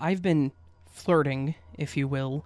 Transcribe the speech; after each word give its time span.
I've 0.00 0.22
been 0.22 0.52
flirting, 0.86 1.54
if 1.74 1.96
you 1.96 2.06
will, 2.06 2.44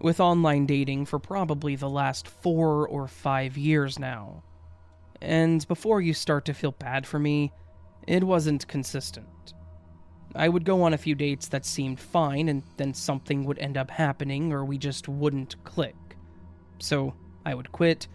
with 0.00 0.20
online 0.20 0.66
dating 0.66 1.06
for 1.06 1.18
probably 1.18 1.76
the 1.76 1.88
last 1.88 2.28
four 2.28 2.86
or 2.86 3.08
five 3.08 3.56
years 3.56 3.98
now. 3.98 4.42
And 5.20 5.66
before 5.68 6.00
you 6.00 6.12
start 6.12 6.44
to 6.46 6.54
feel 6.54 6.72
bad 6.72 7.06
for 7.06 7.18
me, 7.18 7.52
it 8.06 8.24
wasn't 8.24 8.66
consistent. 8.66 9.54
I 10.34 10.48
would 10.48 10.64
go 10.64 10.82
on 10.82 10.94
a 10.94 10.98
few 10.98 11.14
dates 11.14 11.48
that 11.48 11.64
seemed 11.64 12.00
fine, 12.00 12.48
and 12.48 12.62
then 12.76 12.94
something 12.94 13.44
would 13.44 13.58
end 13.58 13.76
up 13.76 13.90
happening, 13.90 14.52
or 14.52 14.64
we 14.64 14.78
just 14.78 15.08
wouldn't 15.08 15.62
click. 15.64 15.94
So 16.78 17.14
I 17.46 17.54
would 17.54 17.70
quit, 17.70 18.08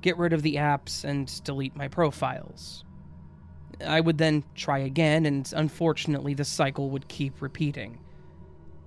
get 0.00 0.18
rid 0.18 0.32
of 0.32 0.42
the 0.42 0.56
apps, 0.56 1.04
and 1.04 1.42
delete 1.44 1.76
my 1.76 1.88
profiles. 1.88 2.84
I 3.86 4.00
would 4.00 4.18
then 4.18 4.44
try 4.54 4.78
again, 4.78 5.24
and 5.24 5.50
unfortunately, 5.54 6.34
the 6.34 6.44
cycle 6.44 6.90
would 6.90 7.06
keep 7.08 7.40
repeating. 7.40 7.98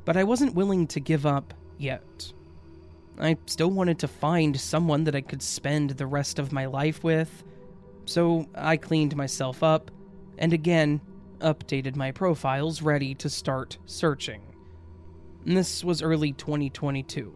But 0.05 0.18
I 0.18 0.23
wasn't 0.23 0.55
willing 0.55 0.88
to 0.88 1.00
give 1.00 1.26
up 1.26 1.54
yet. 1.78 2.32
I 3.20 3.38
still 3.46 3.70
wanted 3.70 3.99
to 3.99 4.08
find 4.08 4.60
someone 4.60 5.04
that 5.04 5.16
I 5.16 5.21
could 5.21 5.41
spend 5.41 5.91
the 5.91 6.08
rest 6.08 6.40
of 6.40 6.52
my 6.52 6.66
life 6.66 7.04
with, 7.04 7.43
so 8.05 8.48
I 8.55 8.77
cleaned 8.77 9.16
myself 9.16 9.62
up 9.62 9.91
and 10.38 10.54
again 10.54 11.02
updated 11.40 11.96
my 11.96 12.12
profiles 12.12 12.82
ready 12.82 13.13
to 13.16 13.30
start 13.30 13.77
searching. 13.85 14.41
This 15.46 15.84
was 15.84 16.02
early 16.02 16.34
2022. 16.34 17.36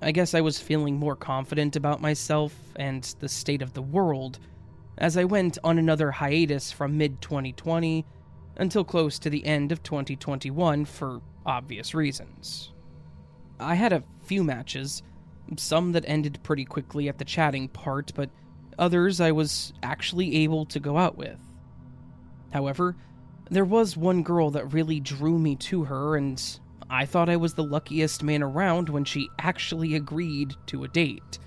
I 0.00 0.12
guess 0.12 0.34
I 0.34 0.40
was 0.40 0.58
feeling 0.58 0.98
more 0.98 1.14
confident 1.14 1.76
about 1.76 2.00
myself 2.00 2.54
and 2.76 3.02
the 3.20 3.28
state 3.28 3.62
of 3.62 3.72
the 3.72 3.82
world 3.82 4.38
as 4.98 5.16
I 5.16 5.24
went 5.24 5.58
on 5.62 5.78
another 5.78 6.10
hiatus 6.10 6.72
from 6.72 6.98
mid 6.98 7.20
2020 7.22 8.04
until 8.56 8.84
close 8.84 9.18
to 9.20 9.30
the 9.30 9.44
end 9.44 9.72
of 9.72 9.82
2021 9.82 10.84
for 10.84 11.20
obvious 11.46 11.94
reasons. 11.94 12.72
I 13.60 13.74
had 13.74 13.92
a 13.92 14.04
few 14.22 14.44
matches, 14.44 15.02
some 15.56 15.92
that 15.92 16.04
ended 16.06 16.42
pretty 16.42 16.64
quickly 16.64 17.08
at 17.08 17.18
the 17.18 17.24
chatting 17.24 17.68
part, 17.68 18.12
but 18.14 18.30
others 18.78 19.20
I 19.20 19.32
was 19.32 19.72
actually 19.82 20.36
able 20.36 20.64
to 20.66 20.80
go 20.80 20.96
out 20.96 21.16
with. 21.16 21.38
However, 22.52 22.96
there 23.50 23.64
was 23.64 23.96
one 23.96 24.22
girl 24.22 24.50
that 24.50 24.72
really 24.72 25.00
drew 25.00 25.38
me 25.38 25.56
to 25.56 25.84
her, 25.84 26.16
and 26.16 26.42
I 26.88 27.06
thought 27.06 27.28
I 27.28 27.36
was 27.36 27.54
the 27.54 27.64
luckiest 27.64 28.22
man 28.22 28.42
around 28.42 28.88
when 28.88 29.04
she 29.04 29.28
actually 29.38 29.94
agreed 29.94 30.54
to 30.66 30.84
a 30.84 30.88
date. 30.88 31.38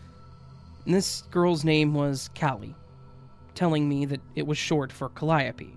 This 0.86 1.23
girl's 1.32 1.64
name 1.64 1.94
was 1.94 2.30
Callie, 2.40 2.76
telling 3.56 3.90
me 3.90 4.06
that 4.06 4.22
it 4.36 4.46
was 4.46 4.58
short 4.58 4.92
for 4.92 5.10
Calliope. 5.10 5.76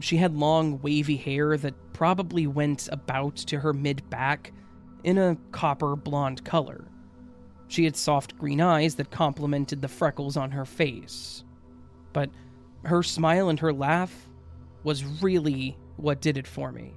She 0.00 0.16
had 0.16 0.36
long, 0.36 0.80
wavy 0.80 1.16
hair 1.16 1.56
that 1.56 1.74
probably 1.92 2.46
went 2.46 2.88
about 2.92 3.36
to 3.36 3.58
her 3.58 3.72
mid 3.72 4.08
back 4.10 4.52
in 5.02 5.18
a 5.18 5.36
copper 5.52 5.96
blonde 5.96 6.44
color. 6.44 6.84
She 7.68 7.84
had 7.84 7.96
soft 7.96 8.38
green 8.38 8.60
eyes 8.60 8.94
that 8.94 9.10
complemented 9.10 9.82
the 9.82 9.88
freckles 9.88 10.36
on 10.36 10.52
her 10.52 10.64
face. 10.64 11.44
But 12.12 12.30
her 12.84 13.02
smile 13.02 13.48
and 13.48 13.60
her 13.60 13.72
laugh 13.72 14.28
was 14.84 15.04
really 15.04 15.76
what 15.96 16.20
did 16.20 16.38
it 16.38 16.46
for 16.46 16.72
me. 16.72 16.94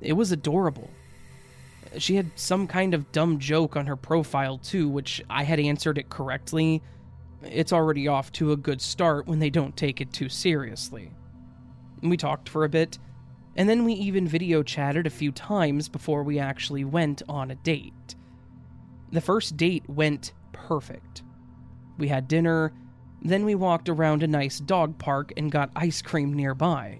It 0.00 0.12
was 0.12 0.32
adorable. 0.32 0.90
She 1.96 2.16
had 2.16 2.30
some 2.34 2.66
kind 2.66 2.92
of 2.92 3.10
dumb 3.12 3.38
joke 3.38 3.76
on 3.76 3.86
her 3.86 3.96
profile, 3.96 4.58
too, 4.58 4.88
which 4.88 5.22
I 5.30 5.44
had 5.44 5.58
answered 5.58 5.96
it 5.96 6.10
correctly. 6.10 6.82
It's 7.42 7.72
already 7.72 8.08
off 8.08 8.30
to 8.32 8.52
a 8.52 8.56
good 8.56 8.82
start 8.82 9.26
when 9.26 9.38
they 9.38 9.50
don't 9.50 9.76
take 9.76 10.00
it 10.00 10.12
too 10.12 10.28
seriously. 10.28 11.12
We 12.02 12.16
talked 12.16 12.48
for 12.48 12.64
a 12.64 12.68
bit, 12.68 12.98
and 13.56 13.68
then 13.68 13.84
we 13.84 13.92
even 13.94 14.28
video 14.28 14.62
chatted 14.62 15.06
a 15.06 15.10
few 15.10 15.32
times 15.32 15.88
before 15.88 16.22
we 16.22 16.38
actually 16.38 16.84
went 16.84 17.22
on 17.28 17.50
a 17.50 17.56
date. 17.56 18.14
The 19.10 19.20
first 19.20 19.56
date 19.56 19.88
went 19.88 20.32
perfect. 20.52 21.22
We 21.98 22.08
had 22.08 22.28
dinner, 22.28 22.72
then 23.20 23.44
we 23.44 23.54
walked 23.54 23.88
around 23.88 24.22
a 24.22 24.28
nice 24.28 24.60
dog 24.60 24.98
park 24.98 25.32
and 25.36 25.50
got 25.50 25.70
ice 25.74 26.02
cream 26.02 26.32
nearby. 26.32 26.98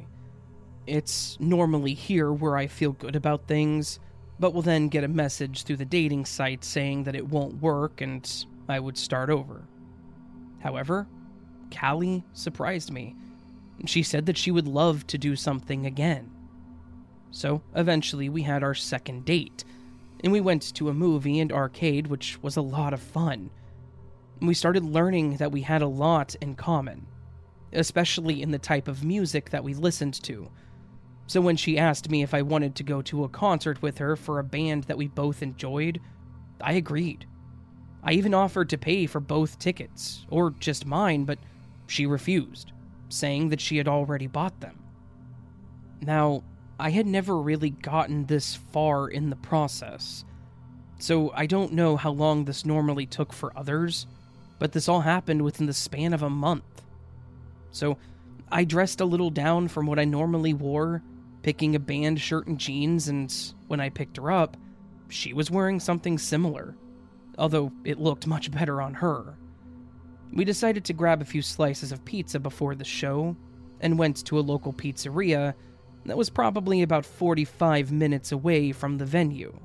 It's 0.87 1.39
normally 1.39 1.95
here 1.95 2.33
where 2.33 2.57
I 2.57 2.67
feel 2.67 2.93
good 2.93 3.15
about 3.15 3.47
things, 3.47 4.01
but 4.41 4.55
will 4.55 4.63
then 4.63 4.89
get 4.89 5.05
a 5.05 5.09
message 5.09 5.63
through 5.63 5.77
the 5.77 5.85
dating 5.85 6.25
site 6.25 6.65
saying 6.65 7.05
that 7.05 7.15
it 7.15 7.29
won't 7.29 7.61
work 7.61 8.01
and 8.01 8.47
I 8.69 8.81
would 8.81 8.99
start 8.99 9.31
over. 9.31 9.69
However, 10.61 11.07
Callie 11.71 12.25
surprised 12.33 12.91
me. 12.91 13.15
She 13.87 14.03
said 14.03 14.27
that 14.27 14.37
she 14.37 14.51
would 14.51 14.67
love 14.67 15.07
to 15.07 15.19
do 15.19 15.37
something 15.37 15.87
again. 15.87 16.31
So 17.31 17.63
eventually 17.75 18.29
we 18.29 18.43
had 18.43 18.63
our 18.63 18.75
second 18.75 19.25
date, 19.25 19.65
and 20.25 20.33
we 20.33 20.41
went 20.41 20.75
to 20.75 20.89
a 20.89 20.95
movie 20.95 21.39
and 21.39 21.53
arcade, 21.53 22.09
which 22.09 22.43
was 22.43 22.57
a 22.57 22.63
lot 22.63 22.93
of 22.93 23.01
fun. 23.01 23.51
We 24.41 24.55
started 24.55 24.85
learning 24.85 25.37
that 25.37 25.53
we 25.53 25.63
had 25.63 25.83
a 25.83 25.87
lot 25.87 26.35
in 26.41 26.55
common, 26.55 27.07
especially 27.73 28.43
in 28.43 28.51
the 28.51 28.59
type 28.59 28.89
of 28.89 29.05
music 29.05 29.51
that 29.51 29.65
we 29.65 29.75
listened 29.75 30.15
to. 30.25 30.51
So 31.27 31.41
when 31.41 31.57
she 31.57 31.79
asked 31.79 32.11
me 32.11 32.23
if 32.23 32.35
I 32.35 32.43
wanted 32.43 32.75
to 32.77 32.83
go 32.83 33.03
to 33.03 33.25
a 33.25 33.29
concert 33.29 33.83
with 33.83 33.99
her 33.99 34.17
for 34.17 34.39
a 34.39 34.45
band 34.45 34.85
that 34.85 34.97
we 34.97 35.09
both 35.09 35.43
enjoyed, 35.43 36.01
I 36.61 36.73
agreed. 36.73 37.27
I 38.03 38.13
even 38.13 38.33
offered 38.33 38.71
to 38.71 38.79
pay 38.79 39.07
for 39.07 39.21
both 39.21 39.59
tickets, 39.59 40.25
or 40.31 40.51
just 40.51 40.87
mine, 40.87 41.25
but 41.25 41.39
she 41.87 42.07
refused 42.07 42.73
saying 43.09 43.49
that 43.49 43.61
she 43.61 43.77
had 43.77 43.89
already 43.89 44.27
bought 44.27 44.61
them. 44.61 44.79
Now, 46.01 46.43
I 46.79 46.91
had 46.91 47.07
never 47.07 47.39
really 47.39 47.71
gotten 47.71 48.27
this 48.27 48.55
far 48.55 49.09
in 49.09 49.31
the 49.31 49.37
process, 49.37 50.25
so 50.99 51.33
I 51.35 51.47
don't 51.47 51.73
know 51.73 51.97
how 51.97 52.11
long 52.11 52.45
this 52.45 52.65
normally 52.65 53.07
took 53.07 53.33
for 53.33 53.57
others, 53.57 54.07
but 54.59 54.73
this 54.73 54.89
all 54.89 55.01
happened 55.01 55.43
within 55.43 55.67
the 55.67 55.73
span 55.73 56.13
of 56.13 56.23
a 56.23 56.31
month. 56.31 56.83
So, 57.71 57.99
I 58.51 58.65
dressed 58.65 59.01
a 59.01 59.05
little 59.05 59.31
down 59.31 59.69
from 59.69 59.87
what 59.87 59.99
I 59.99 60.05
normally 60.05 60.55
wore, 60.55 61.03
picking 61.43 61.75
a 61.75 61.81
band 61.81 62.21
shirt 62.21 62.47
and 62.47 62.59
jeans, 62.59 63.09
and 63.09 63.35
when 63.67 63.81
I 63.81 63.91
picked 63.91 64.17
her 64.17 64.31
up, 64.31 64.57
she 65.09 65.33
was 65.33 65.51
wearing 65.51 65.81
something 65.81 66.19
similar, 66.19 66.75
although 67.39 67.73
it 67.85 67.99
looked 67.99 68.27
much 68.27 68.51
better 68.51 68.81
on 68.81 68.95
her. 68.95 69.37
We 70.33 70.45
decided 70.45 70.85
to 70.85 70.93
grab 70.93 71.23
a 71.23 71.27
few 71.27 71.43
slices 71.43 71.93
of 71.93 72.05
pizza 72.05 72.39
before 72.39 72.75
the 72.75 72.85
show 72.85 73.37
and 73.81 73.99
went 73.99 74.25
to 74.27 74.39
a 74.39 74.41
local 74.41 74.73
pizzeria 74.73 75.55
that 76.05 76.17
was 76.17 76.31
probably 76.31 76.83
about 76.83 77.07
45 77.07 77.93
minutes 77.93 78.33
away 78.33 78.73
from 78.73 78.99
the 78.99 79.07
venue. 79.07 79.59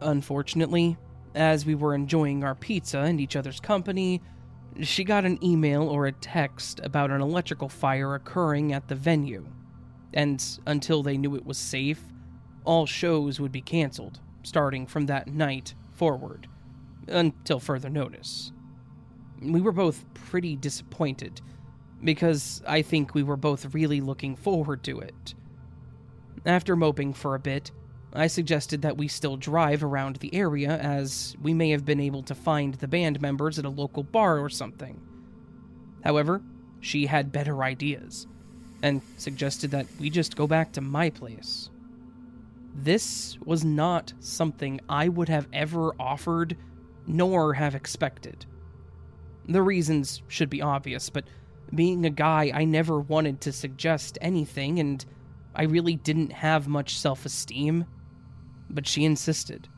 Unfortunately, 0.00 0.96
as 1.34 1.66
we 1.66 1.74
were 1.74 1.94
enjoying 1.94 2.44
our 2.44 2.54
pizza 2.54 3.00
and 3.00 3.20
each 3.20 3.36
other's 3.36 3.60
company, 3.60 4.22
she 4.82 5.04
got 5.04 5.24
an 5.24 5.42
email 5.42 5.88
or 5.88 6.06
a 6.06 6.12
text 6.12 6.80
about 6.82 7.10
an 7.10 7.20
electrical 7.20 7.68
fire 7.68 8.14
occurring 8.14 8.72
at 8.72 8.88
the 8.88 8.94
venue, 8.94 9.46
and 10.12 10.58
until 10.66 11.02
they 11.02 11.16
knew 11.16 11.34
it 11.34 11.46
was 11.46 11.58
safe, 11.58 12.02
all 12.64 12.86
shows 12.86 13.40
would 13.40 13.52
be 13.52 13.62
cancelled, 13.62 14.20
starting 14.42 14.86
from 14.86 15.06
that 15.06 15.28
night 15.28 15.74
forward, 15.92 16.46
until 17.08 17.58
further 17.58 17.88
notice. 17.88 18.52
We 19.42 19.60
were 19.60 19.72
both 19.72 20.04
pretty 20.14 20.56
disappointed, 20.56 21.40
because 22.02 22.62
I 22.66 22.82
think 22.82 23.14
we 23.14 23.22
were 23.22 23.36
both 23.36 23.74
really 23.74 24.00
looking 24.00 24.36
forward 24.36 24.82
to 24.84 25.00
it. 25.00 25.34
After 26.44 26.76
moping 26.76 27.14
for 27.14 27.34
a 27.34 27.40
bit, 27.40 27.70
I 28.12 28.28
suggested 28.28 28.82
that 28.82 28.96
we 28.96 29.08
still 29.08 29.36
drive 29.36 29.84
around 29.84 30.16
the 30.16 30.34
area 30.34 30.78
as 30.78 31.36
we 31.42 31.52
may 31.52 31.70
have 31.70 31.84
been 31.84 32.00
able 32.00 32.22
to 32.24 32.34
find 32.34 32.74
the 32.74 32.88
band 32.88 33.20
members 33.20 33.58
at 33.58 33.64
a 33.64 33.70
local 33.70 34.02
bar 34.02 34.38
or 34.38 34.48
something. 34.48 35.00
However, 36.02 36.40
she 36.80 37.06
had 37.06 37.32
better 37.32 37.62
ideas 37.62 38.26
and 38.82 39.02
suggested 39.16 39.70
that 39.72 39.86
we 39.98 40.08
just 40.08 40.36
go 40.36 40.46
back 40.46 40.72
to 40.72 40.80
my 40.80 41.10
place. 41.10 41.68
This 42.74 43.38
was 43.44 43.64
not 43.64 44.12
something 44.20 44.80
I 44.88 45.08
would 45.08 45.28
have 45.28 45.48
ever 45.52 45.94
offered 45.98 46.56
nor 47.06 47.54
have 47.54 47.74
expected. 47.74 48.46
The 49.48 49.62
reasons 49.62 50.22
should 50.28 50.50
be 50.50 50.62
obvious, 50.62 51.10
but 51.10 51.24
being 51.74 52.04
a 52.04 52.10
guy, 52.10 52.50
I 52.54 52.64
never 52.64 53.00
wanted 53.00 53.40
to 53.42 53.52
suggest 53.52 54.18
anything, 54.20 54.78
and 54.80 55.04
I 55.54 55.64
really 55.64 55.96
didn't 55.96 56.32
have 56.32 56.68
much 56.68 56.98
self 56.98 57.24
esteem. 57.26 57.86
but 58.68 58.86
she 58.86 59.04
insisted, 59.04 59.68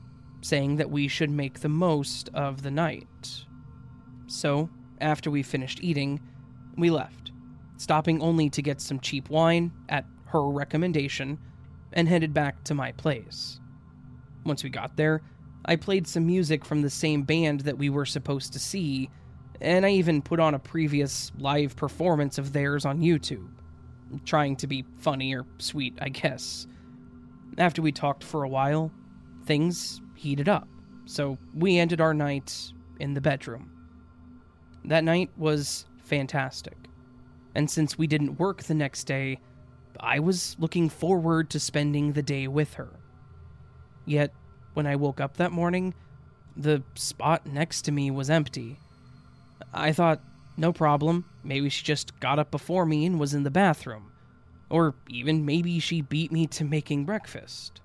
saying 0.40 0.76
that 0.76 0.90
we 0.90 1.08
should 1.08 1.30
make 1.30 1.60
the 1.60 1.68
most 1.68 2.30
of 2.32 2.62
the 2.62 2.70
night. 2.70 3.44
So, 4.26 4.70
after 5.00 5.30
we 5.30 5.42
finished 5.42 5.82
eating, 5.82 6.20
we 6.76 6.90
left, 6.90 7.32
stopping 7.76 8.22
only 8.22 8.48
to 8.50 8.62
get 8.62 8.80
some 8.80 9.00
cheap 9.00 9.28
wine 9.28 9.72
at 9.90 10.06
her 10.26 10.48
recommendation 10.48 11.38
and 11.92 12.08
headed 12.08 12.32
back 12.32 12.64
to 12.64 12.74
my 12.74 12.92
place. 12.92 13.60
Once 14.44 14.64
we 14.64 14.70
got 14.70 14.96
there, 14.96 15.20
I 15.64 15.76
played 15.76 16.06
some 16.06 16.26
music 16.26 16.64
from 16.64 16.80
the 16.82 16.90
same 16.90 17.22
band 17.24 17.60
that 17.60 17.78
we 17.78 17.90
were 17.90 18.06
supposed 18.06 18.52
to 18.54 18.58
see, 18.58 19.10
and 19.60 19.84
I 19.84 19.90
even 19.90 20.22
put 20.22 20.40
on 20.40 20.54
a 20.54 20.58
previous 20.58 21.32
live 21.38 21.76
performance 21.76 22.38
of 22.38 22.52
theirs 22.52 22.84
on 22.84 23.00
YouTube, 23.00 23.50
trying 24.24 24.56
to 24.56 24.66
be 24.66 24.84
funny 24.98 25.34
or 25.34 25.44
sweet, 25.58 25.98
I 26.00 26.08
guess. 26.08 26.66
After 27.56 27.82
we 27.82 27.92
talked 27.92 28.22
for 28.22 28.44
a 28.44 28.48
while, 28.48 28.92
things 29.44 30.00
heated 30.14 30.48
up, 30.48 30.68
so 31.06 31.38
we 31.54 31.78
ended 31.78 32.00
our 32.00 32.14
night 32.14 32.72
in 33.00 33.14
the 33.14 33.20
bedroom. 33.20 33.70
That 34.84 35.04
night 35.04 35.30
was 35.36 35.86
fantastic, 36.04 36.76
and 37.54 37.68
since 37.70 37.98
we 37.98 38.06
didn't 38.06 38.38
work 38.38 38.62
the 38.62 38.74
next 38.74 39.04
day, 39.04 39.40
I 40.00 40.20
was 40.20 40.56
looking 40.58 40.88
forward 40.88 41.50
to 41.50 41.60
spending 41.60 42.12
the 42.12 42.22
day 42.22 42.46
with 42.46 42.74
her. 42.74 42.90
Yet, 44.06 44.32
when 44.74 44.86
I 44.86 44.96
woke 44.96 45.20
up 45.20 45.36
that 45.36 45.50
morning, 45.50 45.94
the 46.56 46.82
spot 46.94 47.46
next 47.46 47.82
to 47.82 47.92
me 47.92 48.10
was 48.10 48.30
empty. 48.30 48.78
I 49.72 49.92
thought, 49.92 50.20
no 50.56 50.72
problem, 50.72 51.24
maybe 51.44 51.68
she 51.68 51.84
just 51.84 52.18
got 52.20 52.38
up 52.38 52.50
before 52.50 52.84
me 52.84 53.06
and 53.06 53.20
was 53.20 53.34
in 53.34 53.42
the 53.42 53.50
bathroom. 53.50 54.12
Or 54.70 54.94
even 55.08 55.44
maybe 55.44 55.78
she 55.78 56.02
beat 56.02 56.32
me 56.32 56.46
to 56.48 56.64
making 56.64 57.04
breakfast. 57.04 57.80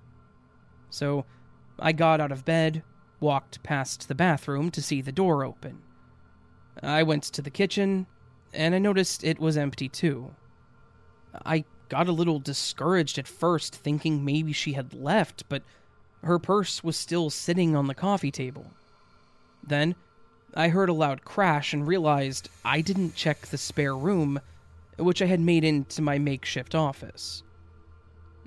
So, 0.89 1.25
I 1.79 1.91
got 1.91 2.21
out 2.21 2.31
of 2.31 2.45
bed, 2.45 2.83
walked 3.19 3.63
past 3.63 4.07
the 4.07 4.15
bathroom 4.15 4.69
to 4.71 4.81
see 4.81 5.01
the 5.01 5.11
door 5.11 5.43
open. 5.43 5.81
I 6.81 7.03
went 7.03 7.23
to 7.23 7.41
the 7.41 7.49
kitchen, 7.49 8.07
and 8.53 8.75
I 8.75 8.79
noticed 8.79 9.23
it 9.23 9.39
was 9.39 9.57
empty 9.57 9.89
too. 9.89 10.35
I 11.45 11.65
got 11.89 12.07
a 12.07 12.11
little 12.11 12.39
discouraged 12.39 13.17
at 13.17 13.27
first, 13.27 13.75
thinking 13.75 14.25
maybe 14.25 14.53
she 14.53 14.73
had 14.73 14.93
left, 14.93 15.47
but 15.49 15.63
her 16.23 16.39
purse 16.39 16.83
was 16.83 16.97
still 16.97 17.29
sitting 17.29 17.75
on 17.75 17.87
the 17.87 17.95
coffee 17.95 18.31
table. 18.31 18.71
Then, 19.65 19.95
I 20.55 20.69
heard 20.69 20.89
a 20.89 20.93
loud 20.93 21.25
crash 21.25 21.73
and 21.73 21.87
realized 21.87 22.49
I 22.63 22.81
didn't 22.81 23.15
check 23.15 23.47
the 23.47 23.57
spare 23.57 23.95
room, 23.95 24.39
which 24.97 25.21
I 25.21 25.25
had 25.25 25.39
made 25.39 25.63
into 25.63 26.01
my 26.01 26.19
makeshift 26.19 26.75
office. 26.75 27.43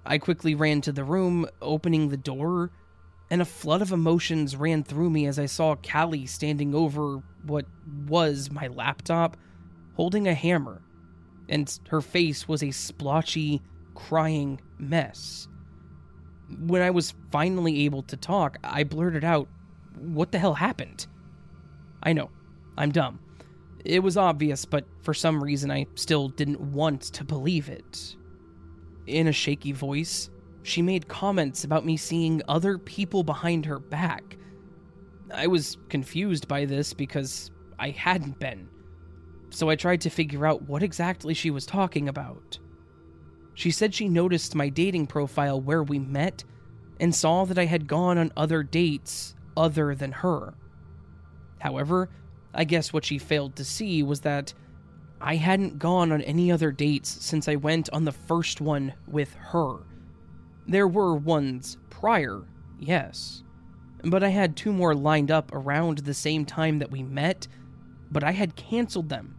I 0.04 0.18
quickly 0.18 0.54
ran 0.54 0.80
to 0.82 0.92
the 0.92 1.04
room, 1.04 1.46
opening 1.60 2.08
the 2.08 2.16
door, 2.16 2.70
and 3.28 3.42
a 3.42 3.44
flood 3.44 3.82
of 3.82 3.90
emotions 3.90 4.54
ran 4.54 4.84
through 4.84 5.10
me 5.10 5.26
as 5.26 5.38
I 5.38 5.46
saw 5.46 5.74
Callie 5.74 6.26
standing 6.26 6.74
over 6.74 7.22
what 7.44 7.66
was 8.06 8.50
my 8.50 8.68
laptop, 8.68 9.36
holding 9.94 10.28
a 10.28 10.34
hammer 10.34 10.82
and 11.48 11.78
her 11.88 12.00
face 12.00 12.48
was 12.48 12.62
a 12.62 12.70
splotchy, 12.70 13.62
crying 13.94 14.60
mess. 14.78 15.48
When 16.58 16.82
I 16.82 16.90
was 16.90 17.14
finally 17.30 17.84
able 17.84 18.02
to 18.04 18.16
talk, 18.16 18.58
I 18.62 18.84
blurted 18.84 19.24
out, 19.24 19.48
What 19.98 20.32
the 20.32 20.38
hell 20.38 20.54
happened? 20.54 21.06
I 22.06 22.14
know, 22.14 22.30
I'm 22.78 22.90
dumb. 22.90 23.18
It 23.84 24.02
was 24.02 24.16
obvious, 24.16 24.64
but 24.64 24.86
for 25.02 25.12
some 25.12 25.44
reason 25.44 25.70
I 25.70 25.86
still 25.94 26.28
didn't 26.28 26.60
want 26.60 27.02
to 27.02 27.24
believe 27.24 27.68
it. 27.68 28.16
In 29.06 29.28
a 29.28 29.32
shaky 29.32 29.72
voice, 29.72 30.30
she 30.62 30.80
made 30.80 31.06
comments 31.06 31.64
about 31.64 31.84
me 31.84 31.98
seeing 31.98 32.40
other 32.48 32.78
people 32.78 33.22
behind 33.22 33.66
her 33.66 33.78
back. 33.78 34.38
I 35.30 35.46
was 35.46 35.76
confused 35.90 36.48
by 36.48 36.64
this 36.64 36.94
because 36.94 37.50
I 37.78 37.90
hadn't 37.90 38.38
been 38.38 38.68
so 39.50 39.70
I 39.70 39.76
tried 39.76 40.02
to 40.02 40.10
figure 40.10 40.46
out 40.46 40.68
what 40.68 40.82
exactly 40.82 41.34
she 41.34 41.50
was 41.50 41.66
talking 41.66 42.08
about. 42.08 42.58
She 43.54 43.70
said 43.70 43.94
she 43.94 44.08
noticed 44.08 44.54
my 44.54 44.68
dating 44.68 45.06
profile 45.06 45.60
where 45.60 45.82
we 45.82 45.98
met 45.98 46.44
and 47.00 47.14
saw 47.14 47.44
that 47.46 47.58
I 47.58 47.64
had 47.64 47.86
gone 47.86 48.18
on 48.18 48.32
other 48.36 48.62
dates 48.62 49.34
other 49.56 49.94
than 49.94 50.12
her. 50.12 50.54
However, 51.58 52.08
I 52.54 52.64
guess 52.64 52.92
what 52.92 53.04
she 53.04 53.18
failed 53.18 53.56
to 53.56 53.64
see 53.64 54.02
was 54.02 54.20
that 54.22 54.54
I 55.20 55.36
hadn't 55.36 55.78
gone 55.78 56.12
on 56.12 56.22
any 56.22 56.52
other 56.52 56.70
dates 56.70 57.08
since 57.08 57.48
I 57.48 57.56
went 57.56 57.88
on 57.90 58.04
the 58.04 58.12
first 58.12 58.60
one 58.60 58.92
with 59.06 59.34
her. 59.34 59.78
There 60.66 60.88
were 60.88 61.14
ones 61.14 61.78
prior, 61.90 62.42
yes, 62.78 63.42
but 64.04 64.22
I 64.22 64.28
had 64.28 64.56
two 64.56 64.72
more 64.72 64.94
lined 64.94 65.30
up 65.30 65.52
around 65.52 65.98
the 65.98 66.14
same 66.14 66.44
time 66.44 66.78
that 66.78 66.90
we 66.90 67.02
met, 67.02 67.48
but 68.10 68.24
I 68.24 68.32
had 68.32 68.56
canceled 68.56 69.08
them 69.08 69.34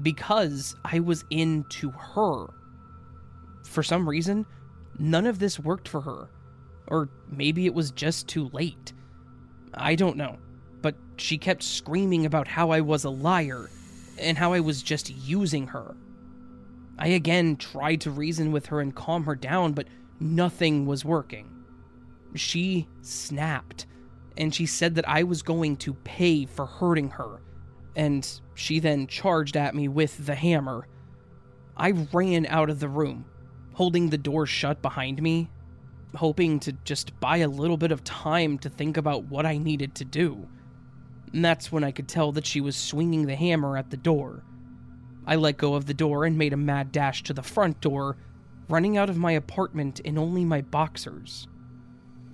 because 0.00 0.76
I 0.84 1.00
was 1.00 1.24
into 1.30 1.90
her. 1.90 2.46
For 3.64 3.82
some 3.82 4.08
reason, 4.08 4.46
none 4.98 5.26
of 5.26 5.38
this 5.38 5.58
worked 5.58 5.88
for 5.88 6.00
her. 6.02 6.28
Or 6.88 7.08
maybe 7.30 7.66
it 7.66 7.74
was 7.74 7.90
just 7.90 8.28
too 8.28 8.50
late. 8.52 8.92
I 9.74 9.94
don't 9.94 10.16
know. 10.16 10.38
She 11.16 11.38
kept 11.38 11.62
screaming 11.62 12.26
about 12.26 12.48
how 12.48 12.70
I 12.70 12.80
was 12.80 13.04
a 13.04 13.10
liar 13.10 13.70
and 14.18 14.38
how 14.38 14.52
I 14.52 14.60
was 14.60 14.82
just 14.82 15.10
using 15.10 15.68
her. 15.68 15.94
I 16.98 17.08
again 17.08 17.56
tried 17.56 18.00
to 18.02 18.10
reason 18.10 18.52
with 18.52 18.66
her 18.66 18.80
and 18.80 18.94
calm 18.94 19.24
her 19.24 19.34
down, 19.34 19.72
but 19.72 19.88
nothing 20.20 20.86
was 20.86 21.04
working. 21.04 21.48
She 22.34 22.88
snapped, 23.02 23.86
and 24.36 24.54
she 24.54 24.66
said 24.66 24.94
that 24.94 25.08
I 25.08 25.22
was 25.22 25.42
going 25.42 25.76
to 25.78 25.94
pay 25.94 26.46
for 26.46 26.66
hurting 26.66 27.10
her 27.10 27.40
and 27.94 28.40
she 28.54 28.78
then 28.78 29.06
charged 29.06 29.56
at 29.56 29.74
me 29.74 29.88
with 29.88 30.26
the 30.26 30.34
hammer. 30.34 30.86
I 31.76 31.90
ran 32.12 32.46
out 32.46 32.70
of 32.70 32.80
the 32.80 32.88
room, 32.88 33.24
holding 33.74 34.10
the 34.10 34.18
door 34.18 34.46
shut 34.46 34.82
behind 34.82 35.22
me, 35.22 35.50
hoping 36.14 36.60
to 36.60 36.72
just 36.84 37.18
buy 37.20 37.38
a 37.38 37.48
little 37.48 37.76
bit 37.76 37.92
of 37.92 38.04
time 38.04 38.58
to 38.58 38.70
think 38.70 38.96
about 38.96 39.24
what 39.24 39.46
I 39.46 39.58
needed 39.58 39.94
to 39.96 40.04
do. 40.04 40.48
And 41.32 41.44
that's 41.44 41.72
when 41.72 41.84
I 41.84 41.90
could 41.90 42.08
tell 42.08 42.32
that 42.32 42.46
she 42.46 42.60
was 42.60 42.76
swinging 42.76 43.26
the 43.26 43.36
hammer 43.36 43.76
at 43.76 43.90
the 43.90 43.96
door. 43.96 44.44
I 45.26 45.36
let 45.36 45.56
go 45.56 45.74
of 45.74 45.86
the 45.86 45.94
door 45.94 46.24
and 46.24 46.36
made 46.36 46.52
a 46.52 46.56
mad 46.56 46.92
dash 46.92 47.22
to 47.24 47.32
the 47.32 47.42
front 47.42 47.80
door, 47.80 48.16
running 48.68 48.96
out 48.96 49.08
of 49.08 49.16
my 49.16 49.32
apartment 49.32 50.00
in 50.00 50.18
only 50.18 50.44
my 50.44 50.60
boxers. 50.60 51.46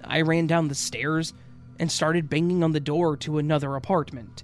I 0.02 0.22
ran 0.22 0.46
down 0.46 0.68
the 0.68 0.74
stairs 0.74 1.34
and 1.78 1.93
started 1.93 2.31
banging 2.31 2.64
on 2.64 2.72
the 2.72 2.81
door 2.81 3.17
to 3.19 3.38
another 3.38 3.76
apartment 3.76 4.43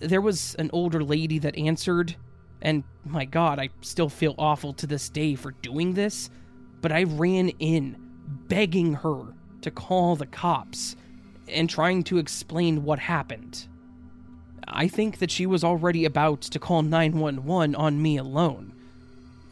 there 0.00 0.20
was 0.20 0.54
an 0.56 0.70
older 0.72 1.02
lady 1.02 1.38
that 1.40 1.56
answered, 1.56 2.16
and 2.60 2.84
my 3.04 3.24
god, 3.24 3.58
I 3.58 3.70
still 3.80 4.08
feel 4.08 4.34
awful 4.38 4.72
to 4.74 4.86
this 4.86 5.08
day 5.08 5.34
for 5.34 5.52
doing 5.52 5.94
this, 5.94 6.30
but 6.80 6.92
I 6.92 7.04
ran 7.04 7.50
in, 7.58 7.96
begging 8.48 8.94
her 8.94 9.34
to 9.62 9.70
call 9.70 10.16
the 10.16 10.26
cops 10.26 10.96
and 11.48 11.68
trying 11.68 12.02
to 12.04 12.18
explain 12.18 12.84
what 12.84 12.98
happened. 12.98 13.66
I 14.68 14.88
think 14.88 15.18
that 15.18 15.30
she 15.30 15.46
was 15.46 15.62
already 15.62 16.04
about 16.04 16.40
to 16.42 16.58
call 16.58 16.82
911 16.82 17.74
on 17.74 18.02
me 18.02 18.16
alone. 18.16 18.72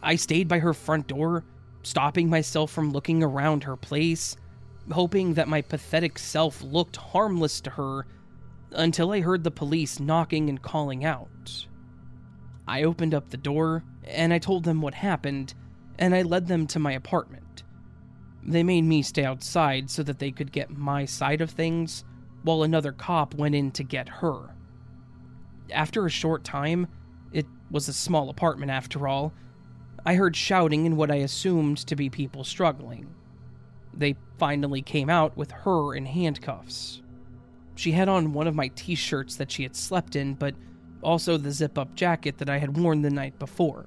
I 0.02 0.16
stayed 0.16 0.48
by 0.48 0.58
her 0.58 0.74
front 0.74 1.06
door, 1.06 1.44
stopping 1.82 2.28
myself 2.28 2.70
from 2.70 2.92
looking 2.92 3.22
around 3.22 3.64
her 3.64 3.76
place, 3.76 4.36
hoping 4.90 5.34
that 5.34 5.48
my 5.48 5.62
pathetic 5.62 6.18
self 6.18 6.62
looked 6.62 6.96
harmless 6.96 7.60
to 7.62 7.70
her 7.70 8.06
until 8.72 9.12
I 9.12 9.20
heard 9.20 9.44
the 9.44 9.50
police 9.50 10.00
knocking 10.00 10.48
and 10.48 10.60
calling 10.60 11.04
out. 11.04 11.66
I 12.66 12.82
opened 12.82 13.14
up 13.14 13.30
the 13.30 13.36
door 13.36 13.84
and 14.06 14.32
I 14.32 14.38
told 14.38 14.64
them 14.64 14.80
what 14.80 14.94
happened, 14.94 15.54
and 15.98 16.14
I 16.14 16.22
led 16.22 16.48
them 16.48 16.66
to 16.68 16.78
my 16.78 16.92
apartment. 16.92 17.43
They 18.46 18.62
made 18.62 18.84
me 18.84 19.02
stay 19.02 19.24
outside 19.24 19.90
so 19.90 20.02
that 20.02 20.18
they 20.18 20.30
could 20.30 20.52
get 20.52 20.70
my 20.70 21.04
side 21.06 21.40
of 21.40 21.50
things, 21.50 22.04
while 22.42 22.62
another 22.62 22.92
cop 22.92 23.34
went 23.34 23.54
in 23.54 23.70
to 23.72 23.82
get 23.82 24.08
her. 24.08 24.54
After 25.72 26.04
a 26.04 26.10
short 26.10 26.44
time, 26.44 26.86
it 27.32 27.46
was 27.70 27.88
a 27.88 27.92
small 27.92 28.28
apartment 28.28 28.70
after 28.70 29.08
all, 29.08 29.32
I 30.06 30.14
heard 30.14 30.36
shouting 30.36 30.84
and 30.84 30.98
what 30.98 31.10
I 31.10 31.16
assumed 31.16 31.78
to 31.78 31.96
be 31.96 32.10
people 32.10 32.44
struggling. 32.44 33.14
They 33.94 34.16
finally 34.38 34.82
came 34.82 35.08
out 35.08 35.36
with 35.36 35.50
her 35.50 35.94
in 35.94 36.04
handcuffs. 36.04 37.00
She 37.74 37.92
had 37.92 38.08
on 38.08 38.34
one 38.34 38.46
of 38.46 38.54
my 38.54 38.68
t 38.68 38.94
shirts 38.94 39.36
that 39.36 39.50
she 39.50 39.62
had 39.62 39.74
slept 39.74 40.14
in, 40.14 40.34
but 40.34 40.54
also 41.02 41.38
the 41.38 41.50
zip 41.50 41.78
up 41.78 41.94
jacket 41.94 42.38
that 42.38 42.50
I 42.50 42.58
had 42.58 42.76
worn 42.76 43.00
the 43.00 43.10
night 43.10 43.38
before. 43.38 43.86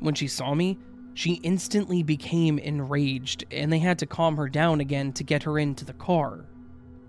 When 0.00 0.14
she 0.14 0.28
saw 0.28 0.54
me, 0.54 0.78
she 1.14 1.34
instantly 1.44 2.02
became 2.02 2.58
enraged, 2.58 3.44
and 3.52 3.72
they 3.72 3.78
had 3.78 4.00
to 4.00 4.06
calm 4.06 4.36
her 4.36 4.48
down 4.48 4.80
again 4.80 5.12
to 5.12 5.24
get 5.24 5.44
her 5.44 5.58
into 5.58 5.84
the 5.84 5.92
car. 5.94 6.44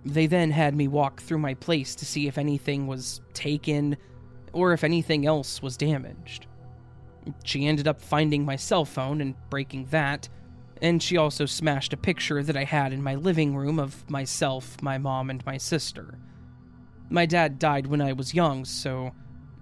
They 0.06 0.28
then 0.28 0.52
had 0.52 0.76
me 0.76 0.88
walk 0.88 1.22
through 1.22 1.40
my 1.40 1.56
place 1.56 1.96
to 1.96 2.06
see 2.06 2.28
if 2.28 2.38
anything 2.38 2.86
was 2.86 3.22
taken 3.34 3.98
or 4.54 4.74
if 4.74 4.84
anything 4.84 5.26
else 5.26 5.62
was 5.62 5.76
damaged. 5.76 6.46
She 7.44 7.66
ended 7.66 7.88
up 7.88 8.00
finding 8.00 8.46
my 8.46 8.56
cell 8.56 8.86
phone 8.86 9.20
and 9.22 9.34
breaking 9.50 9.88
that, 9.88 10.30
And 10.82 11.02
she 11.02 11.18
also 11.18 11.46
smashed 11.46 11.94
a 11.94 11.98
picture 11.98 12.44
that 12.44 12.58
I 12.58 12.66
had 12.66 12.92
in 12.92 13.02
my 13.02 13.16
living 13.16 13.56
room 13.56 13.80
of 13.80 14.08
myself, 14.10 14.82
my 14.82 14.98
mom, 14.98 15.30
and 15.30 15.44
my 15.46 15.58
sister. 15.58 16.20
My 17.10 17.26
dad 17.26 17.60
died 17.60 17.88
when 17.88 18.02
I 18.02 18.12
was 18.12 18.34
young, 18.34 18.66
so 18.66 19.14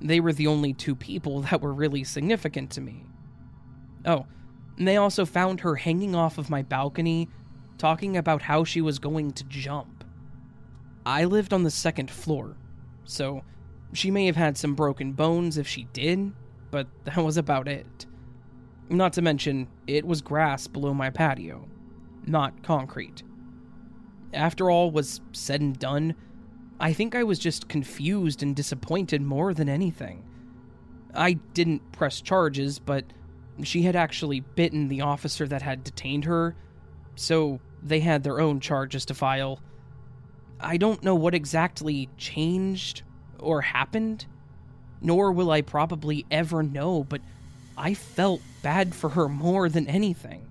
they 0.02 0.20
were 0.20 0.34
the 0.34 0.48
only 0.48 0.74
two 0.74 0.96
people 0.96 1.42
that 1.44 1.62
were 1.62 1.74
really 1.74 2.04
significant 2.04 2.72
to 2.72 2.82
me. 2.82 3.06
Oh, 4.06 4.26
and 4.78 4.88
they 4.88 4.98
also 4.98 5.26
found 5.26 5.62
her 5.62 5.76
hanging 5.76 6.16
off 6.16 6.38
of 6.38 6.50
my 6.50 6.62
balcony, 6.62 7.30
talking 7.78 8.18
about 8.18 8.42
how 8.42 8.64
she 8.64 8.82
was 8.82 9.00
going 9.00 9.32
to 9.34 9.44
jump. 9.46 10.04
I 11.06 11.26
lived 11.26 11.54
on 11.54 11.64
the 11.64 11.72
second 11.72 12.10
floor, 12.10 12.56
so 13.04 13.44
she 13.94 14.10
may 14.10 14.26
have 14.26 14.36
had 14.36 14.58
some 14.58 14.76
broken 14.76 15.14
bones 15.14 15.58
if 15.58 15.68
she 15.68 15.84
did, 15.94 16.34
but 16.72 16.88
that 17.04 17.18
was 17.18 17.38
about 17.38 17.68
it. 17.68 18.06
Not 18.90 19.14
to 19.14 19.22
mention, 19.22 19.68
it 19.88 20.06
was 20.06 20.22
grass 20.22 20.68
below 20.68 20.94
my 20.94 21.10
patio, 21.10 21.68
not 22.26 22.64
concrete. 22.64 23.24
After 24.34 24.70
all 24.70 24.92
was 24.92 25.22
said 25.32 25.62
and 25.62 25.78
done, 25.78 26.16
I 26.80 26.94
think 26.94 27.16
I 27.16 27.24
was 27.24 27.40
just 27.40 27.70
confused 27.70 28.42
and 28.42 28.56
disappointed 28.56 29.22
more 29.22 29.54
than 29.54 29.70
anything. 29.70 30.24
I 31.14 31.34
didn't 31.34 31.92
press 31.92 32.22
charges, 32.22 32.80
but 32.80 33.06
she 33.62 33.84
had 33.84 33.96
actually 33.96 34.40
bitten 34.40 34.88
the 34.88 35.02
officer 35.02 35.48
that 35.48 35.62
had 35.62 35.84
detained 35.84 36.26
her, 36.26 36.56
so 37.16 37.60
they 37.84 38.00
had 38.00 38.24
their 38.24 38.40
own 38.40 38.60
charges 38.60 39.06
to 39.06 39.14
file. 39.14 39.60
I 40.60 40.78
don't 40.78 41.04
know 41.04 41.16
what 41.16 41.36
exactly 41.36 42.10
changed 42.18 43.04
or 43.40 43.62
happened, 43.62 44.26
nor 45.02 45.32
will 45.32 45.52
I 45.52 45.62
probably 45.62 46.26
ever 46.32 46.64
know, 46.64 47.04
but 47.04 47.22
I 47.78 47.94
felt 47.94 48.42
bad 48.62 48.96
for 48.96 49.10
her 49.10 49.28
more 49.28 49.70
than 49.70 49.88
anything. 49.88 50.48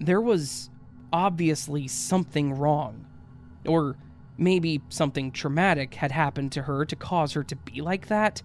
There 0.00 0.20
was 0.20 0.70
obviously 1.12 1.86
something 1.88 2.54
wrong, 2.54 3.06
or 3.66 3.96
maybe 4.38 4.80
something 4.88 5.30
traumatic 5.30 5.94
had 5.94 6.10
happened 6.10 6.52
to 6.52 6.62
her 6.62 6.84
to 6.86 6.96
cause 6.96 7.34
her 7.34 7.44
to 7.44 7.56
be 7.56 7.80
like 7.80 8.08
that, 8.08 8.42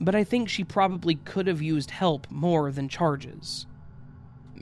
but 0.00 0.14
I 0.14 0.24
think 0.24 0.48
she 0.48 0.64
probably 0.64 1.16
could 1.16 1.46
have 1.46 1.62
used 1.62 1.90
help 1.90 2.26
more 2.30 2.70
than 2.70 2.88
charges. 2.88 3.66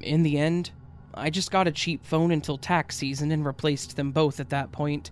In 0.02 0.22
the 0.22 0.38
end, 0.38 0.70
I 1.14 1.30
just 1.30 1.50
got 1.50 1.68
a 1.68 1.72
cheap 1.72 2.04
phone 2.04 2.30
until 2.30 2.58
tax 2.58 2.96
season 2.96 3.30
and 3.30 3.44
replaced 3.44 3.96
them 3.96 4.12
both 4.12 4.40
at 4.40 4.50
that 4.50 4.72
point. 4.72 5.10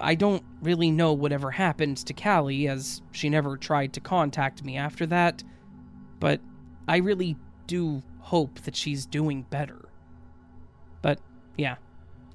I 0.00 0.14
don't 0.14 0.42
really 0.62 0.90
know 0.90 1.12
whatever 1.12 1.50
happened 1.50 1.98
to 1.98 2.12
Callie, 2.14 2.68
as 2.68 3.02
she 3.12 3.28
never 3.28 3.56
tried 3.56 3.92
to 3.92 4.00
contact 4.00 4.64
me 4.64 4.76
after 4.76 5.06
that, 5.06 5.44
but 6.20 6.40
I 6.88 6.96
really 6.98 7.36
do 7.66 8.02
hope 8.18 8.60
that 8.62 8.74
she's 8.74 9.06
doing 9.06 9.42
better. 9.50 9.88
But 11.02 11.20
yeah, 11.56 11.76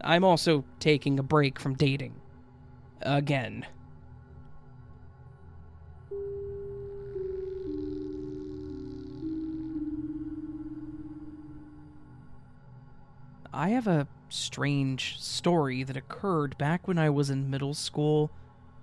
I'm 0.02 0.24
also 0.24 0.64
taking 0.80 1.20
a 1.20 1.24
break 1.24 1.60
from 1.60 1.74
dating. 1.74 2.16
Again. 3.02 3.66
I 13.54 13.70
have 13.70 13.88
a 13.88 14.08
strange 14.30 15.20
story 15.20 15.84
that 15.84 15.98
occurred 15.98 16.58
back 16.58 16.88
when 16.88 17.00
I 17.00 17.10
was 17.10 17.30
in 17.30 17.50
middle 17.50 17.74
school 17.74 18.32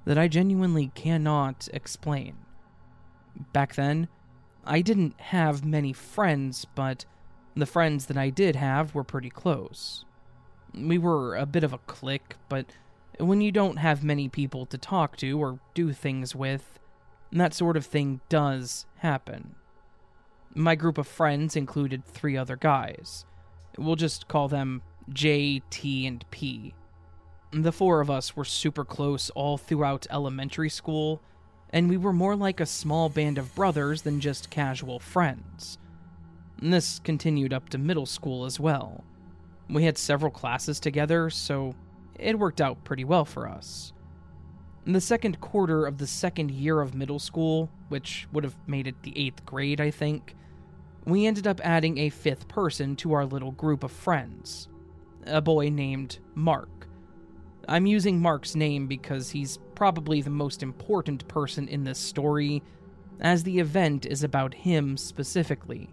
that 0.05 0.19
I 0.19 0.29
genuinely 0.29 0.91
cannot 0.95 1.69
explain. 1.73 2.37
Back 3.53 3.75
then, 3.75 4.09
I 4.65 4.81
didn't 4.81 5.21
have 5.21 5.65
many 5.65 5.93
friends, 5.93 6.67
but 6.75 7.05
the 7.55 7.67
friends 7.67 8.07
that 8.07 8.17
I 8.17 8.31
did 8.31 8.57
have 8.57 8.95
were 8.95 9.05
pretty 9.05 9.31
close. 9.31 10.05
We 10.75 10.99
were 10.99 11.37
a 11.37 11.47
bit 11.47 11.65
of 11.65 11.73
a 11.73 11.79
clique, 11.79 12.35
but 12.49 12.67
when 13.19 13.41
you 13.41 13.53
don't 13.53 13.77
have 13.77 14.03
many 14.03 14.29
people 14.29 14.67
to 14.67 14.79
talk 14.79 15.17
to 15.19 15.41
or 15.41 15.61
do 15.75 15.93
things 15.93 16.35
with, 16.35 16.79
that 17.33 17.55
sort 17.55 17.77
of 17.77 17.87
thing 17.87 18.21
does 18.29 18.87
happen. 18.97 19.55
My 20.55 20.75
group 20.75 20.99
of 20.99 21.07
friends 21.07 21.55
included 21.55 22.05
three 22.05 22.37
other 22.37 22.57
guys. 22.57 23.25
We'll 23.79 23.97
just 23.97 24.29
call 24.29 24.49
them 24.49 24.83
J, 25.13 25.63
T, 25.71 26.07
and 26.07 26.25
P. 26.31 26.75
The 27.53 27.73
four 27.73 28.01
of 28.01 28.11
us 28.11 28.37
were 28.37 28.45
super 28.45 28.85
close 28.85 29.31
all 29.31 29.57
throughout 29.57 30.07
elementary 30.11 30.71
school, 30.71 31.23
and 31.71 31.89
we 31.89 31.97
were 31.97 32.13
more 32.13 32.37
like 32.37 32.61
a 32.61 32.67
small 32.67 33.09
band 33.09 33.39
of 33.39 33.55
brothers 33.55 34.03
than 34.03 34.21
just 34.21 34.51
casual 34.51 34.99
friends. 34.99 35.79
This 36.61 37.01
continued 37.01 37.53
up 37.53 37.69
to 37.71 37.79
middle 37.79 38.07
school 38.07 38.45
as 38.45 38.59
well. 38.59 39.05
We 39.69 39.85
had 39.85 39.99
several 39.99 40.31
classes 40.31 40.81
together, 40.81 41.29
so 41.31 41.75
it 42.19 42.39
worked 42.39 42.61
out 42.61 42.85
pretty 42.85 43.05
well 43.05 43.25
for 43.25 43.49
us. 43.49 43.93
In 44.87 44.93
the 44.93 45.01
second 45.01 45.41
quarter 45.41 45.87
of 45.87 45.99
the 45.99 46.07
second 46.07 46.51
year 46.51 46.81
of 46.81 46.95
middle 46.95 47.19
school, 47.19 47.71
which 47.89 48.29
would 48.33 48.45
have 48.45 48.57
made 48.67 48.87
it 48.87 49.03
the 49.03 49.17
eighth 49.19 49.45
grade, 49.45 49.81
I 49.81 49.91
think, 49.91 50.35
we 51.07 51.25
ended 51.25 51.47
up 51.47 51.61
adding 51.65 51.99
a 51.99 52.11
fifth 52.11 52.49
person 52.49 52.97
to 52.97 53.13
our 53.13 53.25
little 53.25 53.53
group 53.53 53.85
of 53.85 53.93
friends 53.93 54.69
a 55.29 55.41
boy 55.41 55.69
named 55.69 56.19
Mark. 56.37 56.87
I'm 57.69 57.87
using 57.87 58.21
Mark's 58.21 58.55
name 58.55 58.87
because 58.87 59.31
he's 59.31 59.59
probably 59.75 60.21
the 60.21 60.31
most 60.31 60.63
important 60.63 61.27
person 61.27 61.67
in 61.67 61.83
this 61.83 61.99
story, 61.99 62.63
as 63.21 63.43
the 63.43 63.59
event 63.59 64.07
is 64.07 64.23
about 64.23 64.55
him 64.55 64.97
specifically, 64.97 65.91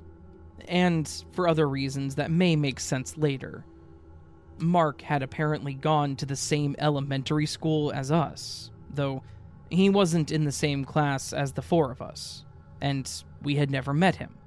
and 0.67 1.11
for 1.31 1.47
other 1.47 1.67
reasons 1.67 2.13
that 2.15 2.29
may 2.29 2.55
make 2.55 2.79
sense 2.79 3.17
later. 3.17 3.65
Mark 4.59 5.01
had 5.01 5.23
apparently 5.23 5.73
gone 5.73 6.15
to 6.17 6.27
the 6.27 6.35
same 6.35 6.75
elementary 6.77 7.47
school 7.47 7.91
as 7.91 8.11
us, 8.11 8.69
though 8.93 9.23
he 9.71 9.89
wasn't 9.89 10.31
in 10.31 10.43
the 10.43 10.51
same 10.51 10.85
class 10.85 11.33
as 11.33 11.53
the 11.53 11.61
four 11.63 11.89
of 11.89 12.03
us, 12.03 12.45
and 12.81 13.23
we 13.41 13.55
had 13.55 13.71
never 13.71 13.95
met 13.95 14.17
him. 14.17 14.37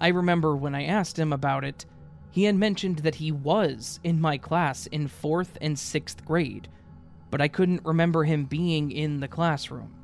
I 0.00 0.08
remember 0.08 0.56
when 0.56 0.74
I 0.74 0.84
asked 0.84 1.18
him 1.18 1.32
about 1.32 1.64
it, 1.64 1.84
he 2.30 2.44
had 2.44 2.54
mentioned 2.54 3.00
that 3.00 3.16
he 3.16 3.32
was 3.32 4.00
in 4.04 4.20
my 4.20 4.38
class 4.38 4.86
in 4.86 5.08
fourth 5.08 5.58
and 5.60 5.78
sixth 5.78 6.24
grade, 6.24 6.68
but 7.30 7.40
I 7.40 7.48
couldn't 7.48 7.84
remember 7.84 8.24
him 8.24 8.44
being 8.44 8.90
in 8.90 9.20
the 9.20 9.28
classroom. 9.28 9.94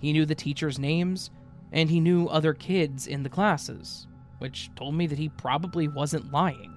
He 0.00 0.12
knew 0.12 0.26
the 0.26 0.34
teachers' 0.34 0.78
names, 0.78 1.30
and 1.72 1.88
he 1.88 2.00
knew 2.00 2.26
other 2.28 2.52
kids 2.52 3.06
in 3.06 3.22
the 3.22 3.28
classes, 3.28 4.06
which 4.38 4.70
told 4.76 4.94
me 4.94 5.06
that 5.06 5.18
he 5.18 5.28
probably 5.28 5.88
wasn't 5.88 6.32
lying. 6.32 6.76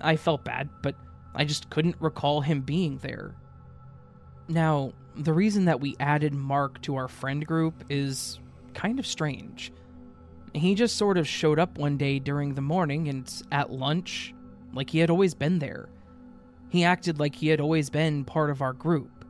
I 0.00 0.16
felt 0.16 0.44
bad, 0.44 0.68
but 0.82 0.96
I 1.34 1.44
just 1.44 1.70
couldn't 1.70 1.96
recall 2.00 2.40
him 2.40 2.60
being 2.60 2.98
there. 2.98 3.34
Now, 4.48 4.92
the 5.16 5.32
reason 5.32 5.64
that 5.66 5.80
we 5.80 5.96
added 5.98 6.34
Mark 6.34 6.80
to 6.82 6.96
our 6.96 7.08
friend 7.08 7.46
group 7.46 7.84
is 7.88 8.38
kind 8.74 8.98
of 8.98 9.06
strange. 9.06 9.72
He 10.54 10.74
just 10.74 10.96
sort 10.96 11.18
of 11.18 11.28
showed 11.28 11.58
up 11.58 11.78
one 11.78 11.96
day 11.96 12.18
during 12.18 12.54
the 12.54 12.62
morning 12.62 13.08
and 13.08 13.30
at 13.52 13.70
lunch, 13.70 14.34
like 14.72 14.90
he 14.90 14.98
had 14.98 15.10
always 15.10 15.34
been 15.34 15.58
there. 15.58 15.88
He 16.70 16.84
acted 16.84 17.18
like 17.18 17.34
he 17.34 17.48
had 17.48 17.60
always 17.60 17.90
been 17.90 18.24
part 18.24 18.50
of 18.50 18.62
our 18.62 18.72
group. 18.72 19.24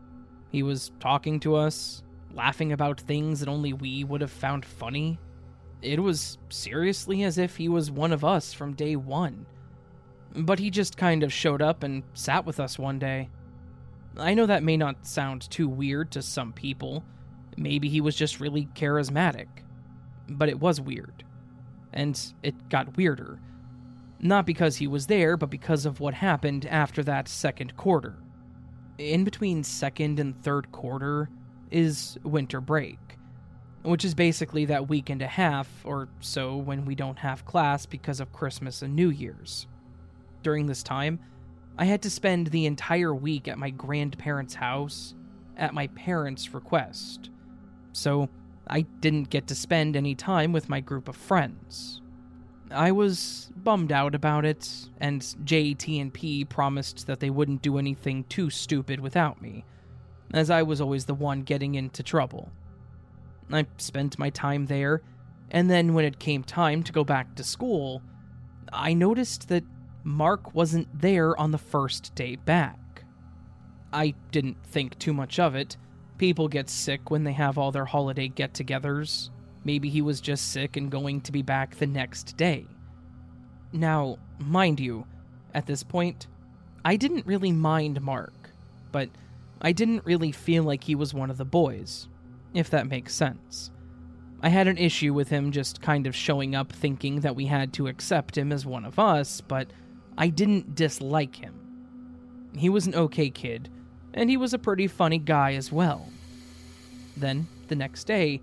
He 0.50 0.62
was 0.62 0.92
talking 1.00 1.40
to 1.40 1.56
us, 1.56 2.02
laughing 2.34 2.72
about 2.72 3.00
things 3.00 3.40
that 3.40 3.48
only 3.48 3.72
we 3.72 4.04
would 4.04 4.20
have 4.20 4.30
found 4.30 4.64
funny. 4.64 5.18
It 5.82 6.00
was 6.00 6.38
seriously 6.48 7.22
as 7.22 7.38
if 7.38 7.56
he 7.56 7.68
was 7.68 7.90
one 7.90 8.12
of 8.12 8.24
us 8.24 8.52
from 8.52 8.74
day 8.74 8.96
one. 8.96 9.46
But 10.34 10.58
he 10.58 10.70
just 10.70 10.96
kind 10.96 11.22
of 11.22 11.32
showed 11.32 11.62
up 11.62 11.82
and 11.82 12.02
sat 12.14 12.44
with 12.44 12.60
us 12.60 12.78
one 12.78 12.98
day. 12.98 13.28
I 14.16 14.34
know 14.34 14.46
that 14.46 14.64
may 14.64 14.76
not 14.76 15.06
sound 15.06 15.48
too 15.50 15.68
weird 15.68 16.10
to 16.12 16.22
some 16.22 16.52
people. 16.52 17.04
Maybe 17.56 17.88
he 17.88 18.00
was 18.00 18.16
just 18.16 18.40
really 18.40 18.68
charismatic 18.74 19.46
but 20.28 20.48
it 20.48 20.60
was 20.60 20.80
weird. 20.80 21.24
And 21.92 22.20
it 22.42 22.68
got 22.68 22.96
weirder. 22.96 23.40
Not 24.20 24.46
because 24.46 24.76
he 24.76 24.86
was 24.86 25.06
there, 25.06 25.36
but 25.36 25.50
because 25.50 25.86
of 25.86 26.00
what 26.00 26.14
happened 26.14 26.66
after 26.66 27.02
that 27.04 27.28
second 27.28 27.76
quarter. 27.76 28.16
In 28.98 29.24
between 29.24 29.62
second 29.62 30.18
and 30.18 30.40
third 30.42 30.72
quarter 30.72 31.30
is 31.70 32.18
winter 32.24 32.60
break, 32.60 32.98
which 33.82 34.04
is 34.04 34.14
basically 34.14 34.64
that 34.66 34.88
week 34.88 35.08
and 35.08 35.22
a 35.22 35.26
half 35.26 35.68
or 35.84 36.08
so 36.20 36.56
when 36.56 36.84
we 36.84 36.94
don't 36.94 37.18
have 37.18 37.44
class 37.44 37.86
because 37.86 38.20
of 38.20 38.32
Christmas 38.32 38.82
and 38.82 38.96
New 38.96 39.10
Year's. 39.10 39.66
During 40.42 40.66
this 40.66 40.82
time, 40.82 41.20
I 41.76 41.84
had 41.84 42.02
to 42.02 42.10
spend 42.10 42.48
the 42.48 42.66
entire 42.66 43.14
week 43.14 43.46
at 43.46 43.58
my 43.58 43.70
grandparents' 43.70 44.54
house 44.54 45.14
at 45.56 45.74
my 45.74 45.88
parents' 45.88 46.54
request. 46.54 47.30
So 47.92 48.28
I 48.68 48.82
didn't 48.82 49.30
get 49.30 49.46
to 49.48 49.54
spend 49.54 49.96
any 49.96 50.14
time 50.14 50.52
with 50.52 50.68
my 50.68 50.80
group 50.80 51.08
of 51.08 51.16
friends. 51.16 52.02
I 52.70 52.92
was 52.92 53.50
bummed 53.56 53.92
out 53.92 54.14
about 54.14 54.44
it, 54.44 54.88
and 55.00 55.22
JT 55.22 56.00
and 56.00 56.12
P 56.12 56.44
promised 56.44 57.06
that 57.06 57.20
they 57.20 57.30
wouldn't 57.30 57.62
do 57.62 57.78
anything 57.78 58.24
too 58.24 58.50
stupid 58.50 59.00
without 59.00 59.40
me, 59.40 59.64
as 60.34 60.50
I 60.50 60.62
was 60.62 60.80
always 60.80 61.06
the 61.06 61.14
one 61.14 61.42
getting 61.42 61.74
into 61.74 62.02
trouble. 62.02 62.50
I 63.50 63.66
spent 63.78 64.18
my 64.18 64.28
time 64.30 64.66
there, 64.66 65.00
and 65.50 65.70
then 65.70 65.94
when 65.94 66.04
it 66.04 66.18
came 66.18 66.44
time 66.44 66.82
to 66.82 66.92
go 66.92 67.04
back 67.04 67.34
to 67.36 67.44
school, 67.44 68.02
I 68.70 68.92
noticed 68.92 69.48
that 69.48 69.64
Mark 70.04 70.54
wasn't 70.54 71.00
there 71.00 71.38
on 71.40 71.50
the 71.50 71.58
first 71.58 72.14
day 72.14 72.36
back. 72.36 73.04
I 73.92 74.14
didn't 74.30 74.62
think 74.62 74.98
too 74.98 75.14
much 75.14 75.38
of 75.38 75.54
it. 75.54 75.78
People 76.18 76.48
get 76.48 76.68
sick 76.68 77.10
when 77.10 77.24
they 77.24 77.32
have 77.32 77.56
all 77.56 77.72
their 77.72 77.84
holiday 77.84 78.28
get 78.28 78.52
togethers. 78.52 79.30
Maybe 79.64 79.88
he 79.88 80.02
was 80.02 80.20
just 80.20 80.52
sick 80.52 80.76
and 80.76 80.90
going 80.90 81.20
to 81.22 81.32
be 81.32 81.42
back 81.42 81.76
the 81.76 81.86
next 81.86 82.36
day. 82.36 82.66
Now, 83.72 84.18
mind 84.38 84.80
you, 84.80 85.06
at 85.54 85.66
this 85.66 85.82
point, 85.82 86.26
I 86.84 86.96
didn't 86.96 87.26
really 87.26 87.52
mind 87.52 88.00
Mark, 88.00 88.50
but 88.92 89.08
I 89.60 89.72
didn't 89.72 90.04
really 90.04 90.32
feel 90.32 90.64
like 90.64 90.84
he 90.84 90.94
was 90.94 91.14
one 91.14 91.30
of 91.30 91.36
the 91.36 91.44
boys, 91.44 92.08
if 92.54 92.70
that 92.70 92.88
makes 92.88 93.14
sense. 93.14 93.70
I 94.40 94.48
had 94.48 94.68
an 94.68 94.78
issue 94.78 95.12
with 95.12 95.28
him 95.28 95.50
just 95.50 95.82
kind 95.82 96.06
of 96.06 96.14
showing 96.14 96.54
up 96.54 96.72
thinking 96.72 97.20
that 97.20 97.34
we 97.36 97.46
had 97.46 97.72
to 97.74 97.88
accept 97.88 98.38
him 98.38 98.52
as 98.52 98.64
one 98.64 98.84
of 98.84 98.98
us, 98.98 99.40
but 99.40 99.68
I 100.16 100.28
didn't 100.28 100.74
dislike 100.74 101.36
him. 101.36 101.54
He 102.56 102.68
was 102.68 102.86
an 102.86 102.94
okay 102.94 103.30
kid, 103.30 103.68
and 104.14 104.30
he 104.30 104.36
was 104.36 104.54
a 104.54 104.58
pretty 104.58 104.86
funny 104.86 105.18
guy 105.18 105.54
as 105.54 105.72
well. 105.72 106.08
Then, 107.16 107.48
the 107.68 107.76
next 107.76 108.04
day, 108.04 108.40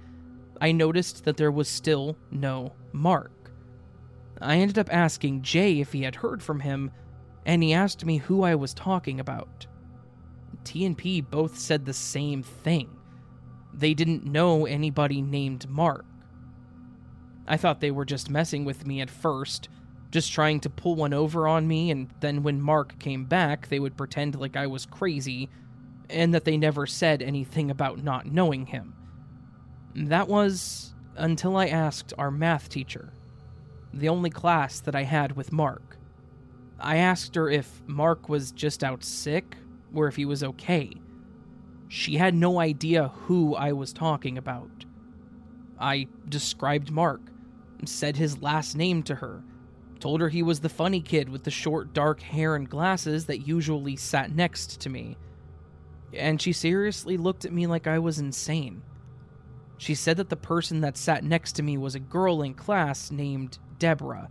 I 0.61 0.71
noticed 0.71 1.25
that 1.25 1.37
there 1.37 1.51
was 1.51 1.67
still 1.67 2.17
no 2.31 2.73
Mark. 2.91 3.31
I 4.41 4.57
ended 4.57 4.77
up 4.77 4.93
asking 4.93 5.41
Jay 5.41 5.79
if 5.79 5.93
he 5.93 6.03
had 6.03 6.15
heard 6.15 6.43
from 6.43 6.59
him, 6.61 6.91
and 7.45 7.63
he 7.63 7.73
asked 7.73 8.05
me 8.05 8.17
who 8.17 8.43
I 8.43 8.55
was 8.55 8.73
talking 8.73 9.19
about. 9.19 9.67
T 10.63 10.85
and 10.85 10.97
P 10.97 11.21
both 11.21 11.57
said 11.57 11.85
the 11.85 11.93
same 11.93 12.43
thing. 12.43 12.89
They 13.73 13.93
didn't 13.93 14.25
know 14.25 14.65
anybody 14.65 15.21
named 15.21 15.69
Mark. 15.69 16.05
I 17.47 17.57
thought 17.57 17.81
they 17.81 17.91
were 17.91 18.05
just 18.05 18.29
messing 18.29 18.65
with 18.65 18.87
me 18.87 19.01
at 19.01 19.09
first, 19.09 19.69
just 20.15 20.31
trying 20.31 20.61
to 20.61 20.69
pull 20.69 20.95
one 20.95 21.13
over 21.13 21.45
on 21.45 21.67
me, 21.67 21.91
and 21.91 22.09
then 22.21 22.41
when 22.41 22.61
Mark 22.61 22.97
came 22.99 23.25
back, 23.25 23.67
they 23.67 23.81
would 23.81 23.97
pretend 23.97 24.39
like 24.39 24.55
I 24.55 24.65
was 24.65 24.85
crazy 24.85 25.49
and 26.09 26.33
that 26.33 26.45
they 26.45 26.55
never 26.55 26.87
said 26.87 27.21
anything 27.21 27.69
about 27.69 28.01
not 28.01 28.25
knowing 28.25 28.65
him. 28.65 28.93
That 29.93 30.29
was 30.29 30.93
until 31.17 31.57
I 31.57 31.67
asked 31.67 32.13
our 32.17 32.31
math 32.31 32.69
teacher, 32.69 33.11
the 33.93 34.07
only 34.07 34.29
class 34.29 34.79
that 34.79 34.95
I 34.95 35.03
had 35.03 35.35
with 35.35 35.51
Mark. 35.51 35.97
I 36.79 36.95
asked 36.95 37.35
her 37.35 37.49
if 37.49 37.81
Mark 37.85 38.29
was 38.29 38.53
just 38.53 38.85
out 38.85 39.03
sick 39.03 39.57
or 39.93 40.07
if 40.07 40.15
he 40.15 40.23
was 40.23 40.45
okay. 40.45 40.93
She 41.89 42.15
had 42.15 42.33
no 42.33 42.61
idea 42.61 43.09
who 43.09 43.53
I 43.53 43.73
was 43.73 43.91
talking 43.91 44.37
about. 44.37 44.85
I 45.77 46.07
described 46.29 46.89
Mark, 46.89 47.19
said 47.83 48.15
his 48.15 48.41
last 48.41 48.77
name 48.77 49.03
to 49.03 49.15
her, 49.15 49.43
told 49.99 50.21
her 50.21 50.29
he 50.29 50.43
was 50.43 50.59
the 50.59 50.69
funny 50.69 51.01
kid 51.01 51.29
with 51.29 51.43
the 51.43 51.51
short 51.51 51.93
dark 51.93 52.21
hair 52.21 52.55
and 52.55 52.69
glasses 52.69 53.25
that 53.25 53.47
usually 53.47 53.95
sat 53.95 54.35
next 54.35 54.79
to 54.81 54.89
me. 54.89 55.17
And 56.13 56.41
she 56.41 56.53
seriously 56.53 57.17
looked 57.17 57.45
at 57.45 57.53
me 57.53 57.67
like 57.67 57.87
I 57.87 57.99
was 57.99 58.19
insane. 58.19 58.81
She 59.77 59.95
said 59.95 60.17
that 60.17 60.29
the 60.29 60.35
person 60.35 60.81
that 60.81 60.97
sat 60.97 61.23
next 61.23 61.53
to 61.53 61.63
me 61.63 61.77
was 61.77 61.95
a 61.95 61.99
girl 61.99 62.41
in 62.41 62.53
class 62.53 63.11
named 63.11 63.59
Deborah, 63.77 64.29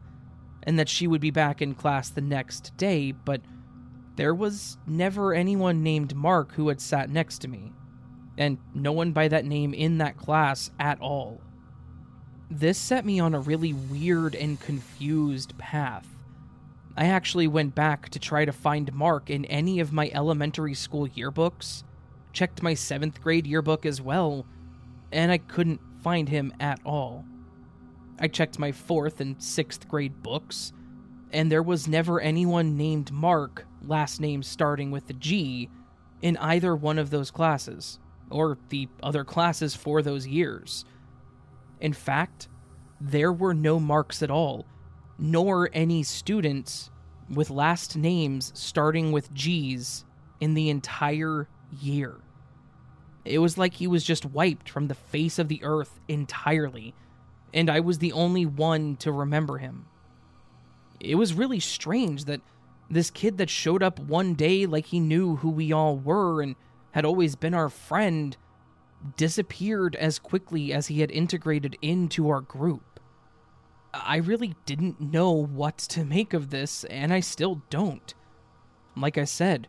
and 0.62 0.78
that 0.78 0.88
she 0.88 1.06
would 1.06 1.20
be 1.20 1.30
back 1.30 1.60
in 1.60 1.74
class 1.74 2.08
the 2.08 2.22
next 2.22 2.74
day, 2.76 3.12
but 3.12 3.42
there 4.16 4.34
was 4.34 4.78
never 4.86 5.34
anyone 5.34 5.82
named 5.82 6.14
Mark 6.14 6.52
who 6.52 6.68
had 6.68 6.80
sat 6.80 7.10
next 7.10 7.40
to 7.40 7.48
me, 7.48 7.72
and 8.38 8.58
no 8.74 8.92
one 8.92 9.12
by 9.12 9.28
that 9.28 9.44
name 9.44 9.74
in 9.74 9.98
that 9.98 10.16
class 10.16 10.70
at 10.78 11.00
all. 11.00 11.40
This 12.56 12.78
set 12.78 13.04
me 13.04 13.18
on 13.18 13.34
a 13.34 13.40
really 13.40 13.72
weird 13.72 14.36
and 14.36 14.60
confused 14.60 15.58
path. 15.58 16.06
I 16.96 17.06
actually 17.06 17.48
went 17.48 17.74
back 17.74 18.10
to 18.10 18.20
try 18.20 18.44
to 18.44 18.52
find 18.52 18.94
Mark 18.94 19.28
in 19.28 19.44
any 19.46 19.80
of 19.80 19.92
my 19.92 20.08
elementary 20.14 20.74
school 20.74 21.08
yearbooks, 21.08 21.82
checked 22.32 22.62
my 22.62 22.74
7th 22.74 23.20
grade 23.20 23.48
yearbook 23.48 23.84
as 23.84 24.00
well, 24.00 24.46
and 25.10 25.32
I 25.32 25.38
couldn't 25.38 25.80
find 26.04 26.28
him 26.28 26.54
at 26.60 26.78
all. 26.84 27.24
I 28.20 28.28
checked 28.28 28.60
my 28.60 28.70
4th 28.70 29.18
and 29.18 29.36
6th 29.36 29.88
grade 29.88 30.22
books, 30.22 30.72
and 31.32 31.50
there 31.50 31.60
was 31.60 31.88
never 31.88 32.20
anyone 32.20 32.76
named 32.76 33.10
Mark, 33.10 33.66
last 33.82 34.20
name 34.20 34.44
starting 34.44 34.92
with 34.92 35.08
the 35.08 35.14
G, 35.14 35.68
in 36.22 36.36
either 36.36 36.76
one 36.76 37.00
of 37.00 37.10
those 37.10 37.32
classes, 37.32 37.98
or 38.30 38.58
the 38.68 38.88
other 39.02 39.24
classes 39.24 39.74
for 39.74 40.02
those 40.02 40.28
years. 40.28 40.84
In 41.80 41.92
fact, 41.92 42.48
there 43.00 43.32
were 43.32 43.54
no 43.54 43.78
marks 43.78 44.22
at 44.22 44.30
all, 44.30 44.66
nor 45.18 45.70
any 45.72 46.02
students 46.02 46.90
with 47.28 47.50
last 47.50 47.96
names 47.96 48.52
starting 48.54 49.12
with 49.12 49.32
G's 49.32 50.04
in 50.40 50.54
the 50.54 50.70
entire 50.70 51.48
year. 51.80 52.16
It 53.24 53.38
was 53.38 53.56
like 53.56 53.74
he 53.74 53.86
was 53.86 54.04
just 54.04 54.26
wiped 54.26 54.68
from 54.68 54.88
the 54.88 54.94
face 54.94 55.38
of 55.38 55.48
the 55.48 55.62
earth 55.64 55.98
entirely, 56.08 56.94
and 57.52 57.70
I 57.70 57.80
was 57.80 57.98
the 57.98 58.12
only 58.12 58.44
one 58.44 58.96
to 58.96 59.10
remember 59.10 59.58
him 59.58 59.86
it 61.04 61.16
was 61.16 61.34
really 61.34 61.60
strange 61.60 62.24
that 62.24 62.40
this 62.90 63.10
kid 63.10 63.38
that 63.38 63.50
showed 63.50 63.82
up 63.82 63.98
one 63.98 64.34
day 64.34 64.66
like 64.66 64.86
he 64.86 65.00
knew 65.00 65.36
who 65.36 65.50
we 65.50 65.72
all 65.72 65.96
were 65.96 66.42
and 66.42 66.56
had 66.92 67.04
always 67.04 67.36
been 67.36 67.54
our 67.54 67.68
friend 67.68 68.36
disappeared 69.16 69.96
as 69.96 70.18
quickly 70.18 70.72
as 70.72 70.86
he 70.86 71.00
had 71.00 71.10
integrated 71.10 71.76
into 71.82 72.28
our 72.28 72.40
group. 72.40 73.00
I 73.92 74.16
really 74.16 74.54
didn't 74.66 75.00
know 75.00 75.30
what 75.30 75.78
to 75.78 76.04
make 76.04 76.34
of 76.34 76.50
this, 76.50 76.84
and 76.84 77.12
I 77.12 77.20
still 77.20 77.62
don't. 77.70 78.12
Like 78.96 79.18
I 79.18 79.24
said, 79.24 79.68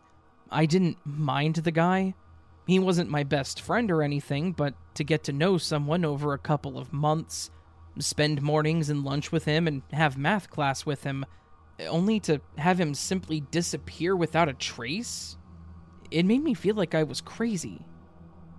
I 0.50 0.66
didn't 0.66 0.98
mind 1.04 1.56
the 1.56 1.70
guy. 1.70 2.14
He 2.66 2.78
wasn't 2.78 3.10
my 3.10 3.22
best 3.22 3.60
friend 3.60 3.90
or 3.90 4.02
anything, 4.02 4.52
but 4.52 4.74
to 4.94 5.04
get 5.04 5.22
to 5.24 5.32
know 5.32 5.58
someone 5.58 6.04
over 6.04 6.32
a 6.32 6.38
couple 6.38 6.78
of 6.78 6.92
months 6.92 7.50
spend 7.98 8.42
mornings 8.42 8.90
and 8.90 9.04
lunch 9.04 9.32
with 9.32 9.44
him, 9.44 9.66
and 9.66 9.82
have 9.92 10.18
math 10.18 10.50
class 10.50 10.84
with 10.84 11.04
him, 11.04 11.24
only 11.88 12.20
to 12.20 12.40
have 12.58 12.80
him 12.80 12.94
simply 12.94 13.40
disappear 13.50 14.14
without 14.16 14.48
a 14.48 14.54
trace? 14.54 15.36
It 16.10 16.24
made 16.24 16.42
me 16.42 16.54
feel 16.54 16.74
like 16.74 16.94
I 16.94 17.02
was 17.02 17.20
crazy. 17.20 17.84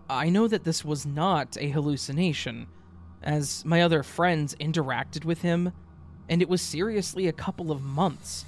I 0.09 0.29
know 0.29 0.47
that 0.47 0.63
this 0.63 0.85
was 0.85 1.05
not 1.05 1.57
a 1.59 1.69
hallucination, 1.69 2.67
as 3.21 3.65
my 3.65 3.81
other 3.81 4.03
friends 4.03 4.55
interacted 4.55 5.25
with 5.25 5.41
him, 5.41 5.73
and 6.29 6.41
it 6.41 6.49
was 6.49 6.61
seriously 6.61 7.27
a 7.27 7.33
couple 7.33 7.71
of 7.71 7.81
months. 7.81 8.45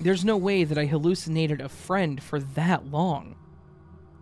There's 0.00 0.24
no 0.24 0.36
way 0.36 0.64
that 0.64 0.78
I 0.78 0.86
hallucinated 0.86 1.60
a 1.60 1.68
friend 1.68 2.22
for 2.22 2.38
that 2.40 2.90
long. 2.90 3.34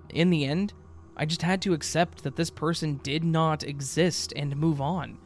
In 0.09 0.31
the 0.31 0.45
end, 0.45 0.73
I 1.17 1.27
just 1.27 1.43
had 1.43 1.61
to 1.63 1.75
accept 1.75 2.23
that 2.25 2.37
this 2.37 2.51
person 2.51 3.01
did 3.03 3.25
not 3.25 3.65
exist 3.65 4.33
and 4.35 4.57
move 4.57 4.81
on 4.81 5.19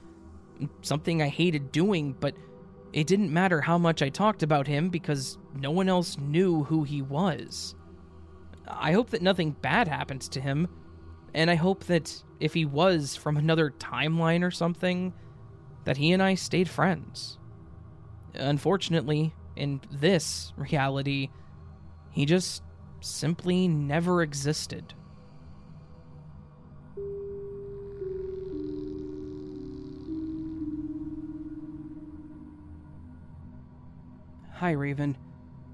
something 0.83 1.23
I 1.23 1.29
hated 1.29 1.73
doing, 1.73 2.15
but 2.19 2.35
it 2.93 3.07
didn't 3.07 3.33
matter 3.33 3.61
how 3.61 3.79
much 3.79 4.03
I 4.03 4.09
talked 4.09 4.43
about 4.43 4.67
him 4.67 4.89
because 4.89 5.39
no 5.55 5.71
one 5.71 5.89
else 5.89 6.19
knew 6.19 6.65
who 6.65 6.85
he 6.85 7.03
was. 7.03 7.75
I 8.67 8.93
hope 8.93 9.11
that 9.11 9.23
nothing 9.23 9.53
bad 9.53 9.89
happens 9.89 10.29
to 10.31 10.41
him, 10.41 10.69
and 11.35 11.51
I 11.51 11.55
hope 11.55 11.85
that 11.85 12.23
if 12.39 12.55
he 12.55 12.65
was 12.65 13.17
from 13.17 13.37
another 13.37 13.71
timeline 13.71 14.43
or 14.43 14.51
something, 14.51 15.13
that 15.85 15.97
he 15.97 16.13
and 16.13 16.23
I 16.23 16.35
stayed 16.35 16.69
friends. 16.69 17.39
Unfortunately, 18.35 19.35
in 19.57 19.81
this 19.91 20.53
reality, 20.57 21.31
he 22.11 22.27
just 22.27 22.63
simply 23.01 23.69
never 23.69 24.23
existed. 24.23 24.95
Hi, 34.55 34.73
Raven. 34.73 35.17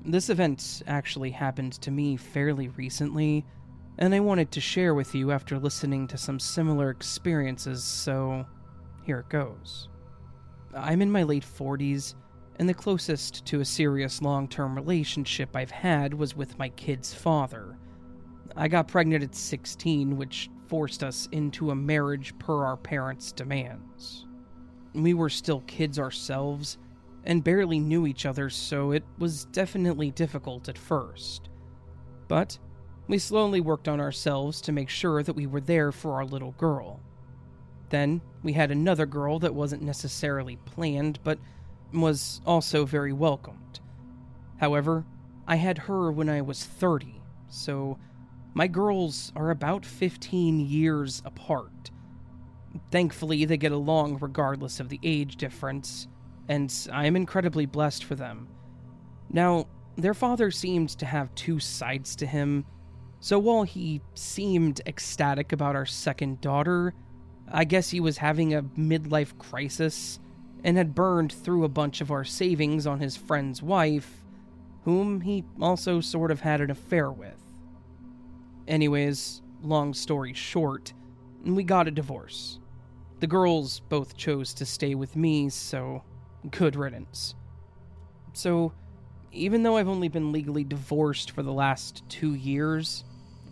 This 0.05 0.31
event 0.31 0.83
actually 0.87 1.33
happened 1.33 1.73
to 1.83 1.91
me 1.91 2.17
fairly 2.17 2.69
recently, 2.69 3.45
and 3.99 4.15
I 4.15 4.21
wanted 4.21 4.51
to 4.53 4.61
share 4.61 4.95
with 4.95 5.15
you 5.15 5.33
after 5.33 5.59
listening 5.59 6.07
to 6.09 6.19
some 6.19 6.39
similar 6.39 6.91
experiences, 6.91 7.83
so 7.83 8.45
here 9.03 9.21
it 9.21 9.29
goes. 9.29 9.89
I'm 10.75 11.01
in 11.01 11.11
my 11.11 11.23
late 11.23 11.45
40s, 11.45 12.15
and 12.59 12.69
the 12.69 12.75
closest 12.75 13.47
to 13.47 13.61
a 13.61 13.65
serious 13.65 14.21
long 14.21 14.49
term 14.49 14.75
relationship 14.75 15.55
I've 15.55 15.71
had 15.71 16.13
was 16.13 16.37
with 16.37 16.59
my 16.59 16.69
kid's 16.71 17.15
father. 17.15 17.79
I 18.57 18.69
got 18.69 18.89
pregnant 18.89 19.25
at 19.25 19.35
16, 19.35 20.17
which 20.17 20.51
forced 20.67 21.03
us 21.03 21.29
into 21.33 21.71
a 21.71 21.77
marriage 21.77 22.37
per 22.39 22.65
our 22.65 22.77
parents' 22.77 23.33
demands. 23.33 24.27
We 24.95 25.15
were 25.15 25.31
still 25.31 25.61
kids 25.67 25.99
ourselves 25.99 26.79
and 27.25 27.45
barely 27.45 27.79
knew 27.79 28.07
each 28.07 28.25
other, 28.25 28.49
so 28.51 28.93
it 28.93 29.05
was 29.19 29.47
definitely 29.47 30.11
difficult 30.11 30.69
at 30.69 30.79
first. 30.79 31.51
But 32.29 32.59
we 33.09 33.19
slowly 33.19 33.61
worked 33.61 33.89
on 33.89 34.01
ourselves 34.01 34.61
to 34.63 34.73
make 34.73 34.89
sure 34.89 35.23
that 35.23 35.37
we 35.37 35.47
were 35.47 35.61
there 35.61 35.93
for 35.93 36.15
our 36.15 36.25
little 36.25 36.53
girl. 36.53 37.01
Then 37.91 38.21
we 38.43 38.53
had 38.53 38.71
another 38.71 39.07
girl 39.07 39.39
that 39.39 39.55
wasn't 39.55 39.83
necessarily 39.83 40.57
planned, 40.65 41.21
but 41.23 41.39
was 41.93 42.41
also 42.45 42.85
very 42.85 43.13
welcomed. 43.13 43.81
However, 44.59 45.05
I 45.47 45.57
had 45.57 45.79
her 45.79 46.11
when 46.11 46.29
I 46.29 46.43
was 46.43 46.65
30, 46.65 47.23
so 47.49 47.99
my 48.55 48.67
girls 48.67 49.33
are 49.37 49.51
about 49.51 49.85
15 49.85 50.59
years 50.61 51.23
apart. 51.25 51.91
Thankfully, 52.91 53.45
they 53.45 53.57
get 53.57 53.73
along 53.73 54.19
regardless 54.19 54.81
of 54.81 54.89
the 54.89 55.01
age 55.03 55.37
difference, 55.37 56.09
and 56.49 56.73
I 56.93 57.07
am 57.07 57.17
incredibly 57.17 57.67
blessed 57.67 58.05
for 58.05 58.17
them. 58.17 58.49
Now, 59.31 59.67
their 59.97 60.15
father 60.15 60.51
seemed 60.51 60.91
to 60.91 61.07
have 61.07 61.35
two 61.35 61.61
sides 61.61 62.17
to 62.17 62.27
him, 62.27 62.65
so 63.21 63.39
while 63.39 63.63
he 63.63 64.01
seemed 64.15 64.81
ecstatic 64.87 65.53
about 65.53 65.77
our 65.77 65.87
second 65.87 66.41
daughter, 66.41 66.95
I 67.51 67.65
guess 67.65 67.91
he 67.91 68.01
was 68.01 68.19
having 68.19 68.55
a 68.55 68.63
midlife 68.63 69.37
crisis 69.39 70.19
and 70.65 70.77
had 70.77 70.95
burned 70.95 71.33
through 71.33 71.65
a 71.65 71.69
bunch 71.69 72.01
of 72.01 72.11
our 72.11 72.25
savings 72.25 72.87
on 72.87 73.01
his 73.01 73.17
friend's 73.17 73.63
wife, 73.63 74.25
whom 74.85 75.21
he 75.21 75.45
also 75.61 76.01
sort 76.01 76.31
of 76.31 76.41
had 76.41 76.61
an 76.61 76.71
affair 76.71 77.11
with. 77.11 77.41
Anyways, 78.67 79.43
long 79.63 79.95
story 79.95 80.33
short, 80.33 80.93
we 81.45 81.63
got 81.63 81.89
a 81.89 81.93
divorce. 81.93 82.59
The 83.21 83.27
girls 83.27 83.81
both 83.89 84.17
chose 84.17 84.53
to 84.55 84.67
stay 84.67 84.95
with 84.95 85.17
me, 85.17 85.49
so 85.49 86.03
good 86.51 86.77
riddance. 86.77 87.35
So, 88.33 88.73
even 89.37 89.63
though 89.63 89.77
I've 89.77 89.89
only 89.89 90.09
been 90.09 90.33
legally 90.33 90.65
divorced 90.65 91.31
for 91.31 91.43
the 91.43 91.53
last 91.53 92.03
two 92.09 92.35
years, 92.35 93.05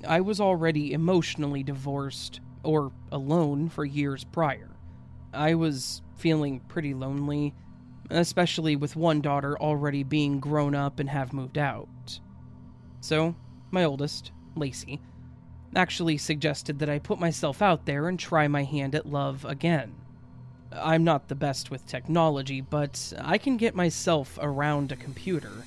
I 0.06 0.20
was 0.20 0.40
already 0.40 0.92
emotionally 0.92 1.62
divorced 1.62 2.40
or 2.62 2.92
alone 3.12 3.68
for 3.68 3.84
years 3.84 4.24
prior. 4.24 4.70
I 5.32 5.54
was 5.54 6.02
feeling 6.16 6.60
pretty 6.60 6.94
lonely, 6.94 7.54
especially 8.10 8.76
with 8.76 8.96
one 8.96 9.20
daughter 9.20 9.58
already 9.58 10.02
being 10.02 10.40
grown 10.40 10.74
up 10.74 10.98
and 10.98 11.10
have 11.10 11.32
moved 11.32 11.58
out. 11.58 12.20
So, 13.00 13.34
my 13.70 13.84
oldest, 13.84 14.32
Lacey, 14.56 15.00
actually 15.76 16.16
suggested 16.16 16.78
that 16.78 16.88
I 16.88 16.98
put 16.98 17.18
myself 17.18 17.60
out 17.60 17.84
there 17.84 18.08
and 18.08 18.18
try 18.18 18.48
my 18.48 18.64
hand 18.64 18.94
at 18.94 19.06
love 19.06 19.44
again. 19.44 19.94
I'm 20.72 21.04
not 21.04 21.28
the 21.28 21.34
best 21.34 21.70
with 21.70 21.86
technology, 21.86 22.60
but 22.60 23.12
I 23.20 23.38
can 23.38 23.56
get 23.56 23.74
myself 23.74 24.38
around 24.40 24.92
a 24.92 24.96
computer. 24.96 25.64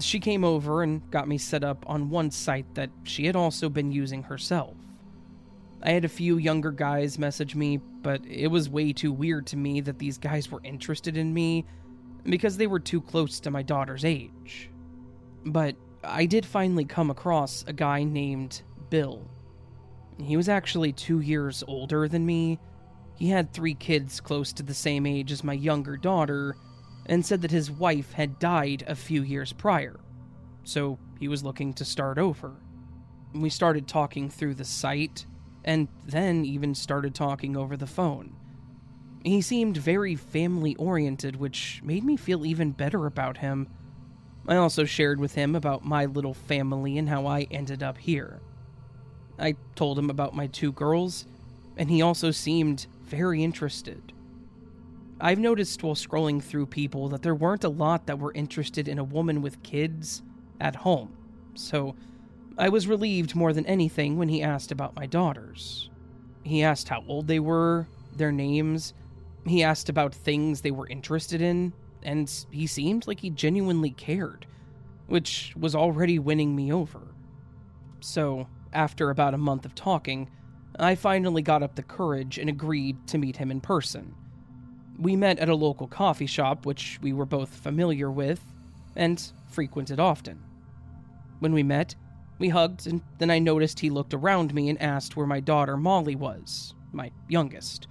She 0.00 0.20
came 0.20 0.44
over 0.44 0.82
and 0.82 1.08
got 1.10 1.28
me 1.28 1.38
set 1.38 1.64
up 1.64 1.84
on 1.88 2.10
one 2.10 2.30
site 2.30 2.74
that 2.74 2.90
she 3.04 3.26
had 3.26 3.36
also 3.36 3.68
been 3.68 3.90
using 3.90 4.24
herself. 4.24 4.74
I 5.82 5.90
had 5.90 6.04
a 6.04 6.08
few 6.08 6.38
younger 6.38 6.72
guys 6.72 7.18
message 7.18 7.54
me, 7.54 7.76
but 7.76 8.20
it 8.26 8.48
was 8.48 8.68
way 8.68 8.92
too 8.92 9.12
weird 9.12 9.46
to 9.48 9.56
me 9.56 9.80
that 9.82 9.98
these 9.98 10.18
guys 10.18 10.50
were 10.50 10.60
interested 10.64 11.16
in 11.16 11.32
me 11.32 11.64
because 12.24 12.56
they 12.56 12.66
were 12.66 12.80
too 12.80 13.00
close 13.00 13.40
to 13.40 13.50
my 13.50 13.62
daughter's 13.62 14.04
age. 14.04 14.70
But 15.44 15.76
I 16.02 16.26
did 16.26 16.44
finally 16.44 16.84
come 16.84 17.10
across 17.10 17.64
a 17.66 17.72
guy 17.72 18.02
named 18.02 18.62
Bill. 18.90 19.22
He 20.20 20.36
was 20.36 20.48
actually 20.48 20.92
two 20.92 21.20
years 21.20 21.62
older 21.66 22.08
than 22.08 22.26
me. 22.26 22.58
He 23.14 23.28
had 23.28 23.52
three 23.52 23.74
kids 23.74 24.20
close 24.20 24.52
to 24.54 24.62
the 24.62 24.74
same 24.74 25.06
age 25.06 25.32
as 25.32 25.44
my 25.44 25.52
younger 25.52 25.96
daughter, 25.96 26.56
and 27.08 27.24
said 27.24 27.42
that 27.42 27.50
his 27.50 27.70
wife 27.70 28.12
had 28.12 28.38
died 28.38 28.84
a 28.86 28.94
few 28.94 29.22
years 29.22 29.52
prior, 29.52 29.98
so 30.62 30.98
he 31.18 31.28
was 31.28 31.42
looking 31.42 31.72
to 31.74 31.84
start 31.84 32.18
over. 32.18 32.54
We 33.34 33.50
started 33.50 33.88
talking 33.88 34.30
through 34.30 34.54
the 34.54 34.64
site, 34.64 35.26
and 35.64 35.88
then 36.06 36.44
even 36.44 36.74
started 36.74 37.14
talking 37.14 37.56
over 37.56 37.76
the 37.76 37.86
phone. 37.86 38.36
He 39.24 39.40
seemed 39.40 39.76
very 39.76 40.14
family 40.14 40.76
oriented, 40.76 41.36
which 41.36 41.80
made 41.82 42.04
me 42.04 42.16
feel 42.16 42.46
even 42.46 42.70
better 42.70 43.06
about 43.06 43.38
him. 43.38 43.68
I 44.46 44.56
also 44.56 44.84
shared 44.84 45.20
with 45.20 45.34
him 45.34 45.54
about 45.54 45.84
my 45.84 46.06
little 46.06 46.34
family 46.34 46.96
and 46.96 47.08
how 47.08 47.26
I 47.26 47.46
ended 47.50 47.82
up 47.82 47.98
here. 47.98 48.40
I 49.38 49.56
told 49.74 49.98
him 49.98 50.08
about 50.08 50.34
my 50.34 50.46
two 50.46 50.72
girls, 50.72 51.26
and 51.76 51.90
he 51.90 52.00
also 52.00 52.30
seemed 52.30 52.86
very 53.02 53.42
interested. 53.42 54.12
I've 55.20 55.38
noticed 55.38 55.82
while 55.82 55.94
scrolling 55.94 56.42
through 56.42 56.66
people 56.66 57.08
that 57.08 57.22
there 57.22 57.34
weren't 57.34 57.64
a 57.64 57.68
lot 57.68 58.06
that 58.06 58.18
were 58.18 58.32
interested 58.34 58.86
in 58.86 58.98
a 58.98 59.04
woman 59.04 59.42
with 59.42 59.62
kids 59.62 60.22
at 60.60 60.76
home, 60.76 61.16
so 61.54 61.96
I 62.56 62.68
was 62.68 62.86
relieved 62.86 63.34
more 63.34 63.52
than 63.52 63.66
anything 63.66 64.16
when 64.16 64.28
he 64.28 64.42
asked 64.42 64.70
about 64.70 64.94
my 64.94 65.06
daughters. 65.06 65.90
He 66.44 66.62
asked 66.62 66.88
how 66.88 67.04
old 67.08 67.26
they 67.26 67.40
were, 67.40 67.88
their 68.16 68.32
names, 68.32 68.94
he 69.46 69.62
asked 69.62 69.88
about 69.88 70.14
things 70.14 70.60
they 70.60 70.70
were 70.70 70.88
interested 70.88 71.40
in, 71.40 71.72
and 72.02 72.32
he 72.50 72.66
seemed 72.66 73.06
like 73.06 73.20
he 73.20 73.30
genuinely 73.30 73.90
cared, 73.90 74.46
which 75.06 75.52
was 75.56 75.74
already 75.74 76.18
winning 76.18 76.54
me 76.54 76.72
over. 76.72 77.00
So, 78.00 78.46
after 78.72 79.10
about 79.10 79.34
a 79.34 79.38
month 79.38 79.64
of 79.64 79.74
talking, 79.74 80.30
I 80.78 80.94
finally 80.94 81.42
got 81.42 81.62
up 81.62 81.74
the 81.74 81.82
courage 81.82 82.38
and 82.38 82.48
agreed 82.48 83.06
to 83.08 83.18
meet 83.18 83.36
him 83.36 83.50
in 83.50 83.60
person. 83.60 84.14
We 84.98 85.14
met 85.14 85.38
at 85.38 85.48
a 85.48 85.54
local 85.54 85.86
coffee 85.86 86.26
shop, 86.26 86.66
which 86.66 86.98
we 87.00 87.12
were 87.12 87.24
both 87.24 87.54
familiar 87.54 88.10
with 88.10 88.44
and 88.96 89.22
frequented 89.48 90.00
often. 90.00 90.42
When 91.38 91.52
we 91.52 91.62
met, 91.62 91.94
we 92.38 92.48
hugged, 92.48 92.86
and 92.86 93.00
then 93.18 93.30
I 93.30 93.38
noticed 93.38 93.80
he 93.80 93.90
looked 93.90 94.12
around 94.12 94.52
me 94.54 94.68
and 94.68 94.80
asked 94.82 95.16
where 95.16 95.26
my 95.26 95.40
daughter 95.40 95.76
Molly 95.76 96.16
was, 96.16 96.74
my 96.92 97.12
youngest. 97.28 97.86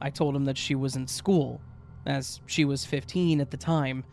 I 0.00 0.10
told 0.10 0.34
him 0.34 0.44
that 0.44 0.58
she 0.58 0.74
was 0.74 0.96
in 0.96 1.06
school, 1.06 1.60
as 2.06 2.40
she 2.46 2.64
was 2.64 2.84
15 2.84 3.40
at 3.40 3.50
the 3.50 3.56
time. 3.56 4.04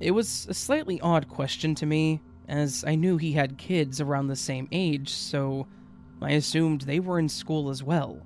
It 0.00 0.10
was 0.10 0.46
a 0.48 0.54
slightly 0.54 1.00
odd 1.00 1.28
question 1.28 1.74
to 1.76 1.86
me, 1.86 2.20
as 2.48 2.84
I 2.86 2.94
knew 2.94 3.16
he 3.16 3.32
had 3.32 3.58
kids 3.58 4.00
around 4.00 4.26
the 4.26 4.36
same 4.36 4.68
age, 4.72 5.10
so 5.10 5.66
I 6.20 6.32
assumed 6.32 6.82
they 6.82 7.00
were 7.00 7.18
in 7.18 7.28
school 7.28 7.70
as 7.70 7.82
well. 7.82 8.22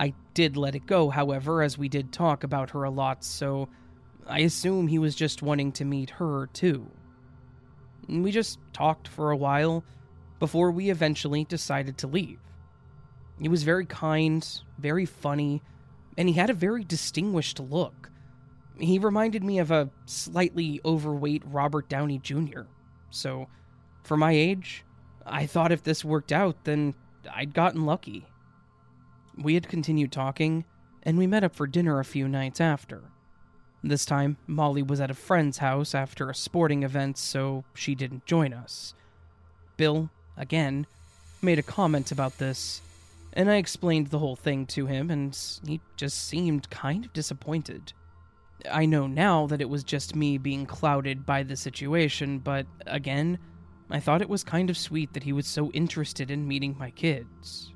I 0.00 0.14
did 0.32 0.56
let 0.56 0.74
it 0.74 0.86
go, 0.86 1.10
however, 1.10 1.62
as 1.62 1.76
we 1.76 1.90
did 1.90 2.10
talk 2.10 2.42
about 2.42 2.70
her 2.70 2.84
a 2.84 2.90
lot, 2.90 3.22
so 3.22 3.68
I 4.26 4.38
assume 4.40 4.86
he 4.86 4.98
was 4.98 5.14
just 5.14 5.42
wanting 5.42 5.72
to 5.72 5.84
meet 5.84 6.08
her 6.08 6.48
too. 6.54 6.90
We 8.08 8.32
just 8.32 8.58
talked 8.72 9.06
for 9.06 9.30
a 9.30 9.36
while 9.36 9.84
before 10.38 10.70
we 10.70 10.88
eventually 10.88 11.44
decided 11.44 11.98
to 11.98 12.06
leave. 12.06 12.38
He 13.38 13.48
was 13.48 13.62
very 13.62 13.84
kind, 13.84 14.46
very 14.78 15.04
funny, 15.04 15.60
and 16.16 16.30
he 16.30 16.34
had 16.34 16.48
a 16.48 16.54
very 16.54 16.82
distinguished 16.82 17.60
look. 17.60 18.10
He 18.78 18.98
reminded 18.98 19.44
me 19.44 19.58
of 19.58 19.70
a 19.70 19.90
slightly 20.06 20.80
overweight 20.82 21.42
Robert 21.44 21.90
Downey 21.90 22.18
Jr. 22.18 22.62
So, 23.10 23.48
for 24.02 24.16
my 24.16 24.32
age, 24.32 24.82
I 25.26 25.44
thought 25.44 25.72
if 25.72 25.82
this 25.82 26.06
worked 26.06 26.32
out, 26.32 26.64
then 26.64 26.94
I'd 27.30 27.52
gotten 27.52 27.84
lucky. 27.84 28.29
We 29.40 29.54
had 29.54 29.68
continued 29.68 30.12
talking, 30.12 30.64
and 31.02 31.16
we 31.16 31.26
met 31.26 31.44
up 31.44 31.54
for 31.54 31.66
dinner 31.66 31.98
a 31.98 32.04
few 32.04 32.28
nights 32.28 32.60
after. 32.60 33.04
This 33.82 34.04
time, 34.04 34.36
Molly 34.46 34.82
was 34.82 35.00
at 35.00 35.10
a 35.10 35.14
friend's 35.14 35.58
house 35.58 35.94
after 35.94 36.28
a 36.28 36.34
sporting 36.34 36.82
event, 36.82 37.16
so 37.16 37.64
she 37.72 37.94
didn't 37.94 38.26
join 38.26 38.52
us. 38.52 38.94
Bill, 39.78 40.10
again, 40.36 40.86
made 41.40 41.58
a 41.58 41.62
comment 41.62 42.12
about 42.12 42.36
this, 42.36 42.82
and 43.32 43.50
I 43.50 43.56
explained 43.56 44.08
the 44.08 44.18
whole 44.18 44.36
thing 44.36 44.66
to 44.66 44.84
him, 44.84 45.10
and 45.10 45.34
he 45.66 45.80
just 45.96 46.28
seemed 46.28 46.68
kind 46.68 47.06
of 47.06 47.12
disappointed. 47.14 47.94
I 48.70 48.84
know 48.84 49.06
now 49.06 49.46
that 49.46 49.62
it 49.62 49.70
was 49.70 49.84
just 49.84 50.14
me 50.14 50.36
being 50.36 50.66
clouded 50.66 51.24
by 51.24 51.44
the 51.44 51.56
situation, 51.56 52.40
but 52.40 52.66
again, 52.86 53.38
I 53.90 54.00
thought 54.00 54.20
it 54.20 54.28
was 54.28 54.44
kind 54.44 54.68
of 54.68 54.76
sweet 54.76 55.14
that 55.14 55.22
he 55.22 55.32
was 55.32 55.46
so 55.46 55.70
interested 55.70 56.30
in 56.30 56.46
meeting 56.46 56.76
my 56.78 56.90
kids. 56.90 57.72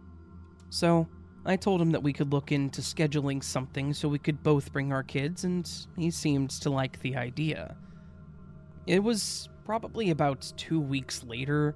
So, 0.69 1.09
I 1.47 1.57
told 1.57 1.81
him 1.81 1.91
that 1.93 2.03
we 2.03 2.13
could 2.13 2.33
look 2.33 2.53
into 2.53 2.81
scheduling 2.81 3.43
something 3.43 3.93
so 3.93 4.09
we 4.09 4.19
could 4.19 4.43
both 4.43 4.73
bring 4.73 4.93
our 4.93 5.03
kids, 5.03 5.45
and 5.45 5.71
he 5.97 6.11
seemed 6.11 6.51
to 6.51 6.71
like 6.71 7.01
the 7.01 7.17
idea. 7.17 7.77
It 8.87 9.03
was 9.03 9.49
probably 9.65 10.11
about 10.11 10.53
two 10.57 10.81
weeks 10.81 11.23
later, 11.23 11.75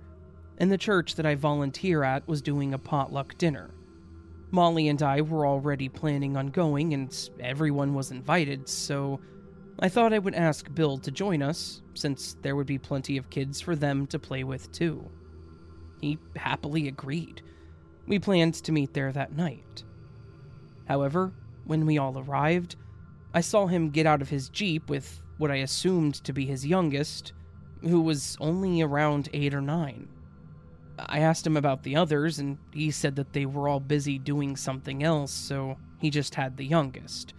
and 0.59 0.73
the 0.73 0.79
church 0.79 1.15
that 1.17 1.27
I 1.27 1.35
volunteer 1.35 2.03
at 2.03 2.27
was 2.27 2.43
doing 2.43 2.75
a 2.75 2.79
potluck 2.79 3.37
dinner. 3.37 3.71
Molly 4.51 4.89
and 4.89 5.03
I 5.03 5.21
were 5.21 5.47
already 5.47 5.91
planning 5.91 6.37
on 6.37 6.47
going, 6.49 6.95
and 6.95 7.15
everyone 7.39 7.93
was 7.93 8.11
invited, 8.11 8.69
so 8.69 9.21
I 9.81 9.91
thought 9.91 10.15
I 10.15 10.19
would 10.19 10.35
ask 10.35 10.73
Bill 10.75 10.97
to 10.99 11.11
join 11.11 11.43
us, 11.43 11.83
since 11.95 12.37
there 12.41 12.57
would 12.57 12.67
be 12.67 12.79
plenty 12.79 13.19
of 13.19 13.29
kids 13.29 13.61
for 13.61 13.77
them 13.77 14.07
to 14.07 14.19
play 14.19 14.45
with 14.45 14.73
too. 14.73 15.11
He 16.01 16.19
happily 16.37 16.89
agreed. 16.89 17.43
We 18.09 18.19
planned 18.19 18.55
to 18.55 18.73
meet 18.73 18.95
there 18.95 19.13
that 19.13 19.37
night. 19.37 19.85
However, 20.87 21.35
when 21.67 21.85
we 21.85 21.99
all 21.99 22.19
arrived, 22.19 22.77
I 23.35 23.43
saw 23.43 23.67
him 23.67 23.91
get 23.91 24.07
out 24.07 24.23
of 24.23 24.31
his 24.31 24.49
Jeep 24.49 24.89
with 24.89 25.21
what 25.37 25.51
I 25.51 25.57
assumed 25.57 26.15
to 26.25 26.33
be 26.33 26.47
his 26.47 26.67
youngest, 26.67 27.35
who 27.83 28.01
was 28.01 28.39
only 28.41 28.81
around 28.81 29.29
eight 29.35 29.53
or 29.53 29.61
nine. 29.61 30.09
I 30.99 31.21
asked 31.21 31.47
him 31.47 31.57
about 31.57 31.83
the 31.83 31.97
others, 31.97 32.39
and 32.39 32.57
he 32.73 32.91
said 32.91 33.15
that 33.17 33.35
they 33.35 33.45
were 33.45 33.69
all 33.69 33.79
busy 33.79 34.19
doing 34.19 34.57
something 34.57 35.03
else, 35.03 35.31
so 35.31 35.77
he 35.99 36.09
just 36.09 36.35
had 36.35 36.57
the 36.57 36.65
youngest. 36.65 37.35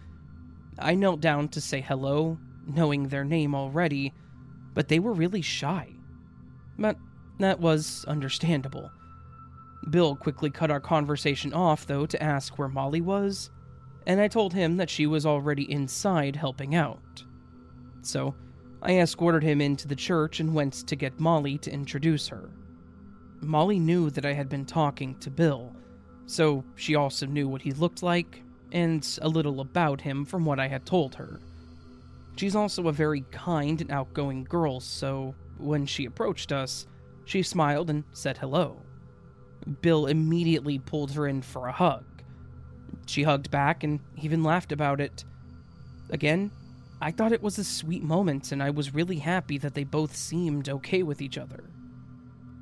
I 0.78 0.94
knelt 0.94 1.20
down 1.20 1.50
to 1.50 1.60
say 1.60 1.82
hello, 1.82 2.38
knowing 2.68 3.08
their 3.08 3.26
name 3.26 3.56
already, 3.56 4.14
but 4.76 4.88
they 4.88 5.00
were 5.00 5.14
really 5.14 5.42
shy. 5.42 5.90
But 6.78 6.98
that 7.40 7.60
was 7.60 8.06
understandable. 8.08 8.92
Bill 9.90 10.16
quickly 10.16 10.50
cut 10.50 10.72
our 10.72 10.80
conversation 10.80 11.54
off, 11.54 11.86
though, 11.86 12.06
to 12.06 12.22
ask 12.22 12.58
where 12.58 12.68
Molly 12.68 13.02
was, 13.02 13.50
and 14.06 14.20
I 14.20 14.28
told 14.28 14.54
him 14.54 14.78
that 14.78 14.90
she 14.90 15.06
was 15.06 15.26
already 15.26 15.72
inside 15.72 16.36
helping 16.36 16.76
out. 16.76 17.24
So, 18.02 18.36
I 18.82 18.98
escorted 19.00 19.44
him 19.44 19.62
into 19.62 19.88
the 19.88 19.96
church 19.96 20.40
and 20.40 20.54
went 20.54 20.88
to 20.88 20.96
get 20.96 21.20
Molly 21.20 21.58
to 21.60 21.72
introduce 21.72 22.28
her. 22.30 22.50
Molly 23.42 23.80
knew 23.80 24.10
that 24.10 24.26
I 24.26 24.34
had 24.34 24.50
been 24.50 24.66
talking 24.66 25.16
to 25.20 25.30
Bill, 25.30 25.76
so 26.26 26.64
she 26.76 26.96
also 26.96 27.26
knew 27.26 27.48
what 27.48 27.62
he 27.62 27.72
looked 27.72 28.04
like 28.04 28.44
and 28.72 29.18
a 29.22 29.28
little 29.28 29.62
about 29.62 30.02
him 30.02 30.26
from 30.26 30.46
what 30.46 30.60
I 30.60 30.68
had 30.68 30.86
told 30.86 31.16
her. 31.16 31.40
She's 32.36 32.56
also 32.56 32.88
a 32.88 32.94
very 32.94 33.22
kind 33.32 33.82
and 33.82 33.92
outgoing 33.92 34.44
girl, 34.44 34.80
so 34.80 35.36
when 35.58 35.86
she 35.86 36.06
approached 36.06 36.52
us, 36.52 36.88
she 37.26 37.44
smiled 37.44 37.90
and 37.90 38.04
said 38.14 38.38
hello. 38.38 38.82
Bill 39.82 40.08
immediately 40.08 40.80
pulled 40.80 41.12
her 41.12 41.28
in 41.28 41.42
for 41.42 41.68
a 41.68 41.72
hug. 41.72 42.06
She 43.06 43.24
hugged 43.24 43.52
back 43.52 43.84
and 43.84 44.00
even 44.22 44.44
laughed 44.44 44.72
about 44.72 45.02
it. 45.02 45.26
Again, 46.10 46.52
I 47.02 47.12
thought 47.12 47.32
it 47.32 47.42
was 47.42 47.58
a 47.58 47.64
sweet 47.64 48.04
moment, 48.04 48.52
and 48.52 48.62
I 48.62 48.72
was 48.72 48.94
really 48.94 49.20
happy 49.20 49.58
that 49.60 49.74
they 49.74 49.84
both 49.84 50.16
seemed 50.16 50.68
okay 50.70 51.02
with 51.04 51.22
each 51.22 51.38
other. 51.38 51.64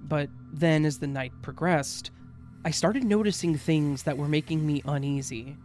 But 0.03 0.29
then, 0.53 0.85
as 0.85 0.99
the 0.99 1.07
night 1.07 1.33
progressed, 1.41 2.11
I 2.63 2.71
started 2.71 3.03
noticing 3.03 3.57
things 3.57 4.03
that 4.03 4.17
were 4.17 4.27
making 4.27 4.65
me 4.65 4.81
uneasy. 4.85 5.57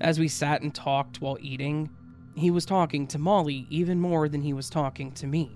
As 0.00 0.18
we 0.18 0.28
sat 0.28 0.62
and 0.62 0.74
talked 0.74 1.20
while 1.20 1.38
eating, 1.40 1.90
he 2.34 2.50
was 2.50 2.66
talking 2.66 3.06
to 3.08 3.18
Molly 3.18 3.66
even 3.70 4.00
more 4.00 4.28
than 4.28 4.42
he 4.42 4.52
was 4.52 4.68
talking 4.68 5.12
to 5.12 5.26
me. 5.26 5.52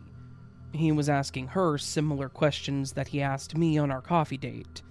He 0.72 0.92
was 0.92 1.08
asking 1.08 1.48
her 1.48 1.76
similar 1.76 2.28
questions 2.28 2.92
that 2.92 3.08
he 3.08 3.20
asked 3.20 3.56
me 3.56 3.78
on 3.78 3.90
our 3.90 4.02
coffee 4.02 4.36
date. 4.36 4.82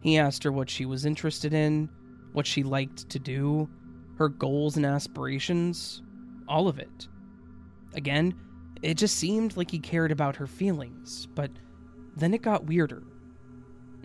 He 0.00 0.18
asked 0.18 0.44
her 0.44 0.52
what 0.52 0.70
she 0.70 0.86
was 0.86 1.04
interested 1.04 1.52
in, 1.52 1.88
what 2.32 2.46
she 2.46 2.62
liked 2.62 3.08
to 3.10 3.18
do, 3.18 3.68
her 4.16 4.28
goals 4.28 4.76
and 4.76 4.86
aspirations, 4.86 6.02
all 6.48 6.68
of 6.68 6.78
it. 6.78 7.08
Again, 7.94 8.34
it 8.82 8.94
just 8.94 9.16
seemed 9.16 9.56
like 9.56 9.70
he 9.70 9.78
cared 9.78 10.10
about 10.10 10.36
her 10.36 10.46
feelings, 10.46 11.26
but 11.34 11.50
then 12.16 12.34
it 12.34 12.42
got 12.42 12.66
weirder. 12.66 13.02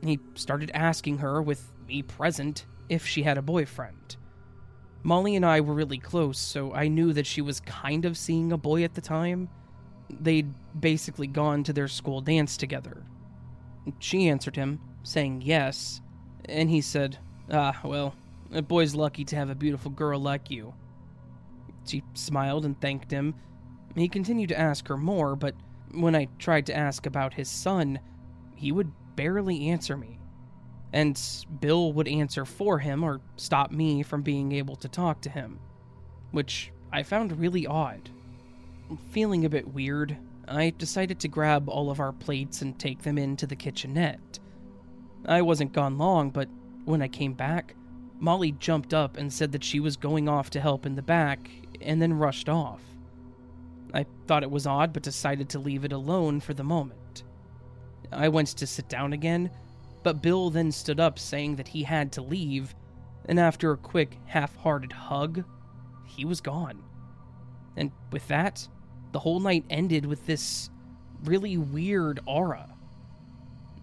He 0.04 0.20
started 0.36 0.72
asking 0.74 1.20
her, 1.20 1.42
with 1.42 1.72
me 1.88 2.02
present, 2.02 2.66
if 2.90 3.06
she 3.06 3.24
had 3.24 3.38
a 3.38 3.42
boyfriend. 3.42 4.18
Molly 5.04 5.36
and 5.36 5.46
I 5.46 5.62
were 5.62 5.74
really 5.74 6.00
close, 6.00 6.38
so 6.40 6.74
I 6.74 6.88
knew 6.88 7.14
that 7.14 7.28
she 7.28 7.42
was 7.42 7.60
kind 7.62 8.06
of 8.06 8.18
seeing 8.18 8.52
a 8.52 8.58
boy 8.58 8.84
at 8.84 8.96
the 8.96 9.02
time. 9.02 9.50
They'd 10.10 10.54
basically 10.80 11.28
gone 11.28 11.64
to 11.64 11.74
their 11.74 11.88
school 11.88 12.22
dance 12.22 12.58
together. 12.58 13.04
She 14.00 14.28
answered 14.28 14.56
him, 14.56 14.80
saying 15.06 15.42
yes, 15.44 16.02
and 16.46 16.70
he 16.70 16.82
said, 16.82 17.18
Ah, 17.52 17.80
well, 17.84 18.16
a 18.52 18.62
boy's 18.62 18.96
lucky 18.96 19.24
to 19.26 19.36
have 19.36 19.50
a 19.50 19.56
beautiful 19.56 19.92
girl 19.92 20.20
like 20.20 20.52
you. 20.52 20.74
She 21.86 22.04
smiled 22.14 22.66
and 22.66 22.80
thanked 22.80 23.12
him. 23.12 23.36
He 23.96 24.08
continued 24.10 24.50
to 24.50 24.60
ask 24.60 24.88
her 24.88 24.98
more, 24.98 25.36
but 25.36 25.56
when 25.92 26.16
I 26.16 26.28
tried 26.40 26.66
to 26.66 26.76
ask 26.76 27.06
about 27.06 27.34
his 27.34 27.50
son, 27.50 28.00
he 28.56 28.72
would 28.72 28.92
barely 29.16 29.70
answer 29.70 29.96
me 29.96 30.20
and 30.96 31.22
Bill 31.60 31.92
would 31.92 32.08
answer 32.08 32.46
for 32.46 32.80
him 32.80 33.04
or 33.04 33.20
stop 33.36 33.70
me 33.70 34.02
from 34.02 34.22
being 34.22 34.54
able 34.54 34.78
to 34.78 34.88
talk 34.88 35.20
to 35.22 35.30
him, 35.30 35.60
which 36.32 36.72
I 36.94 37.04
found 37.04 37.38
really 37.38 37.68
odd. 37.68 38.10
Feeling 39.10 39.44
a 39.44 39.50
bit 39.50 39.68
weird, 39.68 40.18
I 40.48 40.74
decided 40.78 41.20
to 41.20 41.28
grab 41.28 41.68
all 41.68 41.92
of 41.92 42.00
our 42.00 42.14
plates 42.14 42.62
and 42.62 42.80
take 42.80 43.02
them 43.02 43.18
into 43.18 43.46
the 43.46 43.58
kitchenette. 43.58 44.40
I 45.28 45.42
wasn't 45.42 45.74
gone 45.74 45.98
long, 45.98 46.30
but 46.30 46.50
when 46.86 47.02
I 47.02 47.08
came 47.08 47.34
back, 47.34 47.76
Molly 48.20 48.52
jumped 48.54 48.94
up 48.94 49.18
and 49.18 49.32
said 49.32 49.52
that 49.52 49.64
she 49.64 49.80
was 49.80 49.98
going 49.98 50.30
off 50.30 50.50
to 50.52 50.62
help 50.62 50.86
in 50.86 50.96
the 50.96 51.02
back 51.02 51.50
and 51.82 52.02
then 52.02 52.14
rushed 52.14 52.50
off. 52.50 52.82
I 53.94 54.06
thought 54.28 54.44
it 54.44 54.52
was 54.52 54.68
odd, 54.68 54.94
but 54.94 55.04
decided 55.04 55.50
to 55.50 55.60
leave 55.60 55.86
it 55.86 55.92
alone 55.92 56.40
for 56.40 56.54
the 56.54 56.64
moment. 56.64 57.24
I 58.12 58.30
went 58.30 58.50
to 58.50 58.68
sit 58.68 58.88
down 58.88 59.14
again 59.14 59.50
but 60.06 60.22
Bill 60.22 60.52
then 60.52 60.72
stood 60.72 61.00
up 61.00 61.18
saying 61.18 61.56
that 61.56 61.68
he 61.68 61.82
had 61.82 62.12
to 62.12 62.22
leave, 62.22 62.76
and 63.26 63.40
after 63.40 63.72
a 63.72 63.78
quick, 63.78 64.20
half 64.28 64.56
hearted 64.58 64.92
hug, 64.92 65.44
he 66.06 66.26
was 66.26 66.42
gone. 66.42 66.84
And 67.76 67.92
with 68.12 68.28
that, 68.28 68.68
the 69.14 69.20
whole 69.20 69.40
night 69.40 69.66
ended 69.68 70.06
with 70.06 70.28
this 70.28 70.70
really 71.24 71.58
weird 71.58 72.20
aura. 72.28 72.75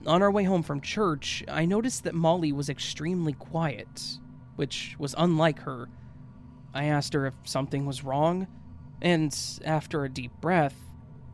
On 0.07 0.23
our 0.23 0.31
way 0.31 0.45
home 0.45 0.63
from 0.63 0.81
church, 0.81 1.45
I 1.49 1.65
noticed 1.65 2.05
that 2.05 2.15
Molly 2.15 2.53
was 2.53 2.69
extremely 2.69 3.33
quiet, 3.33 4.19
which 4.57 4.97
was 4.99 5.15
unlike 5.17 5.61
her. 5.61 5.89
I 6.75 6.85
asked 6.85 7.13
her 7.15 7.27
if 7.27 7.35
something 7.45 7.87
was 7.87 8.05
wrong, 8.05 8.47
and 9.01 9.37
after 9.65 10.05
a 10.05 10.09
deep 10.09 10.33
breath, 10.41 10.77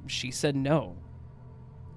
she 0.07 0.31
said 0.31 0.57
no. 0.57 0.97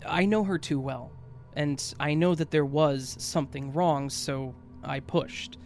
I 0.05 0.25
know 0.25 0.43
her 0.43 0.57
too 0.57 0.79
well 0.79 1.11
and 1.53 1.93
I 1.99 2.13
know 2.13 2.35
that 2.35 2.51
there 2.51 2.65
was 2.65 3.15
something 3.19 3.73
wrong, 3.73 4.09
so 4.09 4.55
I 4.83 4.99
pushed, 4.99 5.57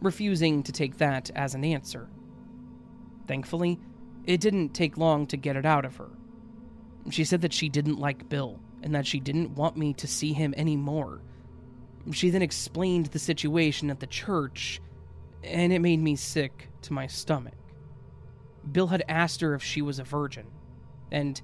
refusing 0.00 0.62
to 0.62 0.72
take 0.72 0.98
that 0.98 1.30
as 1.34 1.54
an 1.54 1.64
answer. 1.64 2.08
Thankfully, 3.26 3.80
it 4.24 4.40
didn't 4.40 4.74
take 4.74 4.96
long 4.96 5.26
to 5.28 5.36
get 5.36 5.56
it 5.56 5.66
out 5.66 5.84
of 5.84 5.96
her. 5.96 6.10
She 7.10 7.24
said 7.24 7.40
that 7.42 7.52
she 7.52 7.68
didn't 7.68 7.98
like 7.98 8.28
Bill 8.28 8.60
and 8.84 8.94
that 8.94 9.06
she 9.06 9.18
didn't 9.18 9.56
want 9.56 9.76
me 9.78 9.94
to 9.94 10.06
see 10.06 10.34
him 10.34 10.54
anymore. 10.56 11.22
She 12.12 12.28
then 12.28 12.42
explained 12.42 13.06
the 13.06 13.18
situation 13.18 13.90
at 13.90 13.98
the 13.98 14.06
church, 14.06 14.80
and 15.42 15.72
it 15.72 15.78
made 15.78 16.00
me 16.00 16.16
sick 16.16 16.68
to 16.82 16.92
my 16.92 17.06
stomach. 17.06 17.54
Bill 18.70 18.88
had 18.88 19.02
asked 19.08 19.40
her 19.40 19.54
if 19.54 19.62
she 19.62 19.80
was 19.80 19.98
a 19.98 20.04
virgin, 20.04 20.46
and 21.10 21.40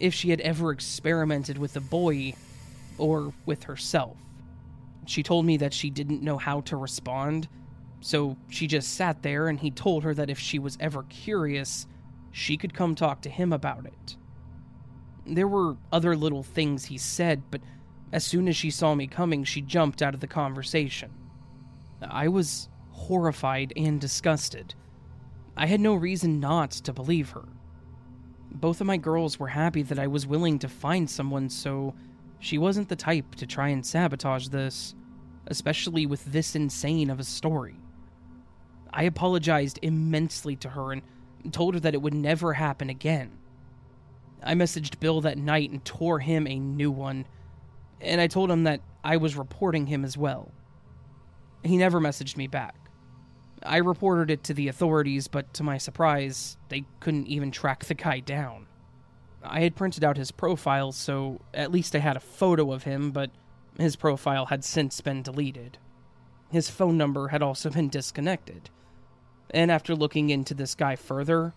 if 0.00 0.12
she 0.12 0.28
had 0.28 0.42
ever 0.42 0.70
experimented 0.70 1.56
with 1.56 1.74
a 1.76 1.80
boy 1.80 2.34
or 2.98 3.32
with 3.46 3.64
herself. 3.64 4.18
She 5.06 5.22
told 5.22 5.46
me 5.46 5.56
that 5.56 5.72
she 5.72 5.88
didn't 5.88 6.22
know 6.22 6.36
how 6.36 6.60
to 6.62 6.76
respond, 6.76 7.48
so 8.00 8.36
she 8.50 8.66
just 8.66 8.94
sat 8.94 9.22
there 9.22 9.48
and 9.48 9.58
he 9.58 9.70
told 9.70 10.04
her 10.04 10.12
that 10.12 10.28
if 10.28 10.38
she 10.38 10.58
was 10.58 10.76
ever 10.78 11.04
curious, 11.04 11.86
she 12.32 12.58
could 12.58 12.74
come 12.74 12.94
talk 12.94 13.22
to 13.22 13.30
him 13.30 13.50
about 13.52 13.86
it. 13.86 14.16
There 15.26 15.48
were 15.48 15.76
other 15.92 16.16
little 16.16 16.42
things 16.42 16.86
he 16.86 16.98
said, 16.98 17.42
but 17.50 17.60
as 18.12 18.24
soon 18.24 18.48
as 18.48 18.56
she 18.56 18.70
saw 18.70 18.94
me 18.94 19.06
coming, 19.06 19.44
she 19.44 19.62
jumped 19.62 20.02
out 20.02 20.14
of 20.14 20.20
the 20.20 20.26
conversation. 20.26 21.10
I 22.02 22.28
was 22.28 22.68
horrified 22.90 23.72
and 23.76 24.00
disgusted. 24.00 24.74
I 25.56 25.66
had 25.66 25.80
no 25.80 25.94
reason 25.94 26.40
not 26.40 26.70
to 26.72 26.92
believe 26.92 27.30
her. 27.30 27.44
Both 28.50 28.80
of 28.80 28.86
my 28.86 28.96
girls 28.96 29.38
were 29.38 29.48
happy 29.48 29.82
that 29.82 29.98
I 29.98 30.06
was 30.06 30.26
willing 30.26 30.58
to 30.58 30.68
find 30.68 31.08
someone 31.08 31.48
so 31.48 31.94
she 32.38 32.58
wasn't 32.58 32.88
the 32.88 32.96
type 32.96 33.34
to 33.36 33.46
try 33.46 33.68
and 33.68 33.86
sabotage 33.86 34.48
this, 34.48 34.94
especially 35.46 36.06
with 36.06 36.24
this 36.24 36.54
insane 36.54 37.08
of 37.08 37.20
a 37.20 37.24
story. 37.24 37.76
I 38.92 39.04
apologized 39.04 39.78
immensely 39.80 40.56
to 40.56 40.70
her 40.70 40.92
and 40.92 41.02
told 41.50 41.74
her 41.74 41.80
that 41.80 41.94
it 41.94 42.02
would 42.02 42.14
never 42.14 42.54
happen 42.54 42.90
again. 42.90 43.30
I 44.44 44.54
messaged 44.54 45.00
Bill 45.00 45.20
that 45.20 45.38
night 45.38 45.70
and 45.70 45.84
tore 45.84 46.18
him 46.18 46.46
a 46.46 46.58
new 46.58 46.90
one, 46.90 47.26
and 48.00 48.20
I 48.20 48.26
told 48.26 48.50
him 48.50 48.64
that 48.64 48.80
I 49.04 49.16
was 49.16 49.36
reporting 49.36 49.86
him 49.86 50.04
as 50.04 50.16
well. 50.16 50.50
He 51.62 51.76
never 51.76 52.00
messaged 52.00 52.36
me 52.36 52.46
back. 52.46 52.74
I 53.64 53.76
reported 53.76 54.30
it 54.30 54.42
to 54.44 54.54
the 54.54 54.68
authorities, 54.68 55.28
but 55.28 55.54
to 55.54 55.62
my 55.62 55.78
surprise, 55.78 56.56
they 56.68 56.84
couldn't 56.98 57.28
even 57.28 57.52
track 57.52 57.84
the 57.84 57.94
guy 57.94 58.20
down. 58.20 58.66
I 59.44 59.60
had 59.60 59.76
printed 59.76 60.04
out 60.04 60.16
his 60.16 60.32
profile, 60.32 60.92
so 60.92 61.40
at 61.54 61.70
least 61.70 61.94
I 61.94 62.00
had 62.00 62.16
a 62.16 62.20
photo 62.20 62.72
of 62.72 62.84
him, 62.84 63.10
but 63.12 63.30
his 63.78 63.96
profile 63.96 64.46
had 64.46 64.64
since 64.64 65.00
been 65.00 65.22
deleted. 65.22 65.78
His 66.50 66.68
phone 66.68 66.98
number 66.98 67.28
had 67.28 67.42
also 67.42 67.70
been 67.70 67.88
disconnected. 67.88 68.70
And 69.50 69.70
after 69.70 69.94
looking 69.94 70.30
into 70.30 70.54
this 70.54 70.74
guy 70.74 70.96
further, 70.96 71.54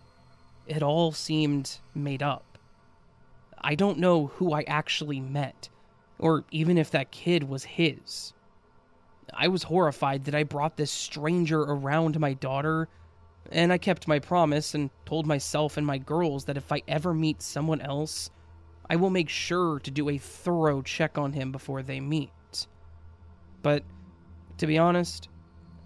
it 0.67 0.83
all 0.83 1.11
seemed 1.11 1.79
made 1.93 2.23
up. 2.23 2.54
I 3.65 3.73
don't 3.73 3.97
know 3.97 4.27
who 4.27 4.53
I 4.53 4.61
actually 4.67 5.19
met, 5.19 5.69
or 6.19 6.43
even 6.51 6.77
if 6.77 6.91
that 6.91 7.09
kid 7.09 7.49
was 7.49 7.63
his. 7.63 8.31
I 9.33 9.47
was 9.47 9.63
horrified 9.63 10.25
that 10.25 10.35
I 10.35 10.43
brought 10.43 10.77
this 10.77 10.91
stranger 10.91 11.61
around 11.61 12.19
my 12.19 12.33
daughter 12.33 12.87
and 13.51 13.73
I 13.73 13.79
kept 13.79 14.07
my 14.07 14.19
promise 14.19 14.75
and 14.75 14.91
told 15.07 15.25
myself 15.25 15.77
and 15.77 15.85
my 15.85 15.97
girls 15.97 16.45
that 16.45 16.57
if 16.57 16.71
I 16.71 16.83
ever 16.87 17.11
meet 17.11 17.41
someone 17.41 17.81
else, 17.81 18.29
I 18.87 18.97
will 18.97 19.09
make 19.09 19.29
sure 19.29 19.79
to 19.79 19.89
do 19.89 20.09
a 20.09 20.19
thorough 20.19 20.83
check 20.83 21.17
on 21.17 21.33
him 21.33 21.51
before 21.51 21.81
they 21.81 21.99
meet. 21.99 22.29
But, 23.63 23.83
to 24.59 24.67
be 24.67 24.77
honest, 24.77 25.27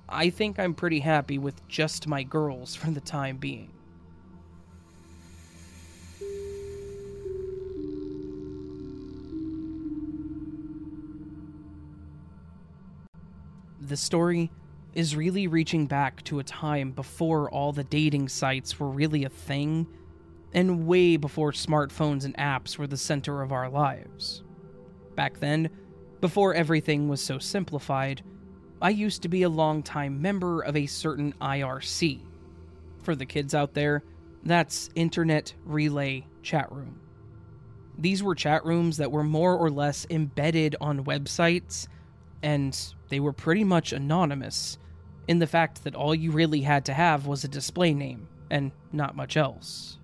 I 0.09 0.31
think 0.31 0.59
I'm 0.59 0.73
pretty 0.73 0.99
happy 0.99 1.37
with 1.37 1.65
just 1.69 2.07
my 2.09 2.23
girls 2.23 2.75
for 2.75 2.91
the 2.91 2.99
time 2.99 3.37
being. 3.37 3.71
This 13.89 14.01
story 14.01 14.51
is 14.93 15.15
really 15.15 15.47
reaching 15.47 15.85
back 15.85 16.23
to 16.23 16.39
a 16.39 16.43
time 16.43 16.91
before 16.91 17.49
all 17.49 17.71
the 17.73 17.83
dating 17.83 18.29
sites 18.29 18.79
were 18.79 18.89
really 18.89 19.23
a 19.23 19.29
thing, 19.29 19.87
and 20.53 20.87
way 20.87 21.17
before 21.17 21.51
smartphones 21.51 22.25
and 22.25 22.35
apps 22.37 22.77
were 22.77 22.87
the 22.87 22.97
center 22.97 23.41
of 23.41 23.51
our 23.51 23.69
lives. 23.69 24.43
Back 25.15 25.39
then, 25.39 25.69
before 26.21 26.53
everything 26.53 27.07
was 27.07 27.21
so 27.21 27.39
simplified, 27.39 28.23
I 28.81 28.91
used 28.91 29.21
to 29.23 29.29
be 29.29 29.43
a 29.43 29.49
longtime 29.49 30.21
member 30.21 30.61
of 30.61 30.75
a 30.75 30.85
certain 30.85 31.33
IRC. 31.41 32.21
For 33.03 33.15
the 33.15 33.25
kids 33.25 33.53
out 33.53 33.73
there, 33.73 34.03
that's 34.43 34.89
Internet 34.95 35.53
Relay 35.65 36.25
Chat 36.41 36.71
Room. 36.71 36.99
These 37.97 38.23
were 38.23 38.35
chat 38.35 38.65
rooms 38.65 38.97
that 38.97 39.11
were 39.11 39.23
more 39.23 39.55
or 39.55 39.69
less 39.69 40.07
embedded 40.09 40.77
on 40.79 41.03
websites, 41.03 41.87
and 42.41 42.77
they 43.09 43.19
were 43.19 43.33
pretty 43.33 43.63
much 43.63 43.93
anonymous, 43.93 44.77
in 45.27 45.39
the 45.39 45.47
fact 45.47 45.83
that 45.83 45.95
all 45.95 46.15
you 46.15 46.31
really 46.31 46.61
had 46.61 46.85
to 46.85 46.93
have 46.93 47.27
was 47.27 47.43
a 47.43 47.49
display 47.49 47.93
name, 47.93 48.27
and 48.49 48.71
not 48.91 49.15
much 49.15 49.37
else. 49.37 49.97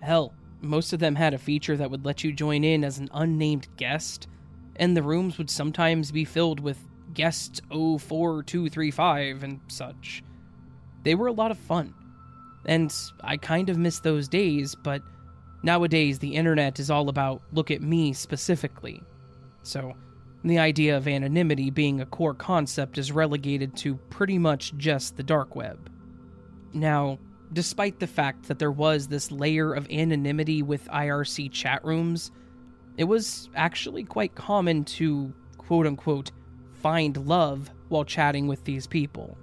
Hell, 0.00 0.32
most 0.60 0.92
of 0.92 1.00
them 1.00 1.14
had 1.14 1.34
a 1.34 1.38
feature 1.38 1.76
that 1.76 1.90
would 1.90 2.04
let 2.04 2.24
you 2.24 2.32
join 2.32 2.64
in 2.64 2.84
as 2.84 2.98
an 2.98 3.08
unnamed 3.12 3.68
guest, 3.76 4.26
and 4.76 4.96
the 4.96 5.02
rooms 5.02 5.38
would 5.38 5.50
sometimes 5.50 6.10
be 6.10 6.24
filled 6.24 6.60
with 6.60 6.78
guests 7.14 7.60
04235 7.70 9.42
and 9.42 9.60
such. 9.68 10.22
They 11.04 11.14
were 11.14 11.28
a 11.28 11.32
lot 11.32 11.50
of 11.50 11.58
fun, 11.58 11.94
and 12.66 12.94
I 13.22 13.36
kind 13.36 13.70
of 13.70 13.78
miss 13.78 14.00
those 14.00 14.28
days, 14.28 14.74
but 14.74 15.02
Nowadays, 15.62 16.18
the 16.18 16.34
internet 16.34 16.78
is 16.78 16.90
all 16.90 17.08
about 17.08 17.42
look 17.52 17.70
at 17.70 17.82
me 17.82 18.12
specifically. 18.12 19.02
So, 19.62 19.94
the 20.44 20.58
idea 20.58 20.96
of 20.96 21.08
anonymity 21.08 21.70
being 21.70 22.00
a 22.00 22.06
core 22.06 22.34
concept 22.34 22.98
is 22.98 23.10
relegated 23.12 23.76
to 23.76 23.96
pretty 24.10 24.38
much 24.38 24.76
just 24.76 25.16
the 25.16 25.22
dark 25.22 25.56
web. 25.56 25.90
Now, 26.72 27.18
despite 27.52 27.98
the 27.98 28.06
fact 28.06 28.46
that 28.48 28.58
there 28.58 28.70
was 28.70 29.08
this 29.08 29.32
layer 29.32 29.72
of 29.72 29.90
anonymity 29.90 30.62
with 30.62 30.88
IRC 30.88 31.50
chat 31.52 31.84
rooms, 31.84 32.30
it 32.96 33.04
was 33.04 33.48
actually 33.54 34.04
quite 34.04 34.34
common 34.34 34.84
to 34.84 35.32
quote 35.56 35.86
unquote 35.86 36.30
find 36.74 37.16
love 37.26 37.70
while 37.88 38.04
chatting 38.04 38.46
with 38.46 38.64
these 38.64 38.86
people. 38.86 39.36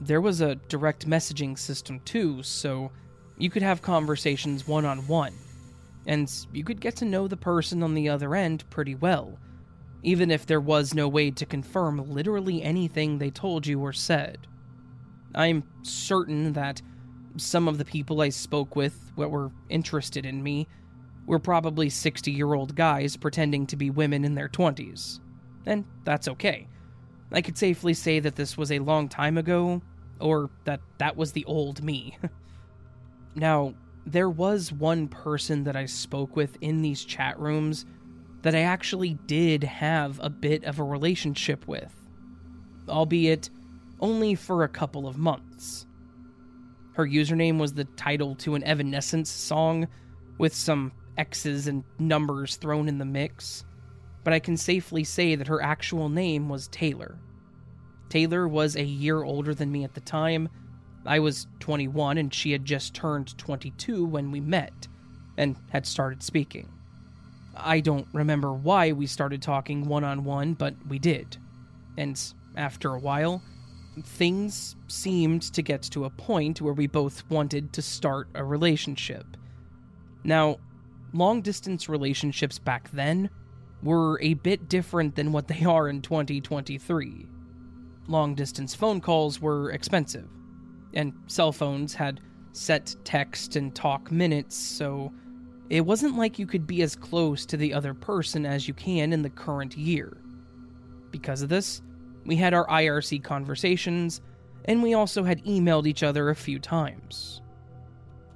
There 0.00 0.20
was 0.20 0.40
a 0.40 0.56
direct 0.56 1.08
messaging 1.08 1.58
system 1.58 2.00
too, 2.00 2.42
so 2.42 2.90
you 3.38 3.50
could 3.50 3.62
have 3.62 3.82
conversations 3.82 4.66
one 4.66 4.84
on 4.84 5.06
one, 5.06 5.34
and 6.06 6.30
you 6.52 6.64
could 6.64 6.80
get 6.80 6.96
to 6.96 7.04
know 7.04 7.28
the 7.28 7.36
person 7.36 7.82
on 7.82 7.94
the 7.94 8.08
other 8.08 8.34
end 8.34 8.68
pretty 8.70 8.94
well, 8.94 9.38
even 10.02 10.30
if 10.30 10.46
there 10.46 10.60
was 10.60 10.94
no 10.94 11.08
way 11.08 11.30
to 11.30 11.46
confirm 11.46 12.10
literally 12.10 12.62
anything 12.62 13.18
they 13.18 13.30
told 13.30 13.66
you 13.66 13.80
or 13.80 13.92
said. 13.92 14.46
I'm 15.34 15.62
certain 15.82 16.52
that 16.54 16.82
some 17.36 17.68
of 17.68 17.78
the 17.78 17.84
people 17.84 18.20
I 18.20 18.30
spoke 18.30 18.74
with 18.76 19.12
that 19.16 19.30
were 19.30 19.50
interested 19.68 20.26
in 20.26 20.42
me 20.42 20.66
were 21.26 21.38
probably 21.38 21.88
60 21.88 22.32
year 22.32 22.54
old 22.54 22.74
guys 22.74 23.16
pretending 23.16 23.66
to 23.66 23.76
be 23.76 23.90
women 23.90 24.24
in 24.24 24.34
their 24.34 24.48
20s. 24.48 25.20
And 25.66 25.84
that's 26.04 26.28
okay. 26.28 26.66
I 27.32 27.42
could 27.42 27.56
safely 27.56 27.94
say 27.94 28.18
that 28.20 28.34
this 28.34 28.56
was 28.56 28.72
a 28.72 28.80
long 28.80 29.08
time 29.08 29.38
ago, 29.38 29.82
or 30.18 30.50
that 30.64 30.80
that 30.98 31.16
was 31.16 31.32
the 31.32 31.44
old 31.44 31.82
me. 31.82 32.18
Now, 33.34 33.74
there 34.06 34.30
was 34.30 34.72
one 34.72 35.08
person 35.08 35.64
that 35.64 35.76
I 35.76 35.86
spoke 35.86 36.36
with 36.36 36.56
in 36.60 36.82
these 36.82 37.04
chat 37.04 37.38
rooms 37.38 37.86
that 38.42 38.54
I 38.54 38.60
actually 38.60 39.14
did 39.26 39.64
have 39.64 40.18
a 40.22 40.30
bit 40.30 40.64
of 40.64 40.78
a 40.78 40.84
relationship 40.84 41.66
with, 41.68 41.94
albeit 42.88 43.50
only 44.00 44.34
for 44.34 44.64
a 44.64 44.68
couple 44.68 45.06
of 45.06 45.18
months. 45.18 45.86
Her 46.94 47.06
username 47.06 47.58
was 47.58 47.74
the 47.74 47.84
title 47.84 48.34
to 48.36 48.54
an 48.54 48.64
Evanescence 48.64 49.30
song 49.30 49.88
with 50.38 50.54
some 50.54 50.92
X's 51.18 51.66
and 51.66 51.84
numbers 51.98 52.56
thrown 52.56 52.88
in 52.88 52.98
the 52.98 53.04
mix, 53.04 53.64
but 54.24 54.32
I 54.32 54.38
can 54.38 54.56
safely 54.56 55.04
say 55.04 55.34
that 55.34 55.48
her 55.48 55.62
actual 55.62 56.08
name 56.08 56.48
was 56.48 56.68
Taylor. 56.68 57.18
Taylor 58.08 58.48
was 58.48 58.74
a 58.74 58.84
year 58.84 59.22
older 59.22 59.54
than 59.54 59.70
me 59.70 59.84
at 59.84 59.94
the 59.94 60.00
time 60.00 60.48
I 61.06 61.18
was 61.18 61.46
21 61.60 62.18
and 62.18 62.32
she 62.32 62.52
had 62.52 62.64
just 62.64 62.94
turned 62.94 63.36
22 63.38 64.04
when 64.04 64.30
we 64.30 64.40
met 64.40 64.88
and 65.36 65.56
had 65.70 65.86
started 65.86 66.22
speaking. 66.22 66.68
I 67.62 67.80
don't 67.80 68.06
remember 68.12 68.52
why 68.52 68.92
we 68.92 69.06
started 69.06 69.42
talking 69.42 69.86
one 69.86 70.04
on 70.04 70.24
one, 70.24 70.54
but 70.54 70.74
we 70.88 70.98
did. 70.98 71.36
And 71.96 72.20
after 72.56 72.94
a 72.94 72.98
while, 72.98 73.42
things 74.02 74.76
seemed 74.88 75.42
to 75.42 75.62
get 75.62 75.82
to 75.82 76.04
a 76.04 76.10
point 76.10 76.60
where 76.60 76.72
we 76.72 76.86
both 76.86 77.28
wanted 77.30 77.72
to 77.74 77.82
start 77.82 78.28
a 78.34 78.44
relationship. 78.44 79.36
Now, 80.24 80.58
long 81.12 81.42
distance 81.42 81.88
relationships 81.88 82.58
back 82.58 82.90
then 82.92 83.30
were 83.82 84.20
a 84.20 84.34
bit 84.34 84.68
different 84.68 85.16
than 85.16 85.32
what 85.32 85.48
they 85.48 85.64
are 85.64 85.88
in 85.88 86.02
2023. 86.02 87.26
Long 88.08 88.34
distance 88.34 88.74
phone 88.74 89.00
calls 89.00 89.40
were 89.40 89.70
expensive 89.70 90.28
and 90.94 91.12
cell 91.26 91.52
phones 91.52 91.94
had 91.94 92.20
set 92.52 92.94
text 93.04 93.56
and 93.56 93.74
talk 93.74 94.10
minutes, 94.10 94.56
so 94.56 95.12
it 95.70 95.86
wasn't 95.86 96.18
like 96.18 96.38
you 96.38 96.46
could 96.46 96.66
be 96.66 96.82
as 96.82 96.96
close 96.96 97.46
to 97.46 97.56
the 97.56 97.72
other 97.72 97.94
person 97.94 98.44
as 98.44 98.66
you 98.66 98.74
can 98.74 99.12
in 99.12 99.22
the 99.22 99.30
current 99.30 99.76
year. 99.76 100.16
Because 101.12 101.42
of 101.42 101.48
this, 101.48 101.80
we 102.26 102.34
had 102.34 102.52
our 102.52 102.66
IRC 102.66 103.22
conversations, 103.22 104.20
and 104.64 104.82
we 104.82 104.94
also 104.94 105.22
had 105.22 105.44
emailed 105.44 105.86
each 105.86 106.02
other 106.02 106.28
a 106.28 106.34
few 106.34 106.58
times. 106.58 107.40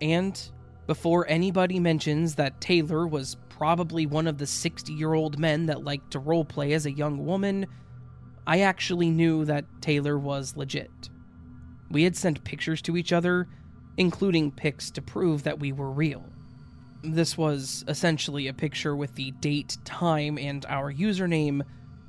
And 0.00 0.40
before 0.86 1.26
anybody 1.28 1.80
mentions 1.80 2.36
that 2.36 2.60
Taylor 2.60 3.06
was 3.06 3.36
probably 3.48 4.06
one 4.06 4.28
of 4.28 4.38
the 4.38 4.46
60 4.46 4.92
year 4.92 5.14
old 5.14 5.38
men 5.38 5.66
that 5.66 5.84
liked 5.84 6.12
to 6.12 6.20
roleplay 6.20 6.72
as 6.72 6.86
a 6.86 6.92
young 6.92 7.26
woman, 7.26 7.66
I 8.46 8.60
actually 8.60 9.10
knew 9.10 9.44
that 9.46 9.64
Taylor 9.80 10.18
was 10.18 10.56
legit. 10.56 11.10
We 11.90 12.04
had 12.04 12.16
sent 12.16 12.44
pictures 12.44 12.80
to 12.82 12.96
each 12.96 13.12
other, 13.12 13.48
including 13.96 14.52
pics 14.52 14.90
to 14.92 15.02
prove 15.02 15.42
that 15.42 15.58
we 15.58 15.72
were 15.72 15.90
real. 15.90 16.24
This 17.06 17.36
was 17.36 17.84
essentially 17.86 18.48
a 18.48 18.54
picture 18.54 18.96
with 18.96 19.14
the 19.14 19.32
date, 19.32 19.76
time, 19.84 20.38
and 20.38 20.64
our 20.66 20.92
username 20.92 21.62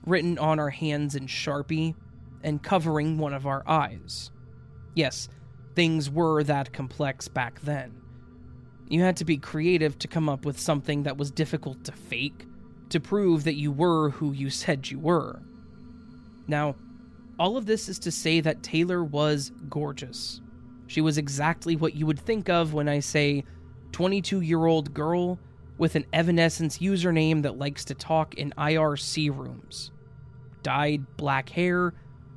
written 0.05 0.37
on 0.37 0.57
our 0.57 0.69
hands 0.69 1.15
in 1.15 1.27
Sharpie 1.27 1.95
and 2.43 2.63
covering 2.63 3.17
one 3.17 3.33
of 3.33 3.45
our 3.45 3.63
eyes. 3.67 4.31
Yes, 4.93 5.27
things 5.75 6.09
were 6.09 6.43
that 6.43 6.71
complex 6.71 7.27
back 7.27 7.59
then. 7.61 8.01
You 8.87 9.01
had 9.01 9.17
to 9.17 9.25
be 9.25 9.37
creative 9.37 9.99
to 9.99 10.07
come 10.07 10.29
up 10.29 10.45
with 10.45 10.59
something 10.59 11.03
that 11.03 11.17
was 11.17 11.31
difficult 11.31 11.83
to 11.85 11.91
fake, 11.91 12.45
to 12.89 12.99
prove 12.99 13.43
that 13.43 13.55
you 13.55 13.71
were 13.71 14.11
who 14.11 14.31
you 14.31 14.49
said 14.49 14.89
you 14.89 14.99
were. 14.99 15.41
Now, 16.47 16.75
all 17.37 17.57
of 17.57 17.65
this 17.65 17.89
is 17.89 17.99
to 17.99 18.11
say 18.11 18.39
that 18.41 18.63
Taylor 18.63 19.03
was 19.03 19.51
gorgeous. 19.67 20.39
She 20.87 21.01
was 21.01 21.17
exactly 21.17 21.75
what 21.75 21.95
you 21.95 22.05
would 22.05 22.19
think 22.19 22.47
of 22.47 22.73
when 22.73 22.87
I 22.87 22.99
say 22.99 23.43
22 23.95 24.41
year 24.41 24.65
old 24.65 24.93
girl 24.93 25.39
with 25.77 25.95
an 25.95 26.05
Evanescence 26.11 26.79
username 26.79 27.43
that 27.43 27.57
likes 27.57 27.85
to 27.85 27.93
talk 27.93 28.33
in 28.33 28.51
IRC 28.57 29.33
rooms. 29.33 29.89
Dyed 30.63 31.15
black 31.15 31.47
hair, 31.47 31.93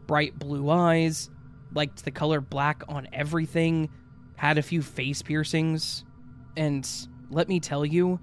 bright 0.07 0.39
blue 0.39 0.71
eyes, 0.71 1.31
liked 1.75 2.05
the 2.05 2.13
color 2.13 2.41
black 2.41 2.85
on 2.89 3.09
everything, 3.13 3.89
had 4.37 4.57
a 4.57 4.63
few 4.63 4.83
face 4.83 5.21
piercings, 5.21 6.05
and 6.57 6.89
let 7.29 7.49
me 7.49 7.59
tell 7.59 7.85
you, 7.85 8.21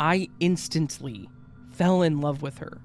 I 0.00 0.28
instantly 0.40 1.28
fell 1.70 2.02
in 2.02 2.20
love 2.20 2.42
with 2.42 2.58
her. 2.58 2.80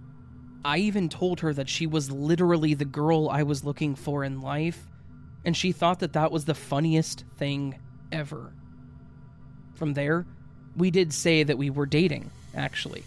I 0.63 0.77
even 0.77 1.09
told 1.09 1.39
her 1.39 1.53
that 1.53 1.69
she 1.69 1.87
was 1.87 2.11
literally 2.11 2.75
the 2.75 2.85
girl 2.85 3.29
I 3.31 3.41
was 3.41 3.65
looking 3.65 3.95
for 3.95 4.23
in 4.23 4.41
life, 4.41 4.91
and 5.43 5.57
she 5.57 5.71
thought 5.71 5.97
that 6.01 6.13
that 6.13 6.31
was 6.31 6.45
the 6.45 6.53
funniest 6.53 7.25
thing 7.39 7.79
ever. 8.11 8.53
From 9.77 9.93
there, 9.93 10.25
we 10.75 10.89
did 10.89 11.13
say 11.13 11.43
that 11.43 11.57
we 11.57 11.69
were 11.69 11.85
dating, 11.85 12.31
actually. 12.55 13.03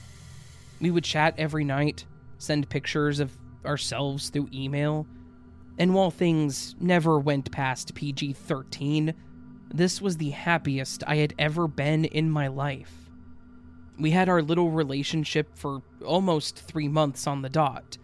We 0.80 0.92
would 0.92 1.04
chat 1.04 1.34
every 1.36 1.64
night, 1.64 2.04
send 2.38 2.68
pictures 2.68 3.18
of 3.18 3.36
ourselves 3.66 4.30
through 4.30 4.50
email, 4.54 5.06
and 5.78 5.94
while 5.94 6.12
things 6.12 6.76
never 6.78 7.18
went 7.18 7.50
past 7.50 7.94
PG 7.94 8.34
13, 8.34 9.14
this 9.72 10.00
was 10.00 10.16
the 10.16 10.30
happiest 10.30 11.02
I 11.06 11.16
had 11.16 11.34
ever 11.38 11.66
been 11.66 12.04
in 12.04 12.30
my 12.30 12.46
life. 12.46 13.10
We 13.98 14.12
had 14.12 14.28
our 14.28 14.42
little 14.42 14.70
relationship 14.70 15.56
for 15.56 15.82
almost 16.04 16.56
three 16.56 16.88
months 16.88 17.26
on 17.26 17.42
the 17.42 17.48
dot, 17.48 17.98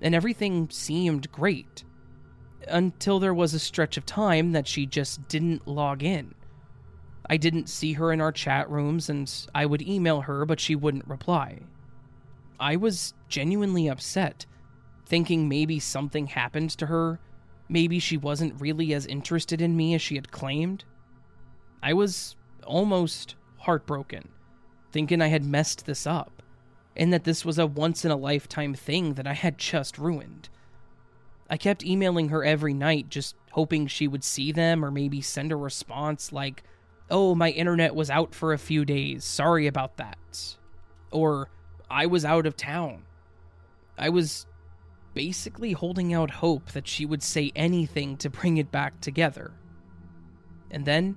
and 0.00 0.14
everything 0.14 0.68
seemed 0.70 1.30
great. 1.30 1.84
Until 2.66 3.20
there 3.20 3.34
was 3.34 3.54
a 3.54 3.58
stretch 3.58 3.96
of 3.96 4.06
time 4.06 4.52
that 4.52 4.66
she 4.66 4.86
just 4.86 5.28
didn't 5.28 5.68
log 5.68 6.02
in. 6.02 6.34
I 7.28 7.36
didn't 7.36 7.68
see 7.68 7.94
her 7.94 8.12
in 8.12 8.20
our 8.20 8.32
chat 8.32 8.68
rooms, 8.70 9.08
and 9.08 9.32
I 9.54 9.66
would 9.66 9.82
email 9.82 10.22
her, 10.22 10.44
but 10.44 10.60
she 10.60 10.74
wouldn't 10.74 11.08
reply. 11.08 11.60
I 12.58 12.76
was 12.76 13.14
genuinely 13.28 13.88
upset, 13.88 14.46
thinking 15.06 15.48
maybe 15.48 15.78
something 15.78 16.26
happened 16.26 16.70
to 16.70 16.86
her. 16.86 17.20
Maybe 17.68 17.98
she 17.98 18.16
wasn't 18.16 18.60
really 18.60 18.92
as 18.92 19.06
interested 19.06 19.60
in 19.60 19.76
me 19.76 19.94
as 19.94 20.02
she 20.02 20.16
had 20.16 20.30
claimed. 20.30 20.84
I 21.82 21.92
was 21.92 22.36
almost 22.64 23.34
heartbroken, 23.58 24.28
thinking 24.92 25.20
I 25.20 25.28
had 25.28 25.44
messed 25.44 25.86
this 25.86 26.06
up, 26.06 26.42
and 26.96 27.12
that 27.12 27.24
this 27.24 27.44
was 27.44 27.58
a 27.58 27.66
once 27.66 28.04
in 28.04 28.10
a 28.10 28.16
lifetime 28.16 28.74
thing 28.74 29.14
that 29.14 29.26
I 29.26 29.32
had 29.32 29.58
just 29.58 29.98
ruined. 29.98 30.48
I 31.48 31.56
kept 31.56 31.84
emailing 31.84 32.28
her 32.30 32.44
every 32.44 32.74
night, 32.74 33.08
just 33.08 33.34
hoping 33.50 33.86
she 33.86 34.08
would 34.08 34.24
see 34.24 34.52
them 34.52 34.84
or 34.84 34.90
maybe 34.90 35.20
send 35.20 35.52
a 35.52 35.56
response 35.56 36.32
like, 36.32 36.62
Oh, 37.10 37.34
my 37.34 37.50
internet 37.50 37.94
was 37.94 38.10
out 38.10 38.34
for 38.34 38.52
a 38.52 38.58
few 38.58 38.84
days. 38.84 39.24
Sorry 39.24 39.66
about 39.66 39.96
that. 39.98 40.56
Or, 41.10 41.50
I 41.90 42.06
was 42.06 42.24
out 42.24 42.46
of 42.46 42.56
town. 42.56 43.02
I 43.98 44.08
was 44.08 44.46
basically 45.14 45.72
holding 45.72 46.14
out 46.14 46.30
hope 46.30 46.72
that 46.72 46.88
she 46.88 47.04
would 47.04 47.22
say 47.22 47.52
anything 47.54 48.16
to 48.18 48.30
bring 48.30 48.56
it 48.56 48.72
back 48.72 49.00
together. 49.00 49.52
And 50.70 50.86
then, 50.86 51.16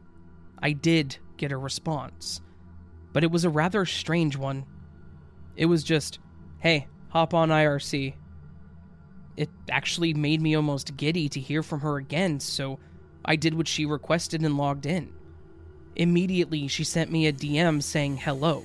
I 0.62 0.74
did 0.74 1.18
get 1.38 1.52
a 1.52 1.58
response. 1.58 2.42
But 3.14 3.24
it 3.24 3.32
was 3.32 3.46
a 3.46 3.50
rather 3.50 3.86
strange 3.86 4.36
one. 4.36 4.66
It 5.56 5.68
was 5.68 5.84
just, 5.84 6.20
hey, 6.60 6.88
hop 7.08 7.34
on 7.34 7.50
IRC. 7.50 8.16
It 9.38 9.50
actually 9.70 10.14
made 10.14 10.42
me 10.42 10.56
almost 10.56 10.98
giddy 10.98 11.30
to 11.30 11.40
hear 11.40 11.64
from 11.64 11.80
her 11.82 11.96
again, 11.98 12.42
so 12.42 12.80
I 13.24 13.38
did 13.38 13.54
what 13.54 13.68
she 13.68 13.86
requested 13.86 14.42
and 14.42 14.58
logged 14.58 14.86
in. 14.86 15.14
Immediately, 15.96 16.68
she 16.68 16.84
sent 16.84 17.12
me 17.12 17.28
a 17.28 17.34
DM 17.34 17.82
saying 17.82 18.18
hello. 18.18 18.64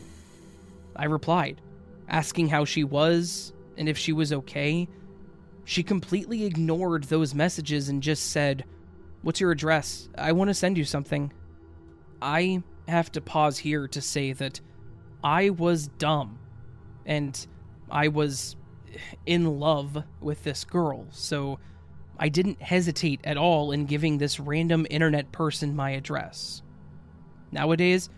I 0.97 1.05
replied, 1.05 1.61
asking 2.09 2.49
how 2.49 2.65
she 2.65 2.85
was 2.85 3.53
and 3.79 3.89
if 3.89 3.97
she 3.97 4.13
was 4.13 4.33
okay. 4.33 4.89
She 5.65 5.83
completely 5.83 6.45
ignored 6.45 7.05
those 7.05 7.35
messages 7.35 7.89
and 7.89 8.03
just 8.03 8.31
said, 8.31 8.65
What's 9.23 9.41
your 9.41 9.53
address? 9.53 10.09
I 10.17 10.33
want 10.33 10.49
to 10.49 10.55
send 10.55 10.79
you 10.79 10.85
something. 10.85 11.33
I 12.23 12.63
have 12.89 13.13
to 13.13 13.21
pause 13.21 13.59
here 13.59 13.87
to 13.89 14.01
say 14.01 14.33
that 14.33 14.61
I 15.23 15.51
was 15.51 15.89
dumb 15.89 16.39
and 17.07 17.47
I 17.91 18.09
was 18.09 18.57
in 19.27 19.61
love 19.61 20.03
with 20.21 20.43
this 20.43 20.65
girl, 20.65 21.07
so 21.11 21.59
I 22.19 22.29
didn't 22.29 22.61
hesitate 22.61 23.21
at 23.25 23.37
all 23.37 23.73
in 23.73 23.87
giving 23.87 24.19
this 24.19 24.41
random 24.41 24.87
internet 24.91 25.33
person 25.33 25.77
my 25.77 25.91
address. 25.91 26.63
Nowadays, 27.53 28.09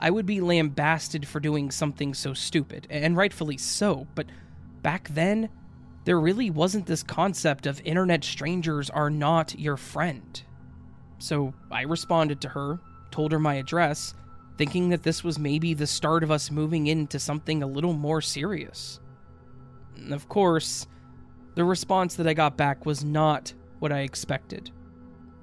I 0.00 0.10
would 0.10 0.26
be 0.26 0.40
lambasted 0.40 1.26
for 1.26 1.40
doing 1.40 1.70
something 1.70 2.14
so 2.14 2.34
stupid, 2.34 2.86
and 2.90 3.16
rightfully 3.16 3.56
so, 3.56 4.06
but 4.14 4.26
back 4.82 5.08
then, 5.08 5.48
there 6.04 6.20
really 6.20 6.50
wasn't 6.50 6.86
this 6.86 7.02
concept 7.02 7.66
of 7.66 7.80
internet 7.84 8.22
strangers 8.22 8.90
are 8.90 9.10
not 9.10 9.58
your 9.58 9.76
friend. 9.76 10.42
So 11.18 11.54
I 11.70 11.82
responded 11.82 12.40
to 12.42 12.50
her, 12.50 12.78
told 13.10 13.32
her 13.32 13.40
my 13.40 13.54
address, 13.54 14.14
thinking 14.58 14.90
that 14.90 15.02
this 15.02 15.24
was 15.24 15.38
maybe 15.38 15.74
the 15.74 15.86
start 15.86 16.22
of 16.22 16.30
us 16.30 16.50
moving 16.50 16.86
into 16.86 17.18
something 17.18 17.62
a 17.62 17.66
little 17.66 17.92
more 17.92 18.20
serious. 18.20 19.00
Of 20.10 20.28
course, 20.28 20.86
the 21.54 21.64
response 21.64 22.14
that 22.16 22.28
I 22.28 22.34
got 22.34 22.56
back 22.56 22.86
was 22.86 23.02
not 23.02 23.52
what 23.78 23.92
I 23.92 24.00
expected, 24.00 24.70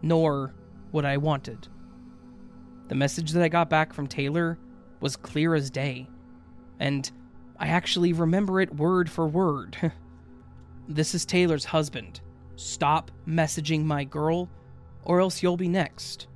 nor 0.02 0.54
what 0.92 1.06
I 1.06 1.18
wanted. 1.18 1.68
The 2.88 2.96
message 2.96 3.32
that 3.32 3.44
I 3.44 3.50
got 3.50 3.70
back 3.70 3.94
from 3.94 4.08
Taylor 4.08 4.58
was 5.00 5.16
clear 5.16 5.56
as 5.56 5.70
day, 5.70 6.08
and 6.80 7.10
I 7.58 7.68
actually 7.68 8.14
remember 8.14 8.60
it 8.60 8.76
word 8.76 9.10
for 9.10 9.28
word. 9.28 9.78
this 10.88 11.16
is 11.16 11.26
Taylor's 11.26 11.66
husband. 11.66 12.22
Stop 12.56 13.12
messaging 13.28 13.84
my 13.86 14.04
girl, 14.04 14.50
or 15.04 15.20
else 15.20 15.42
you'll 15.42 15.58
be 15.58 15.70
next. 15.70 16.28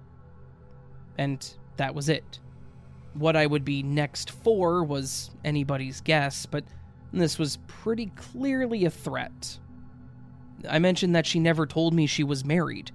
And 1.17 1.45
that 1.77 1.95
was 1.95 2.09
it. 2.09 2.39
What 3.13 3.35
I 3.35 3.45
would 3.45 3.65
be 3.65 3.83
next 3.83 4.31
for 4.31 4.83
was 4.83 5.31
anybody's 5.43 6.01
guess, 6.01 6.45
but 6.45 6.63
this 7.11 7.39
was 7.39 7.57
pretty 7.67 8.07
clearly 8.15 8.85
a 8.85 8.89
threat. 8.89 9.59
I 10.69 10.79
mentioned 10.79 11.15
that 11.15 11.25
she 11.25 11.39
never 11.39 11.65
told 11.65 11.93
me 11.93 12.07
she 12.07 12.23
was 12.23 12.45
married, 12.45 12.91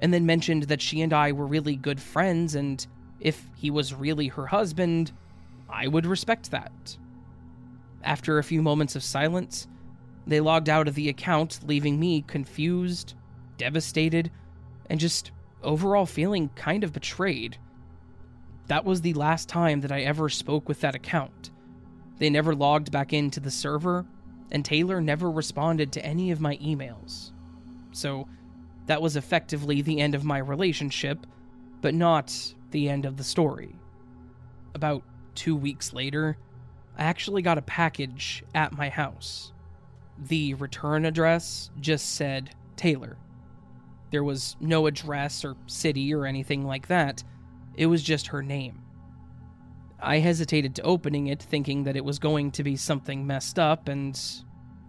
and 0.00 0.12
then 0.12 0.26
mentioned 0.26 0.64
that 0.64 0.82
she 0.82 1.00
and 1.02 1.12
I 1.12 1.32
were 1.32 1.46
really 1.46 1.76
good 1.76 2.00
friends, 2.00 2.54
and 2.54 2.84
if 3.20 3.44
he 3.54 3.70
was 3.70 3.94
really 3.94 4.28
her 4.28 4.46
husband, 4.46 5.12
I 5.68 5.86
would 5.86 6.06
respect 6.06 6.50
that. 6.50 6.96
After 8.02 8.38
a 8.38 8.44
few 8.44 8.62
moments 8.62 8.96
of 8.96 9.02
silence, 9.04 9.68
they 10.26 10.40
logged 10.40 10.68
out 10.68 10.88
of 10.88 10.94
the 10.94 11.08
account, 11.08 11.60
leaving 11.66 12.00
me 12.00 12.22
confused, 12.22 13.14
devastated, 13.58 14.30
and 14.88 14.98
just 14.98 15.30
overall 15.62 16.06
feeling 16.06 16.48
kind 16.56 16.82
of 16.82 16.92
betrayed. 16.92 17.58
That 18.68 18.84
was 18.84 19.02
the 19.02 19.14
last 19.14 19.48
time 19.48 19.80
that 19.82 19.92
I 19.92 20.00
ever 20.00 20.28
spoke 20.28 20.68
with 20.68 20.80
that 20.80 20.94
account. 20.94 21.50
They 22.18 22.30
never 22.30 22.54
logged 22.54 22.90
back 22.90 23.12
into 23.12 23.40
the 23.40 23.50
server, 23.50 24.06
and 24.50 24.64
Taylor 24.64 25.00
never 25.00 25.30
responded 25.30 25.92
to 25.92 26.04
any 26.04 26.30
of 26.30 26.40
my 26.40 26.56
emails. 26.58 27.32
So, 27.92 28.28
that 28.86 29.02
was 29.02 29.16
effectively 29.16 29.82
the 29.82 30.00
end 30.00 30.14
of 30.14 30.24
my 30.24 30.38
relationship, 30.38 31.26
but 31.80 31.94
not 31.94 32.54
the 32.70 32.88
end 32.88 33.04
of 33.04 33.16
the 33.16 33.24
story. 33.24 33.74
About 34.74 35.02
two 35.34 35.56
weeks 35.56 35.92
later, 35.92 36.36
I 36.96 37.04
actually 37.04 37.42
got 37.42 37.58
a 37.58 37.62
package 37.62 38.44
at 38.54 38.76
my 38.76 38.88
house. 38.88 39.52
The 40.18 40.54
return 40.54 41.04
address 41.04 41.70
just 41.80 42.14
said 42.14 42.50
Taylor. 42.76 43.16
There 44.10 44.24
was 44.24 44.56
no 44.60 44.86
address 44.86 45.44
or 45.44 45.56
city 45.66 46.12
or 46.12 46.26
anything 46.26 46.64
like 46.64 46.88
that, 46.88 47.22
it 47.76 47.86
was 47.86 48.02
just 48.02 48.28
her 48.28 48.42
name. 48.42 48.82
I 50.02 50.18
hesitated 50.18 50.74
to 50.76 50.82
opening 50.82 51.28
it, 51.28 51.42
thinking 51.42 51.84
that 51.84 51.96
it 51.96 52.04
was 52.04 52.18
going 52.18 52.50
to 52.52 52.64
be 52.64 52.76
something 52.76 53.26
messed 53.26 53.58
up, 53.58 53.88
and, 53.88 54.18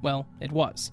well, 0.02 0.26
it 0.40 0.52
was. 0.52 0.92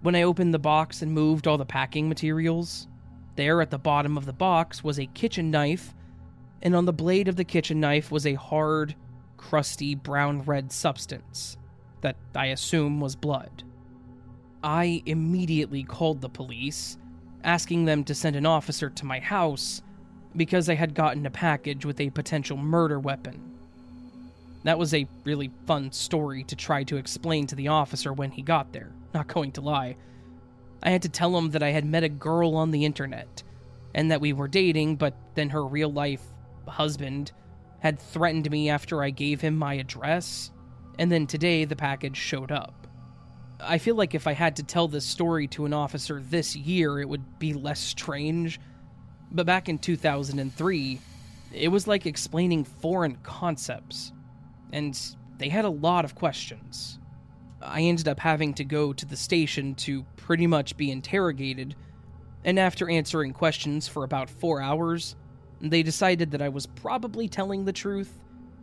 When 0.00 0.14
I 0.14 0.22
opened 0.22 0.54
the 0.54 0.60
box 0.60 1.02
and 1.02 1.12
moved 1.12 1.46
all 1.46 1.58
the 1.58 1.66
packing 1.66 2.08
materials, 2.08 2.86
there 3.34 3.60
at 3.60 3.70
the 3.70 3.78
bottom 3.78 4.16
of 4.16 4.26
the 4.26 4.32
box 4.32 4.84
was 4.84 4.98
a 4.98 5.06
kitchen 5.06 5.50
knife, 5.50 5.92
and 6.62 6.76
on 6.76 6.84
the 6.84 6.92
blade 6.92 7.26
of 7.26 7.36
the 7.36 7.44
kitchen 7.44 7.80
knife 7.80 8.12
was 8.12 8.24
a 8.24 8.34
hard, 8.34 8.94
crusty 9.36 9.96
brown 9.96 10.42
red 10.42 10.70
substance 10.70 11.56
that 12.00 12.16
I 12.34 12.46
assume 12.46 13.00
was 13.00 13.16
blood. 13.16 13.64
I 14.62 15.02
immediately 15.04 15.82
called 15.82 16.20
the 16.20 16.28
police, 16.28 16.96
asking 17.42 17.84
them 17.84 18.04
to 18.04 18.14
send 18.14 18.36
an 18.36 18.46
officer 18.46 18.90
to 18.90 19.04
my 19.04 19.18
house 19.18 19.82
because 20.36 20.68
I 20.68 20.74
had 20.74 20.94
gotten 20.94 21.26
a 21.26 21.30
package 21.30 21.84
with 21.84 22.00
a 22.00 22.10
potential 22.10 22.56
murder 22.56 23.00
weapon. 23.00 23.40
That 24.62 24.78
was 24.78 24.94
a 24.94 25.08
really 25.24 25.50
fun 25.66 25.90
story 25.90 26.44
to 26.44 26.56
try 26.56 26.84
to 26.84 26.96
explain 26.96 27.46
to 27.48 27.56
the 27.56 27.68
officer 27.68 28.12
when 28.12 28.30
he 28.30 28.42
got 28.42 28.72
there, 28.72 28.92
not 29.14 29.28
going 29.28 29.52
to 29.52 29.60
lie. 29.60 29.96
I 30.82 30.90
had 30.90 31.02
to 31.02 31.08
tell 31.08 31.36
him 31.36 31.50
that 31.50 31.62
I 31.62 31.70
had 31.70 31.84
met 31.84 32.04
a 32.04 32.08
girl 32.08 32.54
on 32.54 32.70
the 32.70 32.84
internet, 32.84 33.42
and 33.94 34.10
that 34.10 34.20
we 34.20 34.32
were 34.32 34.48
dating, 34.48 34.96
but 34.96 35.14
then 35.34 35.50
her 35.50 35.66
real 35.66 35.92
life 35.92 36.22
husband 36.66 37.32
had 37.80 37.98
threatened 37.98 38.50
me 38.50 38.68
after 38.68 39.02
I 39.02 39.10
gave 39.10 39.40
him 39.40 39.56
my 39.56 39.74
address, 39.74 40.50
and 40.98 41.10
then 41.10 41.26
today 41.26 41.64
the 41.64 41.76
package 41.76 42.16
showed 42.16 42.52
up. 42.52 42.86
I 43.60 43.78
feel 43.78 43.96
like 43.96 44.14
if 44.14 44.26
I 44.26 44.32
had 44.32 44.56
to 44.56 44.62
tell 44.62 44.88
this 44.88 45.04
story 45.04 45.48
to 45.48 45.64
an 45.64 45.72
officer 45.72 46.20
this 46.20 46.54
year, 46.54 47.00
it 47.00 47.08
would 47.08 47.38
be 47.38 47.54
less 47.54 47.80
strange. 47.80 48.60
But 49.32 49.46
back 49.46 49.68
in 49.68 49.78
2003, 49.78 51.00
it 51.52 51.68
was 51.68 51.86
like 51.86 52.06
explaining 52.06 52.64
foreign 52.64 53.16
concepts, 53.16 54.12
and 54.72 54.98
they 55.38 55.48
had 55.48 55.64
a 55.64 55.70
lot 55.70 56.04
of 56.04 56.14
questions. 56.14 56.97
I 57.60 57.82
ended 57.82 58.06
up 58.06 58.20
having 58.20 58.54
to 58.54 58.64
go 58.64 58.92
to 58.92 59.06
the 59.06 59.16
station 59.16 59.74
to 59.76 60.04
pretty 60.16 60.46
much 60.46 60.76
be 60.76 60.90
interrogated, 60.90 61.74
and 62.44 62.58
after 62.58 62.88
answering 62.88 63.32
questions 63.32 63.88
for 63.88 64.04
about 64.04 64.30
four 64.30 64.62
hours, 64.62 65.16
they 65.60 65.82
decided 65.82 66.30
that 66.30 66.42
I 66.42 66.50
was 66.50 66.66
probably 66.66 67.28
telling 67.28 67.64
the 67.64 67.72
truth, 67.72 68.12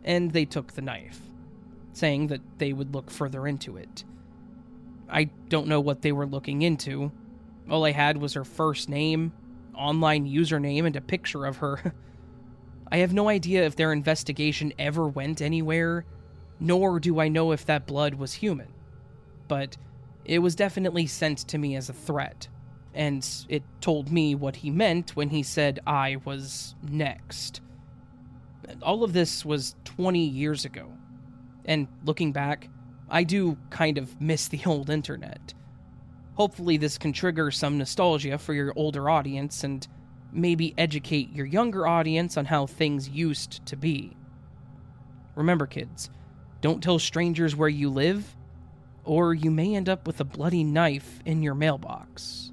and 0.02 0.30
they 0.30 0.46
took 0.46 0.72
the 0.72 0.82
knife, 0.82 1.20
saying 1.92 2.28
that 2.28 2.40
they 2.58 2.72
would 2.72 2.94
look 2.94 3.10
further 3.10 3.46
into 3.46 3.76
it. 3.76 4.04
I 5.10 5.24
don't 5.48 5.68
know 5.68 5.80
what 5.80 6.00
they 6.00 6.12
were 6.12 6.26
looking 6.26 6.62
into. 6.62 7.12
All 7.70 7.84
I 7.84 7.92
had 7.92 8.16
was 8.16 8.32
her 8.32 8.44
first 8.44 8.88
name, 8.88 9.32
online 9.74 10.26
username, 10.26 10.86
and 10.86 10.96
a 10.96 11.02
picture 11.02 11.44
of 11.44 11.58
her. 11.58 11.94
I 12.90 12.98
have 12.98 13.12
no 13.12 13.28
idea 13.28 13.66
if 13.66 13.76
their 13.76 13.92
investigation 13.92 14.72
ever 14.78 15.06
went 15.06 15.42
anywhere, 15.42 16.06
nor 16.58 16.98
do 16.98 17.20
I 17.20 17.28
know 17.28 17.52
if 17.52 17.66
that 17.66 17.86
blood 17.86 18.14
was 18.14 18.32
human 18.32 18.68
but 19.48 19.76
it 20.24 20.40
was 20.40 20.54
definitely 20.54 21.06
sent 21.06 21.38
to 21.48 21.58
me 21.58 21.76
as 21.76 21.88
a 21.88 21.92
threat, 21.94 22.48
and 22.94 23.26
it 23.48 23.62
told 23.80 24.10
me 24.10 24.34
what 24.34 24.56
he 24.56 24.70
meant 24.70 25.14
when 25.14 25.28
he 25.28 25.42
said 25.42 25.80
I 25.86 26.16
was 26.24 26.74
next. 26.82 27.60
All 28.82 29.04
of 29.04 29.12
this 29.12 29.44
was 29.44 29.76
20 29.84 30.18
years 30.18 30.64
ago, 30.64 30.92
and 31.64 31.86
looking 32.04 32.32
back, 32.32 32.68
I 33.08 33.22
do 33.22 33.56
kind 33.70 33.98
of 33.98 34.20
miss 34.20 34.48
the 34.48 34.60
old 34.66 34.90
internet. 34.90 35.54
Hopefully, 36.34 36.76
this 36.76 36.98
can 36.98 37.12
trigger 37.12 37.50
some 37.50 37.78
nostalgia 37.78 38.36
for 38.36 38.52
your 38.52 38.72
older 38.76 39.08
audience 39.08 39.64
and 39.64 39.86
maybe 40.32 40.74
educate 40.76 41.32
your 41.32 41.46
younger 41.46 41.86
audience 41.86 42.36
on 42.36 42.44
how 42.44 42.66
things 42.66 43.08
used 43.08 43.64
to 43.66 43.76
be. 43.76 44.16
Remember, 45.34 45.66
kids, 45.66 46.10
don't 46.60 46.82
tell 46.82 46.98
strangers 46.98 47.56
where 47.56 47.68
you 47.68 47.88
live, 47.88 48.35
or 49.06 49.32
you 49.32 49.50
may 49.50 49.74
end 49.74 49.88
up 49.88 50.06
with 50.06 50.20
a 50.20 50.24
bloody 50.24 50.64
knife 50.64 51.20
in 51.24 51.42
your 51.42 51.54
mailbox. 51.54 52.50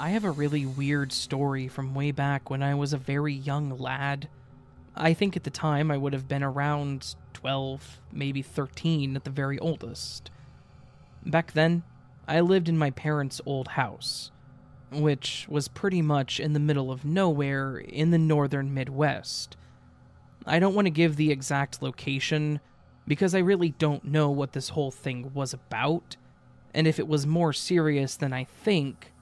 I 0.00 0.10
have 0.10 0.24
a 0.24 0.30
really 0.30 0.64
weird 0.64 1.12
story 1.12 1.68
from 1.68 1.94
way 1.94 2.10
back 2.10 2.48
when 2.48 2.62
I 2.62 2.74
was 2.74 2.94
a 2.94 2.98
very 2.98 3.34
young 3.34 3.76
lad. 3.78 4.30
I 4.96 5.12
think 5.12 5.36
at 5.36 5.44
the 5.44 5.50
time 5.50 5.90
I 5.90 5.98
would 5.98 6.14
have 6.14 6.26
been 6.26 6.42
around 6.42 7.14
12, 7.34 8.00
maybe 8.10 8.40
13 8.40 9.14
at 9.14 9.24
the 9.24 9.30
very 9.30 9.58
oldest. 9.58 10.30
Back 11.26 11.52
then, 11.52 11.82
I 12.26 12.40
lived 12.40 12.68
in 12.68 12.78
my 12.78 12.90
parents' 12.90 13.42
old 13.44 13.68
house, 13.68 14.30
which 14.92 15.46
was 15.48 15.68
pretty 15.68 16.02
much 16.02 16.40
in 16.40 16.52
the 16.52 16.60
middle 16.60 16.90
of 16.90 17.04
nowhere 17.04 17.78
in 17.78 18.10
the 18.10 18.18
northern 18.18 18.74
Midwest. 18.74 19.56
I 20.46 20.58
don't 20.58 20.74
want 20.74 20.86
to 20.86 20.90
give 20.90 21.16
the 21.16 21.30
exact 21.30 21.82
location 21.82 22.60
because 23.06 23.34
I 23.34 23.40
really 23.40 23.70
don't 23.70 24.04
know 24.04 24.30
what 24.30 24.52
this 24.52 24.70
whole 24.70 24.90
thing 24.90 25.32
was 25.34 25.52
about, 25.52 26.16
and 26.74 26.86
if 26.86 26.98
it 26.98 27.08
was 27.08 27.26
more 27.26 27.52
serious 27.52 28.16
than 28.16 28.32
I 28.32 28.44
think, 28.44 29.12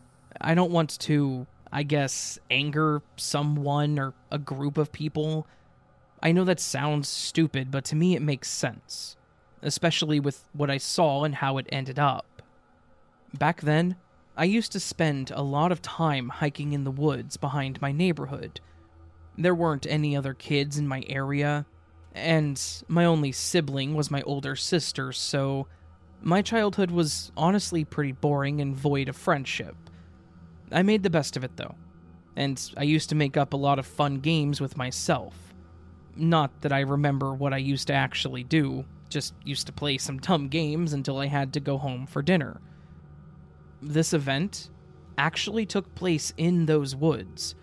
I 0.40 0.54
don't 0.54 0.70
want 0.70 0.98
to, 1.00 1.46
I 1.72 1.82
guess, 1.82 2.38
anger 2.50 3.02
someone 3.16 3.98
or 3.98 4.14
a 4.30 4.38
group 4.38 4.78
of 4.78 4.92
people. 4.92 5.46
I 6.22 6.32
know 6.32 6.44
that 6.44 6.60
sounds 6.60 7.08
stupid, 7.08 7.70
but 7.70 7.84
to 7.86 7.96
me 7.96 8.14
it 8.14 8.22
makes 8.22 8.48
sense, 8.48 9.16
especially 9.62 10.20
with 10.20 10.44
what 10.52 10.70
I 10.70 10.78
saw 10.78 11.24
and 11.24 11.36
how 11.36 11.58
it 11.58 11.66
ended 11.70 11.98
up. 11.98 12.42
Back 13.32 13.60
then, 13.60 13.96
I 14.38 14.44
used 14.44 14.70
to 14.70 14.80
spend 14.80 15.32
a 15.34 15.42
lot 15.42 15.72
of 15.72 15.82
time 15.82 16.28
hiking 16.28 16.72
in 16.72 16.84
the 16.84 16.92
woods 16.92 17.36
behind 17.36 17.82
my 17.82 17.90
neighborhood. 17.90 18.60
There 19.36 19.54
weren't 19.54 19.84
any 19.90 20.16
other 20.16 20.32
kids 20.32 20.78
in 20.78 20.86
my 20.86 21.02
area, 21.08 21.66
and 22.14 22.62
my 22.86 23.04
only 23.04 23.32
sibling 23.32 23.96
was 23.96 24.12
my 24.12 24.22
older 24.22 24.54
sister, 24.54 25.10
so 25.10 25.66
my 26.22 26.40
childhood 26.40 26.92
was 26.92 27.32
honestly 27.36 27.84
pretty 27.84 28.12
boring 28.12 28.60
and 28.60 28.76
void 28.76 29.08
of 29.08 29.16
friendship. 29.16 29.74
I 30.70 30.84
made 30.84 31.02
the 31.02 31.10
best 31.10 31.36
of 31.36 31.42
it 31.42 31.56
though, 31.56 31.74
and 32.36 32.62
I 32.76 32.84
used 32.84 33.08
to 33.08 33.16
make 33.16 33.36
up 33.36 33.54
a 33.54 33.56
lot 33.56 33.80
of 33.80 33.86
fun 33.86 34.20
games 34.20 34.60
with 34.60 34.76
myself. 34.76 35.34
Not 36.14 36.60
that 36.60 36.72
I 36.72 36.80
remember 36.80 37.34
what 37.34 37.52
I 37.52 37.58
used 37.58 37.88
to 37.88 37.92
actually 37.92 38.44
do, 38.44 38.84
just 39.08 39.34
used 39.44 39.66
to 39.66 39.72
play 39.72 39.98
some 39.98 40.18
dumb 40.18 40.46
games 40.46 40.92
until 40.92 41.18
I 41.18 41.26
had 41.26 41.52
to 41.54 41.60
go 41.60 41.76
home 41.76 42.06
for 42.06 42.22
dinner. 42.22 42.60
This 43.80 44.12
event 44.12 44.70
actually 45.16 45.66
took 45.66 45.94
place 45.94 46.32
in 46.36 46.66
those 46.66 46.94
woods. 46.94 47.54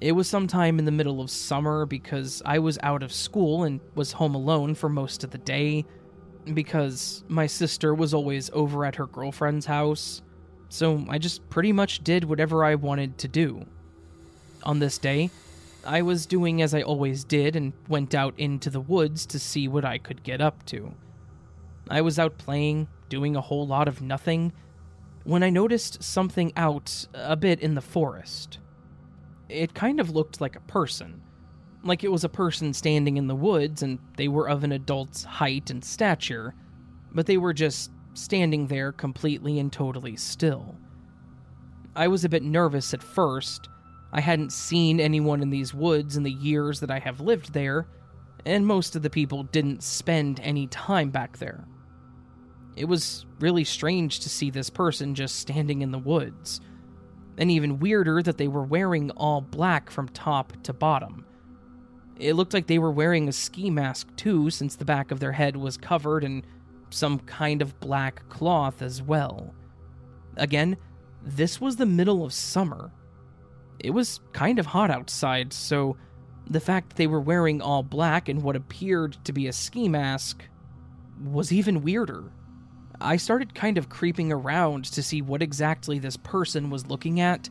It 0.00 0.12
was 0.12 0.28
sometime 0.28 0.78
in 0.78 0.84
the 0.84 0.90
middle 0.90 1.20
of 1.20 1.30
summer 1.30 1.86
because 1.86 2.42
I 2.44 2.58
was 2.58 2.78
out 2.82 3.02
of 3.02 3.12
school 3.12 3.64
and 3.64 3.80
was 3.94 4.12
home 4.12 4.34
alone 4.34 4.74
for 4.74 4.88
most 4.88 5.22
of 5.22 5.30
the 5.30 5.38
day, 5.38 5.84
because 6.54 7.22
my 7.28 7.46
sister 7.46 7.94
was 7.94 8.12
always 8.12 8.50
over 8.52 8.84
at 8.84 8.96
her 8.96 9.06
girlfriend's 9.06 9.66
house 9.66 10.22
so 10.72 11.04
I 11.10 11.18
just 11.18 11.48
pretty 11.50 11.70
much 11.70 12.02
did 12.02 12.24
whatever 12.24 12.64
I 12.64 12.76
wanted 12.76 13.18
to 13.18 13.28
do. 13.28 13.66
On 14.62 14.78
this 14.78 14.96
day, 14.96 15.28
I 15.84 16.00
was 16.00 16.24
doing 16.24 16.62
as 16.62 16.72
I 16.72 16.80
always 16.80 17.24
did 17.24 17.56
and 17.56 17.74
went 17.88 18.14
out 18.14 18.32
into 18.38 18.70
the 18.70 18.80
woods 18.80 19.26
to 19.26 19.38
see 19.38 19.68
what 19.68 19.84
I 19.84 19.98
could 19.98 20.22
get 20.22 20.40
up 20.40 20.64
to. 20.66 20.94
I 21.90 22.00
was 22.00 22.18
out 22.18 22.38
playing, 22.38 22.88
doing 23.10 23.36
a 23.36 23.42
whole 23.42 23.66
lot 23.66 23.86
of 23.86 24.00
nothing, 24.00 24.50
when 25.24 25.42
I 25.42 25.50
noticed 25.50 26.02
something 26.02 26.52
out 26.56 27.06
a 27.14 27.36
bit 27.36 27.60
in 27.60 27.74
the 27.74 27.80
forest. 27.80 28.58
It 29.48 29.74
kind 29.74 30.00
of 30.00 30.10
looked 30.10 30.40
like 30.40 30.56
a 30.56 30.60
person. 30.60 31.22
Like 31.84 32.04
it 32.04 32.10
was 32.10 32.24
a 32.24 32.28
person 32.28 32.72
standing 32.72 33.16
in 33.16 33.26
the 33.26 33.34
woods 33.34 33.82
and 33.82 33.98
they 34.16 34.28
were 34.28 34.48
of 34.48 34.64
an 34.64 34.72
adult's 34.72 35.24
height 35.24 35.70
and 35.70 35.84
stature, 35.84 36.54
but 37.12 37.26
they 37.26 37.36
were 37.36 37.52
just 37.52 37.90
standing 38.14 38.66
there 38.66 38.92
completely 38.92 39.58
and 39.58 39.72
totally 39.72 40.16
still. 40.16 40.76
I 41.94 42.08
was 42.08 42.24
a 42.24 42.28
bit 42.28 42.42
nervous 42.42 42.94
at 42.94 43.02
first. 43.02 43.68
I 44.12 44.20
hadn't 44.20 44.52
seen 44.52 45.00
anyone 45.00 45.42
in 45.42 45.50
these 45.50 45.74
woods 45.74 46.16
in 46.16 46.22
the 46.22 46.32
years 46.32 46.80
that 46.80 46.90
I 46.90 46.98
have 46.98 47.20
lived 47.20 47.52
there, 47.52 47.86
and 48.44 48.66
most 48.66 48.96
of 48.96 49.02
the 49.02 49.10
people 49.10 49.44
didn't 49.44 49.82
spend 49.82 50.40
any 50.40 50.66
time 50.68 51.10
back 51.10 51.38
there. 51.38 51.64
It 52.76 52.86
was 52.86 53.26
really 53.40 53.64
strange 53.64 54.20
to 54.20 54.28
see 54.28 54.50
this 54.50 54.70
person 54.70 55.14
just 55.14 55.36
standing 55.36 55.82
in 55.82 55.90
the 55.90 55.98
woods, 55.98 56.60
and 57.36 57.50
even 57.50 57.78
weirder 57.78 58.22
that 58.22 58.38
they 58.38 58.48
were 58.48 58.64
wearing 58.64 59.10
all 59.12 59.40
black 59.40 59.90
from 59.90 60.08
top 60.08 60.52
to 60.62 60.72
bottom. 60.72 61.26
It 62.18 62.34
looked 62.34 62.54
like 62.54 62.66
they 62.66 62.78
were 62.78 62.92
wearing 62.92 63.28
a 63.28 63.32
ski 63.32 63.70
mask 63.70 64.08
too, 64.16 64.50
since 64.50 64.76
the 64.76 64.84
back 64.84 65.10
of 65.10 65.20
their 65.20 65.32
head 65.32 65.56
was 65.56 65.76
covered 65.76 66.24
in 66.24 66.44
some 66.90 67.18
kind 67.20 67.62
of 67.62 67.78
black 67.80 68.28
cloth 68.28 68.82
as 68.82 69.02
well. 69.02 69.54
Again, 70.36 70.76
this 71.22 71.60
was 71.60 71.76
the 71.76 71.86
middle 71.86 72.24
of 72.24 72.32
summer. 72.32 72.92
It 73.78 73.90
was 73.90 74.20
kind 74.32 74.58
of 74.58 74.66
hot 74.66 74.90
outside, 74.90 75.52
so 75.52 75.96
the 76.48 76.60
fact 76.60 76.90
that 76.90 76.96
they 76.96 77.06
were 77.06 77.20
wearing 77.20 77.60
all 77.60 77.82
black 77.82 78.28
and 78.28 78.42
what 78.42 78.56
appeared 78.56 79.16
to 79.24 79.32
be 79.32 79.46
a 79.46 79.52
ski 79.52 79.88
mask 79.88 80.44
was 81.24 81.52
even 81.52 81.82
weirder. 81.82 82.32
I 83.02 83.16
started 83.16 83.54
kind 83.54 83.78
of 83.78 83.88
creeping 83.88 84.32
around 84.32 84.84
to 84.84 85.02
see 85.02 85.22
what 85.22 85.42
exactly 85.42 85.98
this 85.98 86.16
person 86.16 86.70
was 86.70 86.86
looking 86.86 87.20
at, 87.20 87.50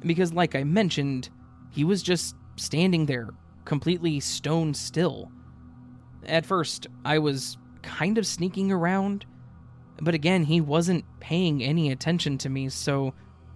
because, 0.00 0.32
like 0.32 0.54
I 0.54 0.64
mentioned, 0.64 1.28
he 1.70 1.84
was 1.84 2.02
just 2.02 2.34
standing 2.56 3.06
there, 3.06 3.30
completely 3.64 4.20
stone 4.20 4.72
still. 4.74 5.30
At 6.24 6.46
first, 6.46 6.86
I 7.04 7.18
was 7.18 7.58
kind 7.82 8.18
of 8.18 8.26
sneaking 8.26 8.72
around. 8.72 9.26
But 10.00 10.14
again, 10.14 10.44
he 10.44 10.60
wasn't 10.60 11.04
paying 11.20 11.62
any 11.62 11.90
attention 11.90 12.38
to 12.38 12.48
me, 12.48 12.68
so 12.68 13.14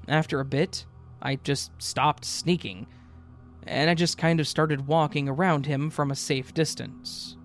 after 0.09 0.41
a 0.41 0.45
bit, 0.45 0.86
I 1.20 1.36
just 1.36 1.70
stopped 1.78 2.24
sneaking, 2.24 2.86
and 3.66 3.91
I 3.91 3.95
just 3.95 4.16
kind 4.16 4.41
of 4.41 4.49
started 4.49 4.86
walking 4.86 5.28
around 5.28 5.66
him 5.66 5.91
from 5.91 6.11
a 6.11 6.16
safe 6.16 6.55
distance. 6.55 7.36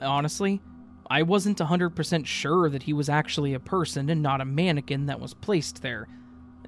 Honestly, 0.00 0.62
I 1.08 1.22
wasn't 1.22 1.58
100% 1.58 2.26
sure 2.26 2.68
that 2.68 2.82
he 2.82 2.92
was 2.92 3.08
actually 3.08 3.54
a 3.54 3.60
person 3.60 4.10
and 4.10 4.22
not 4.22 4.40
a 4.40 4.44
mannequin 4.44 5.06
that 5.06 5.20
was 5.20 5.34
placed 5.34 5.82
there, 5.82 6.08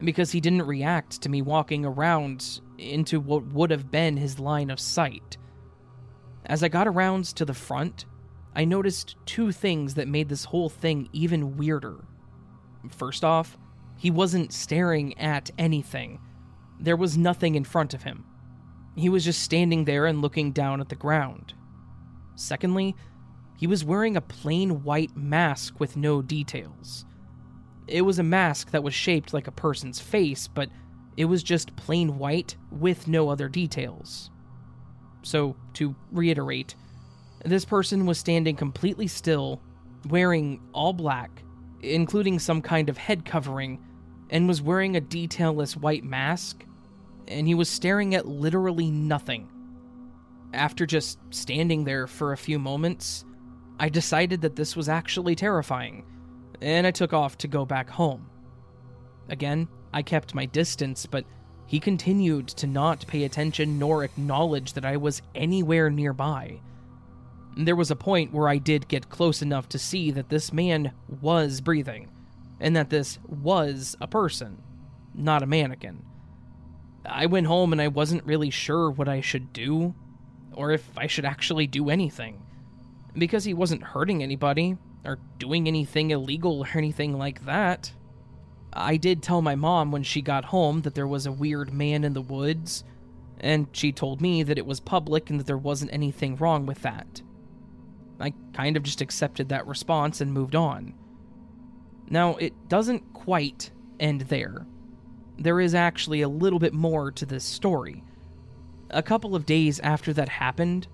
because 0.01 0.31
he 0.31 0.41
didn't 0.41 0.67
react 0.67 1.21
to 1.23 1.29
me 1.29 1.43
walking 1.43 1.85
around 1.85 2.61
into 2.79 3.19
what 3.19 3.47
would 3.47 3.71
have 3.71 3.91
been 3.91 4.17
his 4.17 4.39
line 4.39 4.71
of 4.71 4.79
sight. 4.79 5.37
As 6.47 6.63
I 6.63 6.69
got 6.69 6.87
around 6.87 7.25
to 7.25 7.45
the 7.45 7.55
front, 7.55 8.07
I 8.55 8.65
noticed 8.65 9.17
two 9.27 9.53
things 9.53 9.95
that 9.95 10.09
made 10.09 10.29
this 10.29 10.45
whole 10.45 10.69
thing 10.69 11.09
even 11.13 11.57
weirder. 11.57 12.05
First 12.91 13.25
off, 13.25 13.59
he 13.97 14.11
wasn't 14.11 14.53
staring 14.53 15.19
at 15.19 15.51
anything. 15.59 16.21
There 16.81 16.97
was 16.97 17.19
nothing 17.19 17.57
in 17.57 17.65
front 17.65 17.93
of 17.93 18.05
him. 18.05 18.25
He 18.97 19.09
was 19.09 19.25
just 19.25 19.43
standing 19.43 19.85
there 19.85 20.07
and 20.07 20.23
looking 20.23 20.53
down 20.53 20.81
at 20.81 20.89
the 20.89 20.95
ground. 20.95 21.55
Secondly, 22.37 22.95
he 23.59 23.67
was 23.67 23.85
wearing 23.85 24.17
a 24.17 24.21
plain 24.21 24.85
white 24.85 25.17
mask 25.17 25.81
with 25.81 25.97
no 25.97 26.23
details. 26.23 27.05
It 27.89 28.03
was 28.03 28.21
a 28.21 28.23
mask 28.23 28.71
that 28.71 28.85
was 28.85 28.95
shaped 28.95 29.35
like 29.35 29.49
a 29.49 29.53
person's 29.53 29.99
face, 29.99 30.47
but 30.47 30.71
it 31.17 31.25
was 31.25 31.43
just 31.43 31.75
plain 31.75 32.19
white 32.19 32.57
with 32.71 33.09
no 33.09 33.29
other 33.29 33.49
details. 33.49 34.31
So, 35.23 35.57
to 35.75 35.97
reiterate, 36.13 36.77
this 37.45 37.65
person 37.65 38.07
was 38.07 38.19
standing 38.19 38.55
completely 38.55 39.09
still, 39.09 39.61
wearing 40.09 40.61
all 40.73 40.93
black, 40.93 41.43
including 41.83 42.39
some 42.39 42.63
kind 42.63 42.89
of 42.89 42.97
head 42.97 43.25
covering, 43.25 43.85
and 44.31 44.47
was 44.47 44.63
wearing 44.63 44.97
a 44.97 45.01
detailless 45.01 45.77
white 45.77 46.05
mask, 46.05 46.65
and 47.27 47.49
he 47.49 47.55
was 47.55 47.69
staring 47.69 48.15
at 48.15 48.29
literally 48.29 48.93
nothing. 48.93 49.51
After 50.55 50.87
just 50.87 51.19
standing 51.31 51.83
there 51.83 52.07
for 52.07 52.33
a 52.33 52.37
few 52.37 52.61
moments, 52.61 53.25
I 53.81 53.89
decided 53.89 54.41
that 54.43 54.57
this 54.57 54.75
was 54.77 54.89
actually 54.89 55.35
terrifying, 55.37 56.05
and 56.61 56.87
I 56.87 56.91
took 56.91 57.13
off 57.13 57.39
to 57.39 57.49
go 57.49 57.65
back 57.65 57.89
home. 57.89 58.29
Again, 59.29 59.69
I 59.93 60.03
kept 60.03 60.35
my 60.35 60.47
distance, 60.47 61.07
but 61.07 61.25
he 61.67 61.79
continued 61.79 62.49
to 62.49 62.67
not 62.67 63.07
pay 63.07 63.25
attention 63.25 63.79
nor 63.79 64.03
acknowledge 64.03 64.73
that 64.73 64.85
I 64.85 64.97
was 64.97 65.23
anywhere 65.35 65.91
nearby. 65.91 66.61
There 67.57 67.77
was 67.77 67.91
a 67.91 67.97
point 67.97 68.33
where 68.33 68.49
I 68.49 68.59
did 68.59 68.89
get 68.89 69.11
close 69.11 69.43
enough 69.43 69.69
to 69.71 69.79
see 69.79 70.11
that 70.13 70.29
this 70.29 70.53
man 70.53 70.93
was 71.21 71.61
breathing, 71.61 72.11
and 72.61 72.75
that 72.75 72.91
this 72.91 73.19
was 73.27 73.97
a 74.01 74.07
person, 74.07 74.63
not 75.15 75.43
a 75.43 75.47
mannequin. 75.47 76.05
I 77.05 77.27
went 77.27 77.47
home 77.47 77.73
and 77.73 77.81
I 77.81 77.89
wasn't 77.89 78.25
really 78.25 78.51
sure 78.51 78.91
what 78.91 79.09
I 79.09 79.21
should 79.21 79.53
do, 79.53 79.95
or 80.53 80.73
if 80.73 80.89
I 80.97 81.07
should 81.07 81.25
actually 81.25 81.67
do 81.67 81.91
anything. 81.91 82.43
Because 83.19 83.45
he 83.45 83.55
wasn't 83.55 83.83
hurting 83.83 84.23
anybody, 84.23 84.77
or 85.05 85.19
doing 85.39 85.67
anything 85.67 86.11
illegal 86.11 86.61
or 86.61 86.69
anything 86.79 87.19
like 87.19 87.45
that. 87.45 87.93
I 88.73 88.97
did 88.97 89.23
tell 89.23 89.43
my 89.43 89.55
mom 89.55 89.91
when 89.91 90.03
she 90.03 90.23
got 90.23 90.47
home 90.47 90.83
that 90.83 90.95
there 90.95 91.07
was 91.07 91.27
a 91.27 91.33
weird 91.33 91.73
man 91.73 92.05
in 92.05 92.13
the 92.13 92.21
woods, 92.21 92.85
and 93.41 93.67
she 93.73 93.93
told 93.93 94.21
me 94.21 94.43
that 94.43 94.59
it 94.59 94.67
was 94.67 94.81
public 94.81 95.31
and 95.31 95.41
that 95.41 95.47
there 95.47 95.59
wasn't 95.59 95.93
anything 95.93 96.37
wrong 96.37 96.67
with 96.67 96.83
that. 96.83 97.23
I 98.21 98.35
kind 98.53 98.77
of 98.77 98.83
just 98.83 99.01
accepted 99.01 99.49
that 99.49 99.67
response 99.67 100.21
and 100.21 100.33
moved 100.33 100.55
on. 100.55 100.95
Now, 102.11 102.37
it 102.37 102.69
doesn't 102.69 103.13
quite 103.15 103.71
end 104.01 104.23
there. 104.23 104.67
There 105.39 105.61
is 105.61 105.75
actually 105.75 106.23
a 106.23 106.29
little 106.29 106.59
bit 106.59 106.75
more 106.75 107.13
to 107.13 107.25
this 107.25 107.45
story. 107.45 108.03
A 108.91 109.03
couple 109.03 109.37
of 109.37 109.47
days 109.47 109.79
after 109.81 110.13
that 110.15 110.29
happened, 110.29 110.89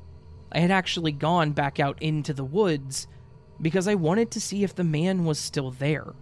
I 0.55 0.61
had 0.61 0.71
actually 0.71 1.13
gone 1.13 1.53
back 1.53 1.81
out 1.81 2.01
into 2.01 2.33
the 2.33 2.45
woods 2.45 3.09
because 3.61 3.89
I 3.89 3.97
wanted 3.97 4.31
to 4.33 4.41
see 4.41 4.63
if 4.63 4.75
the 4.75 4.85
man 4.85 5.25
was 5.25 5.39
still 5.39 5.73
there. 5.73 6.15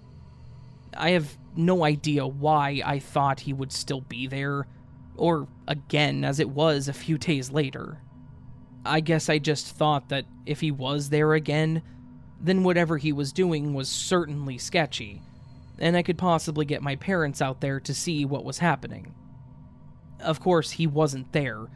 I 0.96 1.10
have 1.10 1.36
no 1.54 1.84
idea 1.84 2.26
why 2.26 2.82
I 2.84 2.98
thought 2.98 3.40
he 3.40 3.52
would 3.52 3.72
still 3.72 4.00
be 4.00 4.26
there, 4.26 4.66
or 5.16 5.48
again 5.68 6.24
as 6.24 6.40
it 6.40 6.48
was 6.48 6.88
a 6.88 6.92
few 6.92 7.18
days 7.18 7.50
later. 7.50 7.98
I 8.84 9.00
guess 9.00 9.28
I 9.28 9.38
just 9.38 9.76
thought 9.76 10.08
that 10.08 10.24
if 10.46 10.60
he 10.60 10.70
was 10.70 11.10
there 11.10 11.34
again, 11.34 11.82
then 12.40 12.64
whatever 12.64 12.98
he 12.98 13.12
was 13.12 13.32
doing 13.32 13.74
was 13.74 13.88
certainly 13.88 14.58
sketchy, 14.58 15.22
and 15.78 15.96
I 15.96 16.02
could 16.02 16.18
possibly 16.18 16.64
get 16.64 16.82
my 16.82 16.96
parents 16.96 17.40
out 17.40 17.60
there 17.60 17.80
to 17.80 17.94
see 17.94 18.24
what 18.24 18.44
was 18.44 18.58
happening. 18.58 19.14
Of 20.20 20.40
course, 20.40 20.72
he 20.72 20.86
wasn't 20.86 21.32
there, 21.32 21.66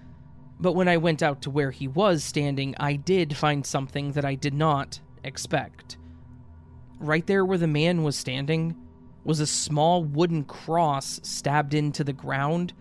but 0.59 0.73
when 0.73 0.89
I 0.89 0.97
went 0.97 1.23
out 1.23 1.43
to 1.43 1.51
where 1.51 1.71
he 1.71 1.87
was 1.87 2.25
standing, 2.25 2.75
I 2.79 2.95
did 2.95 3.37
find 3.37 3.65
something 3.65 4.13
that 4.13 4.25
I 4.25 4.35
did 4.35 4.55
not 4.55 5.01
expect. 5.23 5.99
Right 6.99 7.27
there 7.27 7.45
where 7.45 7.59
the 7.59 7.67
man 7.67 8.03
was 8.03 8.17
standing 8.17 8.75
was 9.23 9.41
a 9.41 9.47
small 9.47 10.03
wooden 10.05 10.45
cross 10.45 11.21
stabbed 11.23 11.75
into 11.75 12.05
the 12.05 12.13
ground, 12.13 12.73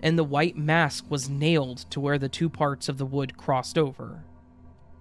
and 0.00 0.18
the 0.18 0.24
white 0.24 0.56
mask 0.56 1.04
was 1.08 1.28
nailed 1.28 1.78
to 1.90 2.00
where 2.00 2.18
the 2.18 2.28
two 2.28 2.48
parts 2.48 2.88
of 2.88 2.98
the 2.98 3.06
wood 3.06 3.36
crossed 3.36 3.78
over. 3.78 4.24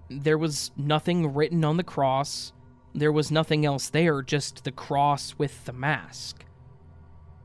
There 0.10 0.38
was 0.38 0.72
nothing 0.78 1.34
written 1.34 1.64
on 1.64 1.78
the 1.78 1.84
cross, 1.84 2.54
there 2.94 3.12
was 3.12 3.32
nothing 3.32 3.66
else 3.66 3.90
there, 3.90 4.22
just 4.22 4.66
the 4.66 4.72
cross 4.72 5.36
with 5.38 5.66
the 5.66 5.74
mask. 5.74 6.46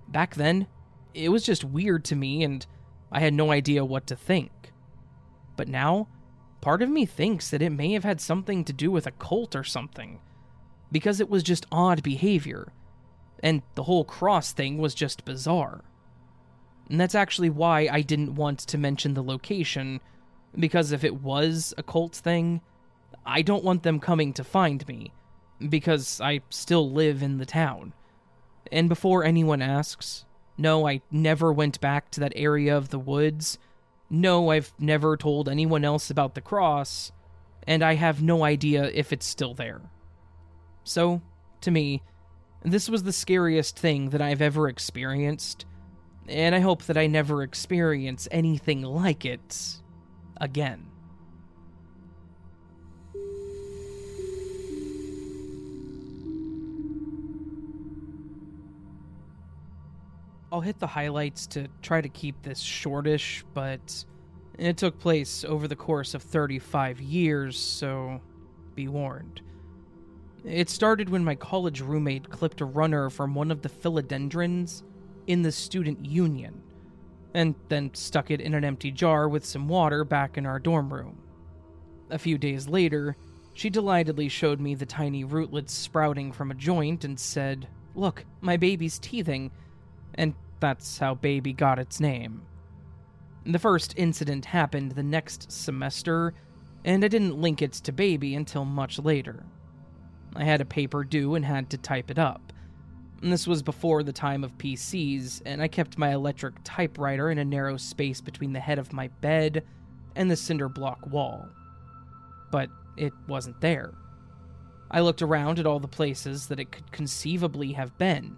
Back 0.08 0.34
then, 0.34 0.66
it 1.14 1.30
was 1.30 1.44
just 1.44 1.64
weird 1.64 2.04
to 2.06 2.16
me, 2.16 2.42
and 2.42 2.66
I 3.10 3.20
had 3.20 3.32
no 3.32 3.50
idea 3.50 3.84
what 3.84 4.06
to 4.08 4.16
think. 4.16 4.50
But 5.58 5.68
now, 5.68 6.06
part 6.60 6.82
of 6.82 6.88
me 6.88 7.04
thinks 7.04 7.50
that 7.50 7.62
it 7.62 7.70
may 7.70 7.92
have 7.92 8.04
had 8.04 8.20
something 8.20 8.64
to 8.64 8.72
do 8.72 8.92
with 8.92 9.08
a 9.08 9.10
cult 9.10 9.56
or 9.56 9.64
something, 9.64 10.20
because 10.92 11.20
it 11.20 11.28
was 11.28 11.42
just 11.42 11.66
odd 11.72 12.02
behavior, 12.02 12.72
and 13.42 13.62
the 13.74 13.82
whole 13.82 14.04
cross 14.04 14.52
thing 14.52 14.78
was 14.78 14.94
just 14.94 15.24
bizarre. 15.24 15.82
And 16.88 17.00
that's 17.00 17.16
actually 17.16 17.50
why 17.50 17.88
I 17.90 18.02
didn't 18.02 18.36
want 18.36 18.60
to 18.60 18.78
mention 18.78 19.14
the 19.14 19.22
location, 19.22 20.00
because 20.56 20.92
if 20.92 21.02
it 21.02 21.20
was 21.20 21.74
a 21.76 21.82
cult 21.82 22.14
thing, 22.14 22.60
I 23.26 23.42
don't 23.42 23.64
want 23.64 23.82
them 23.82 23.98
coming 23.98 24.32
to 24.34 24.44
find 24.44 24.86
me, 24.86 25.12
because 25.68 26.20
I 26.20 26.42
still 26.50 26.88
live 26.90 27.20
in 27.20 27.38
the 27.38 27.46
town. 27.46 27.94
And 28.70 28.88
before 28.88 29.24
anyone 29.24 29.60
asks, 29.60 30.24
no, 30.56 30.86
I 30.86 31.02
never 31.10 31.52
went 31.52 31.80
back 31.80 32.12
to 32.12 32.20
that 32.20 32.32
area 32.36 32.76
of 32.76 32.90
the 32.90 32.98
woods. 33.00 33.58
No, 34.10 34.50
I've 34.50 34.72
never 34.78 35.16
told 35.16 35.48
anyone 35.48 35.84
else 35.84 36.10
about 36.10 36.34
the 36.34 36.40
cross, 36.40 37.12
and 37.66 37.82
I 37.82 37.94
have 37.94 38.22
no 38.22 38.44
idea 38.44 38.84
if 38.84 39.12
it's 39.12 39.26
still 39.26 39.54
there. 39.54 39.82
So, 40.84 41.20
to 41.60 41.70
me, 41.70 42.02
this 42.62 42.88
was 42.88 43.02
the 43.02 43.12
scariest 43.12 43.78
thing 43.78 44.10
that 44.10 44.22
I've 44.22 44.40
ever 44.40 44.68
experienced, 44.68 45.66
and 46.26 46.54
I 46.54 46.60
hope 46.60 46.84
that 46.84 46.96
I 46.96 47.06
never 47.06 47.42
experience 47.42 48.26
anything 48.30 48.82
like 48.82 49.24
it 49.24 49.76
again. 50.40 50.87
I'll 60.50 60.60
hit 60.60 60.78
the 60.78 60.86
highlights 60.86 61.46
to 61.48 61.68
try 61.82 62.00
to 62.00 62.08
keep 62.08 62.42
this 62.42 62.60
shortish, 62.60 63.44
but 63.52 64.04
it 64.58 64.76
took 64.76 64.98
place 64.98 65.44
over 65.44 65.68
the 65.68 65.76
course 65.76 66.14
of 66.14 66.22
35 66.22 67.00
years, 67.00 67.58
so 67.58 68.20
be 68.74 68.88
warned. 68.88 69.42
It 70.44 70.70
started 70.70 71.10
when 71.10 71.24
my 71.24 71.34
college 71.34 71.80
roommate 71.80 72.30
clipped 72.30 72.60
a 72.60 72.64
runner 72.64 73.10
from 73.10 73.34
one 73.34 73.50
of 73.50 73.60
the 73.60 73.68
philodendrons 73.68 74.82
in 75.26 75.42
the 75.42 75.52
student 75.52 76.06
union, 76.06 76.62
and 77.34 77.54
then 77.68 77.92
stuck 77.92 78.30
it 78.30 78.40
in 78.40 78.54
an 78.54 78.64
empty 78.64 78.90
jar 78.90 79.28
with 79.28 79.44
some 79.44 79.68
water 79.68 80.02
back 80.02 80.38
in 80.38 80.46
our 80.46 80.58
dorm 80.58 80.92
room. 80.92 81.18
A 82.08 82.18
few 82.18 82.38
days 82.38 82.66
later, 82.66 83.16
she 83.52 83.68
delightedly 83.68 84.30
showed 84.30 84.60
me 84.60 84.74
the 84.74 84.86
tiny 84.86 85.24
rootlets 85.24 85.74
sprouting 85.74 86.32
from 86.32 86.50
a 86.50 86.54
joint 86.54 87.04
and 87.04 87.20
said, 87.20 87.68
Look, 87.94 88.24
my 88.40 88.56
baby's 88.56 88.98
teething 88.98 89.50
and 90.18 90.34
that's 90.60 90.98
how 90.98 91.14
Baby 91.14 91.54
got 91.54 91.78
its 91.78 92.00
name. 92.00 92.42
The 93.46 93.58
first 93.58 93.94
incident 93.96 94.44
happened 94.44 94.92
the 94.92 95.02
next 95.02 95.50
semester, 95.50 96.34
and 96.84 97.02
I 97.02 97.08
didn't 97.08 97.40
link 97.40 97.62
it 97.62 97.72
to 97.74 97.92
Baby 97.92 98.34
until 98.34 98.64
much 98.66 98.98
later. 98.98 99.46
I 100.36 100.44
had 100.44 100.60
a 100.60 100.66
paper 100.66 101.04
due 101.04 101.36
and 101.36 101.44
had 101.44 101.70
to 101.70 101.78
type 101.78 102.10
it 102.10 102.18
up. 102.18 102.52
This 103.22 103.46
was 103.46 103.62
before 103.62 104.02
the 104.02 104.12
time 104.12 104.44
of 104.44 104.58
PCs, 104.58 105.42
and 105.46 105.62
I 105.62 105.68
kept 105.68 105.98
my 105.98 106.12
electric 106.12 106.56
typewriter 106.64 107.30
in 107.30 107.38
a 107.38 107.44
narrow 107.44 107.76
space 107.76 108.20
between 108.20 108.52
the 108.52 108.60
head 108.60 108.78
of 108.78 108.92
my 108.92 109.08
bed 109.20 109.64
and 110.16 110.30
the 110.30 110.36
cinder 110.36 110.68
block 110.68 110.98
wall. 111.10 111.48
But 112.50 112.70
it 112.96 113.12
wasn't 113.28 113.60
there. 113.60 113.94
I 114.90 115.00
looked 115.00 115.22
around 115.22 115.58
at 115.58 115.66
all 115.66 115.80
the 115.80 115.88
places 115.88 116.48
that 116.48 116.60
it 116.60 116.72
could 116.72 116.90
conceivably 116.90 117.72
have 117.72 117.96
been 117.98 118.36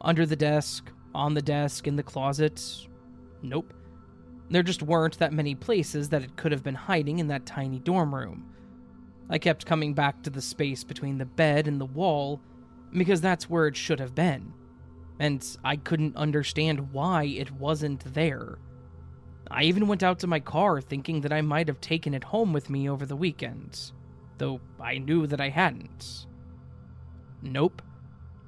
under 0.00 0.26
the 0.26 0.36
desk, 0.36 0.90
on 1.16 1.34
the 1.34 1.42
desk, 1.42 1.86
in 1.86 1.96
the 1.96 2.02
closet. 2.02 2.86
Nope. 3.42 3.72
There 4.50 4.62
just 4.62 4.82
weren't 4.82 5.18
that 5.18 5.32
many 5.32 5.54
places 5.54 6.10
that 6.10 6.22
it 6.22 6.36
could 6.36 6.52
have 6.52 6.62
been 6.62 6.74
hiding 6.74 7.18
in 7.18 7.28
that 7.28 7.46
tiny 7.46 7.80
dorm 7.80 8.14
room. 8.14 8.52
I 9.28 9.38
kept 9.38 9.66
coming 9.66 9.92
back 9.92 10.22
to 10.22 10.30
the 10.30 10.40
space 10.42 10.84
between 10.84 11.18
the 11.18 11.24
bed 11.24 11.66
and 11.66 11.80
the 11.80 11.86
wall 11.86 12.40
because 12.92 13.20
that's 13.20 13.50
where 13.50 13.66
it 13.66 13.76
should 13.76 13.98
have 13.98 14.14
been. 14.14 14.52
And 15.18 15.44
I 15.64 15.76
couldn't 15.76 16.16
understand 16.16 16.92
why 16.92 17.24
it 17.24 17.50
wasn't 17.50 18.14
there. 18.14 18.58
I 19.50 19.64
even 19.64 19.88
went 19.88 20.02
out 20.02 20.18
to 20.20 20.26
my 20.26 20.40
car 20.40 20.80
thinking 20.80 21.22
that 21.22 21.32
I 21.32 21.40
might 21.40 21.68
have 21.68 21.80
taken 21.80 22.14
it 22.14 22.24
home 22.24 22.52
with 22.52 22.70
me 22.70 22.88
over 22.88 23.06
the 23.06 23.16
weekend, 23.16 23.92
though 24.38 24.60
I 24.78 24.98
knew 24.98 25.26
that 25.26 25.40
I 25.40 25.48
hadn't. 25.48 26.26
Nope. 27.42 27.82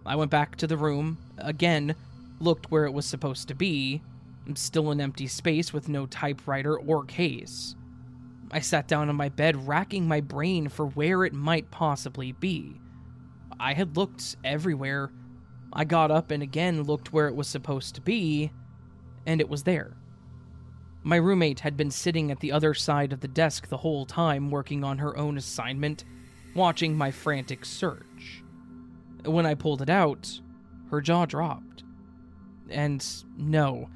I 0.05 0.17
went 0.17 0.31
back 0.31 0.57
to 0.57 0.67
the 0.67 0.77
room, 0.77 1.19
again, 1.39 1.95
looked 2.41 2.71
where 2.71 2.85
it 2.85 2.93
was 2.93 3.07
supposed 3.07 3.49
to 3.49 3.55
be, 3.55 4.03
still 4.55 4.91
an 4.91 5.01
empty 5.01 5.27
space 5.27 5.73
with 5.73 5.89
no 5.89 6.07
typewriter 6.07 6.79
or 6.79 7.05
case. 7.05 7.75
I 8.51 8.61
sat 8.61 8.89
down 8.89 9.09
on 9.09 9.17
my 9.17 9.29
bed, 9.29 9.69
racking 9.69 10.09
my 10.09 10.21
brain 10.21 10.69
for 10.69 10.87
where 10.87 11.25
it 11.25 11.35
might 11.35 11.71
possibly 11.71 12.33
be. 12.33 12.81
I 13.61 13.75
had 13.75 13.97
looked 13.97 14.37
everywhere. 14.43 15.11
I 15.73 15.85
got 15.85 16.11
up 16.11 16.31
and 16.31 16.43
again 16.43 16.85
looked 16.85 17.13
where 17.13 17.29
it 17.29 17.35
was 17.35 17.47
supposed 17.47 17.95
to 17.97 18.01
be, 18.01 18.51
and 19.27 19.41
it 19.41 19.49
was 19.49 19.65
there. 19.65 19.97
My 21.03 21.17
roommate 21.17 21.61
had 21.61 21.77
been 21.77 21.91
sitting 21.91 22.31
at 22.31 22.41
the 22.41 22.53
other 22.53 22.73
side 22.75 23.13
of 23.13 23.21
the 23.21 23.29
desk 23.29 23.69
the 23.69 23.77
whole 23.77 24.07
time, 24.07 24.51
working 24.51 24.83
on 24.83 24.99
her 24.99 25.17
own 25.17 25.37
assignment, 25.37 26.05
watching 26.55 26.97
my 26.97 27.11
frantic 27.11 27.65
search. 27.65 28.43
When 29.25 29.45
I 29.47 29.55
pulled 29.55 29.83
it 29.83 29.91
out, 29.91 30.41
her 30.91 31.01
jaw 31.01 31.27
dropped. 31.27 31.68
And 32.71 33.05
no, 33.37 33.89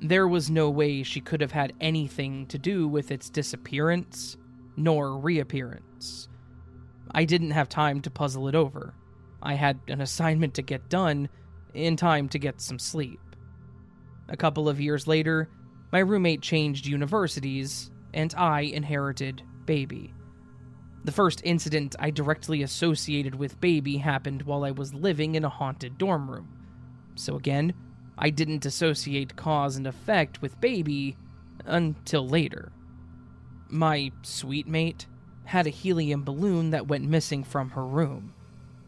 there 0.00 0.26
was 0.26 0.50
no 0.50 0.70
way 0.70 1.02
she 1.02 1.20
could 1.20 1.40
have 1.40 1.52
had 1.52 1.72
anything 1.80 2.46
to 2.46 2.58
do 2.58 2.88
with 2.88 3.10
its 3.10 3.30
disappearance 3.30 4.36
nor 4.76 5.18
reappearance. 5.18 6.28
I 7.12 7.24
didn't 7.24 7.50
have 7.50 7.68
time 7.68 8.00
to 8.02 8.10
puzzle 8.10 8.48
it 8.48 8.54
over. 8.54 8.94
I 9.42 9.54
had 9.54 9.80
an 9.88 10.00
assignment 10.00 10.54
to 10.54 10.62
get 10.62 10.88
done 10.88 11.28
in 11.74 11.96
time 11.96 12.28
to 12.30 12.38
get 12.38 12.60
some 12.60 12.78
sleep. 12.78 13.20
A 14.28 14.36
couple 14.36 14.68
of 14.68 14.80
years 14.80 15.06
later, 15.06 15.48
my 15.92 15.98
roommate 15.98 16.40
changed 16.40 16.86
universities, 16.86 17.90
and 18.14 18.32
I 18.36 18.60
inherited 18.60 19.42
Baby. 19.66 20.14
The 21.04 21.12
first 21.12 21.40
incident 21.44 21.96
I 21.98 22.10
directly 22.10 22.62
associated 22.62 23.34
with 23.34 23.60
Baby 23.60 23.96
happened 23.96 24.42
while 24.42 24.64
I 24.64 24.70
was 24.70 24.94
living 24.94 25.34
in 25.34 25.44
a 25.44 25.48
haunted 25.48 25.98
dorm 25.98 26.30
room. 26.30 26.48
So 27.14 27.36
again, 27.36 27.74
I 28.22 28.28
didn't 28.28 28.66
associate 28.66 29.34
cause 29.34 29.76
and 29.76 29.86
effect 29.86 30.42
with 30.42 30.60
baby 30.60 31.16
until 31.64 32.28
later. 32.28 32.70
My 33.70 34.12
suite 34.22 34.68
mate 34.68 35.06
had 35.44 35.66
a 35.66 35.70
helium 35.70 36.22
balloon 36.22 36.70
that 36.70 36.86
went 36.86 37.08
missing 37.08 37.42
from 37.42 37.70
her 37.70 37.84
room. 37.84 38.34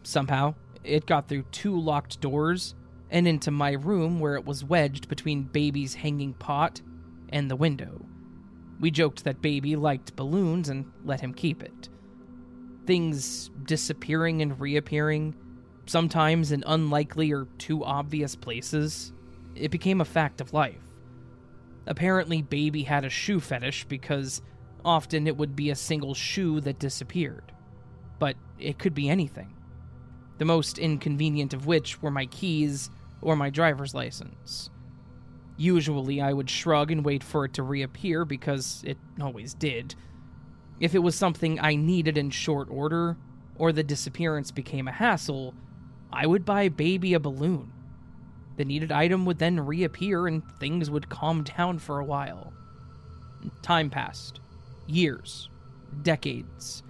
Somehow, 0.03 0.55
it 0.85 1.07
got 1.07 1.29
through 1.29 1.45
two 1.51 1.81
locked 1.81 2.21
doors 2.21 2.75
and 3.11 3.27
into 3.27 3.51
my 3.51 3.73
room 3.73 4.21
where 4.21 4.35
it 4.35 4.45
was 4.45 4.65
wedged 4.65 5.09
between 5.09 5.45
baby's 5.45 5.95
hanging 5.95 6.35
pot 6.35 6.83
and 7.31 7.51
the 7.51 7.57
window. 7.57 8.05
We 8.81 8.91
joked 8.91 9.25
that 9.25 9.41
baby 9.41 9.77
liked 9.77 10.15
balloons 10.15 10.69
and 10.69 10.93
let 11.05 11.21
him 11.21 11.33
keep 11.33 11.63
it. 11.63 11.89
Things 12.85 13.51
disappearing 13.65 14.43
and 14.43 14.61
reappearing, 14.61 15.35
sometimes 15.87 16.53
in 16.53 16.65
unlikely 16.67 17.33
or 17.33 17.47
too 17.59 17.85
obvious 17.85 18.35
places, 18.35 19.13
it 19.55 19.71
became 19.71 20.01
a 20.01 20.07
fact 20.07 20.41
of 20.41 20.53
life. 20.53 20.83
Apparently, 21.87 22.43
baby 22.43 22.83
had 22.83 23.05
a 23.05 23.11
shoe 23.11 23.41
fetish 23.41 23.85
because 23.87 24.41
often 24.85 25.27
it 25.27 25.37
would 25.37 25.57
be 25.57 25.71
a 25.71 25.77
single 25.77 26.15
shoe 26.15 26.61
that 26.61 26.79
disappeared. 26.79 27.53
But 28.19 28.37
it 28.59 28.79
could 28.79 28.95
be 28.95 29.09
anything. 29.09 29.55
The 30.39 30.45
most 30.45 30.79
inconvenient 30.79 31.55
of 31.55 31.67
which 31.67 32.01
were 32.01 32.11
my 32.11 32.27
keys 32.27 32.91
or 33.21 33.37
my 33.37 33.51
driver's 33.51 33.95
license. 33.95 34.71
Usually, 35.57 36.21
I 36.21 36.33
would 36.33 36.51
shrug 36.51 36.91
and 36.91 37.05
wait 37.05 37.23
for 37.23 37.45
it 37.45 37.53
to 37.55 37.63
reappear 37.63 38.25
because 38.25 38.83
it 38.87 38.99
always 39.21 39.55
did. 39.55 39.95
If 40.81 40.95
it 40.95 41.01
was 41.01 41.15
something 41.15 41.61
I 41.61 41.77
needed 41.77 42.17
in 42.17 42.31
short 42.31 42.69
order, 42.71 43.17
or 43.57 43.73
the 43.73 43.83
disappearance 43.83 44.51
became 44.51 44.89
a 44.89 44.93
hassle, 44.93 45.55
I 46.13 46.27
would 46.27 46.45
buy 46.45 46.69
baby 46.69 47.15
a 47.15 47.21
balloon. 47.21 47.73
The 48.57 48.65
needed 48.65 48.93
item 48.93 49.25
would 49.25 49.39
then 49.39 49.61
reappear 49.61 50.27
and 50.27 50.43
things 50.59 50.91
would 50.91 51.09
calm 51.09 51.43
down 51.43 51.79
for 51.79 51.99
a 51.99 52.05
while. 52.05 52.53
Time 53.63 53.91
passed. 53.91 54.41
Years. 54.87 55.49
Decades. 56.03 56.83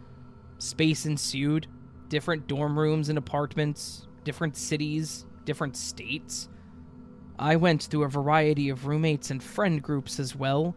Space 0.59 1.07
ensued. 1.07 1.67
Different 2.09 2.47
dorm 2.47 2.79
rooms 2.79 3.09
and 3.09 3.19
apartments. 3.19 4.07
Different 4.25 4.57
cities. 4.57 5.25
Different 5.45 5.77
states. 5.77 6.49
I 7.39 7.57
went 7.57 7.85
through 7.85 8.05
a 8.05 8.09
variety 8.09 8.69
of 8.69 8.87
roommates 8.87 9.31
and 9.31 9.43
friend 9.43 9.83
groups 9.83 10.21
as 10.21 10.37
well, 10.37 10.77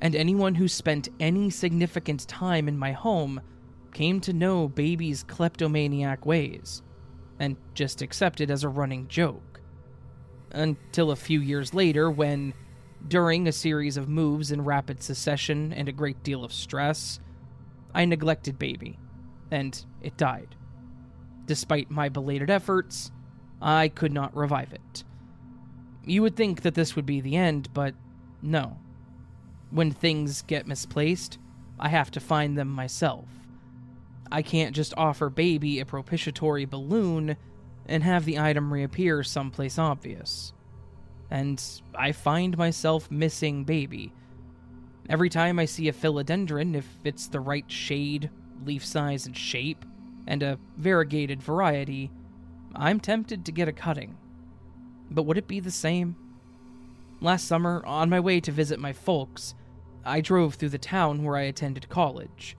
and 0.00 0.14
anyone 0.14 0.54
who 0.54 0.68
spent 0.68 1.08
any 1.20 1.50
significant 1.50 2.26
time 2.28 2.68
in 2.68 2.78
my 2.78 2.92
home 2.92 3.40
came 3.92 4.20
to 4.20 4.32
know 4.32 4.68
Baby's 4.68 5.22
kleptomaniac 5.22 6.24
ways, 6.24 6.82
and 7.38 7.56
just 7.74 8.02
accepted 8.02 8.50
as 8.50 8.64
a 8.64 8.68
running 8.68 9.08
joke. 9.08 9.55
Until 10.50 11.10
a 11.10 11.16
few 11.16 11.40
years 11.40 11.74
later, 11.74 12.10
when, 12.10 12.54
during 13.06 13.46
a 13.46 13.52
series 13.52 13.96
of 13.96 14.08
moves 14.08 14.52
in 14.52 14.64
rapid 14.64 15.02
succession 15.02 15.72
and 15.72 15.88
a 15.88 15.92
great 15.92 16.22
deal 16.22 16.44
of 16.44 16.52
stress, 16.52 17.20
I 17.94 18.04
neglected 18.04 18.58
Baby, 18.58 18.98
and 19.50 19.84
it 20.00 20.16
died. 20.16 20.54
Despite 21.46 21.90
my 21.90 22.08
belated 22.08 22.50
efforts, 22.50 23.10
I 23.60 23.88
could 23.88 24.12
not 24.12 24.36
revive 24.36 24.72
it. 24.72 25.04
You 26.04 26.22
would 26.22 26.36
think 26.36 26.62
that 26.62 26.74
this 26.74 26.94
would 26.94 27.06
be 27.06 27.20
the 27.20 27.36
end, 27.36 27.68
but 27.74 27.94
no. 28.42 28.78
When 29.70 29.90
things 29.90 30.42
get 30.42 30.66
misplaced, 30.66 31.38
I 31.78 31.88
have 31.88 32.10
to 32.12 32.20
find 32.20 32.56
them 32.56 32.68
myself. 32.68 33.26
I 34.30 34.42
can't 34.42 34.74
just 34.74 34.94
offer 34.96 35.28
Baby 35.28 35.80
a 35.80 35.86
propitiatory 35.86 36.64
balloon 36.64 37.36
and 37.86 38.02
have 38.02 38.24
the 38.24 38.38
item 38.38 38.72
reappear 38.72 39.22
someplace 39.22 39.78
obvious. 39.78 40.52
And 41.30 41.62
I 41.94 42.12
find 42.12 42.56
myself 42.56 43.10
missing 43.10 43.64
Baby. 43.64 44.12
Every 45.08 45.28
time 45.28 45.58
I 45.58 45.64
see 45.64 45.88
a 45.88 45.92
philodendron, 45.92 46.74
if 46.74 46.86
it's 47.04 47.28
the 47.28 47.40
right 47.40 47.70
shade, 47.70 48.30
leaf 48.64 48.84
size, 48.84 49.26
and 49.26 49.36
shape, 49.36 49.84
and 50.26 50.42
a 50.42 50.58
variegated 50.76 51.42
variety, 51.42 52.10
I'm 52.74 52.98
tempted 52.98 53.44
to 53.44 53.52
get 53.52 53.68
a 53.68 53.72
cutting. 53.72 54.16
But 55.10 55.22
would 55.22 55.38
it 55.38 55.46
be 55.46 55.60
the 55.60 55.70
same? 55.70 56.16
Last 57.20 57.46
summer, 57.46 57.84
on 57.86 58.10
my 58.10 58.20
way 58.20 58.40
to 58.40 58.52
visit 58.52 58.80
my 58.80 58.92
folks, 58.92 59.54
I 60.04 60.20
drove 60.20 60.54
through 60.54 60.70
the 60.70 60.78
town 60.78 61.22
where 61.24 61.36
I 61.36 61.42
attended 61.42 61.88
college. 61.88 62.56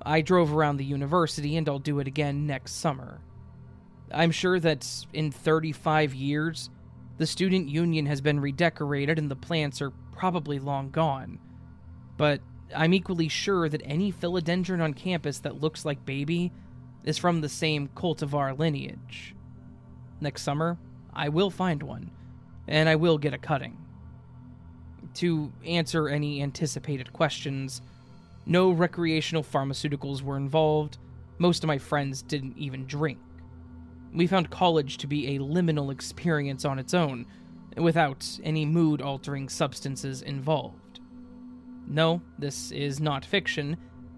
I 0.00 0.20
drove 0.20 0.52
around 0.52 0.76
the 0.76 0.84
university, 0.84 1.56
and 1.56 1.68
I'll 1.68 1.78
do 1.78 1.98
it 1.98 2.06
again 2.06 2.46
next 2.46 2.72
summer. 2.72 3.20
I'm 4.12 4.30
sure 4.30 4.60
that 4.60 4.86
in 5.12 5.30
35 5.30 6.14
years, 6.14 6.70
the 7.18 7.26
student 7.26 7.68
union 7.68 8.06
has 8.06 8.20
been 8.20 8.40
redecorated 8.40 9.18
and 9.18 9.30
the 9.30 9.36
plants 9.36 9.80
are 9.80 9.92
probably 10.12 10.58
long 10.58 10.90
gone. 10.90 11.38
But 12.16 12.40
I'm 12.74 12.94
equally 12.94 13.28
sure 13.28 13.68
that 13.68 13.82
any 13.84 14.12
philodendron 14.12 14.82
on 14.82 14.94
campus 14.94 15.40
that 15.40 15.60
looks 15.60 15.84
like 15.84 16.04
baby 16.04 16.52
is 17.04 17.18
from 17.18 17.40
the 17.40 17.48
same 17.48 17.88
cultivar 17.88 18.58
lineage. 18.58 19.34
Next 20.20 20.42
summer, 20.42 20.78
I 21.12 21.28
will 21.28 21.50
find 21.50 21.82
one, 21.82 22.10
and 22.68 22.88
I 22.88 22.96
will 22.96 23.18
get 23.18 23.34
a 23.34 23.38
cutting. 23.38 23.76
To 25.14 25.52
answer 25.66 26.08
any 26.08 26.42
anticipated 26.42 27.12
questions, 27.12 27.82
no 28.46 28.70
recreational 28.70 29.42
pharmaceuticals 29.42 30.22
were 30.22 30.36
involved. 30.36 30.98
Most 31.38 31.64
of 31.64 31.68
my 31.68 31.78
friends 31.78 32.22
didn't 32.22 32.56
even 32.56 32.86
drink. 32.86 33.18
We 34.12 34.26
found 34.26 34.50
college 34.50 34.98
to 34.98 35.06
be 35.06 35.34
a 35.34 35.40
liminal 35.40 35.90
experience 35.90 36.64
on 36.64 36.78
its 36.78 36.92
own, 36.94 37.26
without 37.76 38.26
any 38.44 38.66
mood 38.66 39.00
altering 39.00 39.48
substances 39.48 40.22
involved. 40.22 41.00
No, 41.86 42.20
this 42.38 42.70
is 42.72 43.00
not 43.00 43.24
fiction. 43.24 43.76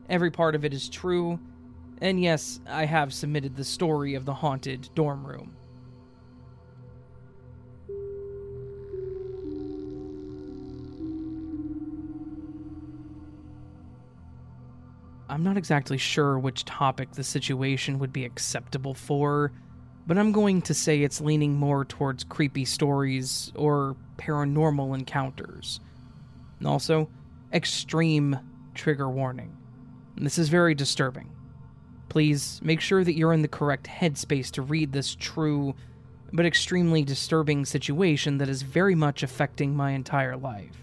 Every 0.09 0.31
part 0.31 0.55
of 0.55 0.65
it 0.65 0.75
is 0.75 0.89
true. 0.89 1.39
And 2.01 2.21
yes, 2.21 2.61
I 2.67 2.85
have 2.85 3.15
submitted 3.15 3.57
the 3.57 3.65
story 3.65 4.15
of 4.15 4.25
the 4.25 4.35
haunted 4.35 4.91
dorm 4.95 5.25
room. 5.25 5.57
I'm 15.29 15.43
not 15.43 15.57
exactly 15.57 15.99
sure 15.99 16.39
which 16.39 16.65
topic 16.65 17.13
the 17.13 17.25
situation 17.25 17.99
would 17.99 18.13
be 18.13 18.25
acceptable 18.25 18.95
for, 18.95 19.53
but 20.07 20.19
I'm 20.19 20.33
going 20.33 20.63
to 20.63 20.75
say 20.75 21.01
it's 21.01 21.21
leaning 21.21 21.55
more 21.55 21.85
towards 21.85 22.25
creepy 22.25 22.65
stories 22.65 23.53
or 23.55 23.97
paranormal 24.19 24.95
encounters. 24.95 25.81
Also, 26.65 27.09
extreme 27.53 28.39
trigger 28.75 29.09
warning. 29.09 29.57
This 30.17 30.39
is 30.39 30.49
very 30.49 30.75
disturbing. 30.75 31.31
Please 32.09 32.61
make 32.63 32.81
sure 32.81 33.03
that 33.03 33.17
you're 33.17 33.33
in 33.33 33.43
the 33.43 33.49
correct 33.49 33.87
headspace 33.87 34.51
to 34.53 34.63
read 34.63 34.93
this 34.93 35.15
true 35.15 35.75
but 36.33 36.47
extremely 36.47 37.05
disturbing 37.05 37.65
situation 37.65 38.39
that 38.39 38.49
is 38.49 38.63
very 38.63 38.95
much 38.95 39.23
affecting 39.23 39.75
my 39.75 39.93
entire 39.93 40.37
life. 40.37 40.77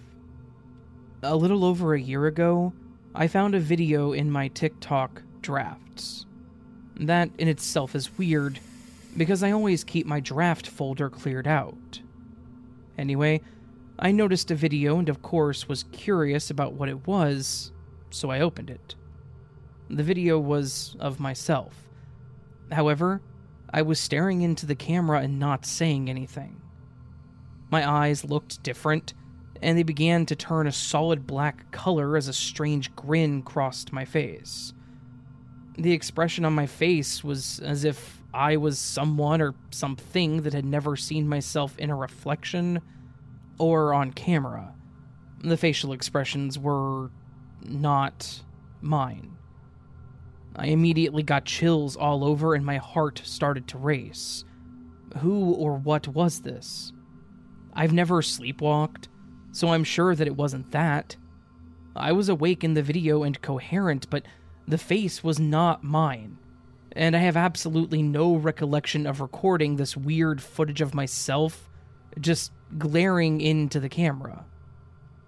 A 1.23 1.35
little 1.35 1.65
over 1.65 1.93
a 1.93 2.01
year 2.01 2.25
ago, 2.25 2.73
I 3.13 3.27
found 3.27 3.53
a 3.53 3.59
video 3.59 4.13
in 4.13 4.31
my 4.31 4.47
TikTok 4.47 5.21
drafts. 5.41 6.25
That 6.95 7.29
in 7.37 7.49
itself 7.49 7.95
is 7.95 8.17
weird, 8.17 8.59
because 9.17 9.43
I 9.43 9.51
always 9.51 9.83
keep 9.83 10.05
my 10.05 10.19
draft 10.19 10.67
folder 10.67 11.09
cleared 11.09 11.47
out. 11.47 12.01
Anyway, 12.97 13.41
I 13.99 14.11
noticed 14.11 14.51
a 14.51 14.55
video 14.55 14.97
and, 14.99 15.09
of 15.09 15.21
course, 15.21 15.67
was 15.67 15.83
curious 15.91 16.49
about 16.49 16.73
what 16.73 16.89
it 16.89 17.07
was, 17.07 17.71
so 18.09 18.29
I 18.29 18.39
opened 18.39 18.69
it. 18.69 18.95
The 19.89 20.03
video 20.03 20.39
was 20.39 20.95
of 20.99 21.19
myself. 21.19 21.87
However, 22.71 23.21
I 23.73 23.81
was 23.81 23.99
staring 23.99 24.41
into 24.41 24.65
the 24.65 24.75
camera 24.75 25.19
and 25.19 25.39
not 25.39 25.65
saying 25.65 26.09
anything. 26.09 26.61
My 27.69 27.89
eyes 27.89 28.25
looked 28.25 28.63
different, 28.63 29.13
and 29.61 29.77
they 29.77 29.83
began 29.83 30.25
to 30.25 30.35
turn 30.35 30.67
a 30.67 30.71
solid 30.71 31.27
black 31.27 31.71
color 31.71 32.17
as 32.17 32.27
a 32.27 32.33
strange 32.33 32.95
grin 32.95 33.43
crossed 33.43 33.93
my 33.93 34.05
face. 34.05 34.73
The 35.77 35.93
expression 35.93 36.43
on 36.43 36.53
my 36.53 36.65
face 36.65 37.23
was 37.23 37.59
as 37.59 37.85
if 37.85 38.20
I 38.33 38.57
was 38.57 38.79
someone 38.79 39.41
or 39.41 39.55
something 39.71 40.43
that 40.43 40.53
had 40.53 40.65
never 40.65 40.95
seen 40.95 41.27
myself 41.27 41.77
in 41.77 41.89
a 41.89 41.95
reflection 41.95 42.81
or 43.57 43.93
on 43.93 44.11
camera. 44.11 44.73
The 45.43 45.57
facial 45.57 45.91
expressions 45.91 46.57
were 46.57 47.09
not 47.61 48.41
mine. 48.81 49.37
I 50.55 50.67
immediately 50.67 51.23
got 51.23 51.45
chills 51.45 51.95
all 51.95 52.23
over 52.23 52.55
and 52.55 52.65
my 52.65 52.77
heart 52.77 53.21
started 53.23 53.67
to 53.69 53.77
race. 53.77 54.43
Who 55.19 55.53
or 55.53 55.75
what 55.75 56.07
was 56.07 56.41
this? 56.41 56.93
I've 57.73 57.93
never 57.93 58.21
sleepwalked, 58.21 59.07
so 59.51 59.69
I'm 59.69 59.83
sure 59.83 60.15
that 60.15 60.27
it 60.27 60.35
wasn't 60.35 60.71
that. 60.71 61.15
I 61.95 62.11
was 62.11 62.29
awake 62.29 62.63
in 62.63 62.73
the 62.73 62.83
video 62.83 63.23
and 63.23 63.41
coherent, 63.41 64.09
but 64.09 64.25
the 64.67 64.77
face 64.77 65.23
was 65.23 65.39
not 65.39 65.83
mine. 65.83 66.37
And 66.93 67.15
I 67.15 67.19
have 67.19 67.37
absolutely 67.37 68.01
no 68.01 68.35
recollection 68.35 69.07
of 69.07 69.21
recording 69.21 69.75
this 69.75 69.95
weird 69.95 70.41
footage 70.41 70.81
of 70.81 70.93
myself 70.93 71.69
just 72.19 72.51
glaring 72.77 73.39
into 73.39 73.79
the 73.79 73.89
camera. 73.89 74.45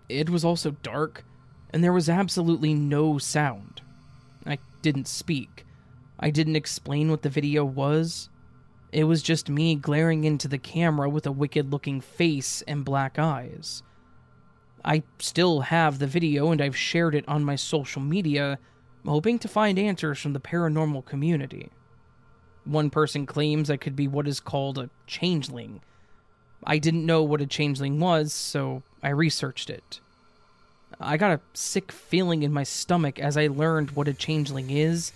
It 0.10 0.30
was 0.30 0.44
also 0.44 0.72
dark, 0.84 1.24
and 1.72 1.84
there 1.84 1.94
was 1.94 2.10
absolutely 2.10 2.74
no 2.74 3.18
sound. 3.18 3.82
I 4.46 4.58
didn't 4.82 5.08
speak. 5.08 5.66
I 6.20 6.30
didn't 6.30 6.58
explain 6.58 7.10
what 7.10 7.22
the 7.22 7.30
video 7.30 7.64
was. 7.64 8.30
It 8.92 9.06
was 9.06 9.24
just 9.24 9.50
me 9.50 9.76
glaring 9.76 10.24
into 10.24 10.48
the 10.48 10.58
camera 10.58 11.10
with 11.10 11.26
a 11.26 11.32
wicked 11.32 11.72
looking 11.72 12.00
face 12.02 12.62
and 12.68 12.86
black 12.86 13.18
eyes. 13.18 13.82
I 14.86 15.04
still 15.20 15.62
have 15.62 15.98
the 15.98 16.08
video 16.08 16.52
and 16.52 16.62
I've 16.62 16.76
shared 16.76 17.16
it 17.16 17.28
on 17.28 17.44
my 17.44 17.56
social 17.56 18.02
media, 18.02 18.60
hoping 19.06 19.40
to 19.40 19.48
find 19.48 19.78
answers 19.78 20.20
from 20.20 20.34
the 20.34 20.40
paranormal 20.40 21.06
community. 21.06 21.70
One 22.66 22.90
person 22.90 23.26
claims 23.26 23.70
I 23.70 23.78
could 23.78 23.96
be 23.96 24.08
what 24.08 24.28
is 24.28 24.40
called 24.40 24.78
a 24.78 24.90
changeling. 25.08 25.82
I 26.64 26.78
didn't 26.78 27.06
know 27.06 27.24
what 27.24 27.42
a 27.42 27.46
changeling 27.46 28.00
was, 28.00 28.32
so 28.32 28.84
I 29.02 29.10
researched 29.10 29.70
it. 29.70 30.00
I 31.00 31.18
got 31.18 31.32
a 31.32 31.42
sick 31.54 31.92
feeling 31.92 32.44
in 32.44 32.54
my 32.54 32.64
stomach 32.64 33.20
as 33.20 33.36
I 33.36 33.48
learned 33.48 33.92
what 33.92 34.08
a 34.08 34.14
changeling 34.14 34.70
is. 34.70 35.12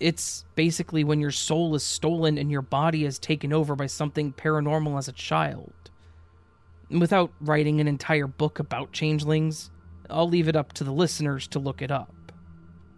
It's 0.00 0.44
basically 0.56 1.04
when 1.04 1.20
your 1.20 1.30
soul 1.30 1.74
is 1.76 1.84
stolen 1.84 2.38
and 2.38 2.50
your 2.50 2.62
body 2.62 3.04
is 3.04 3.18
taken 3.18 3.52
over 3.52 3.76
by 3.76 3.86
something 3.86 4.32
paranormal 4.32 4.98
as 4.98 5.06
a 5.06 5.12
child. 5.12 5.72
Without 6.90 7.30
writing 7.40 7.80
an 7.80 7.86
entire 7.86 8.26
book 8.26 8.58
about 8.58 8.92
changelings, 8.92 9.70
I'll 10.10 10.28
leave 10.28 10.48
it 10.48 10.56
up 10.56 10.72
to 10.74 10.84
the 10.84 10.92
listeners 10.92 11.46
to 11.48 11.58
look 11.58 11.80
it 11.80 11.90
up. 11.90 12.12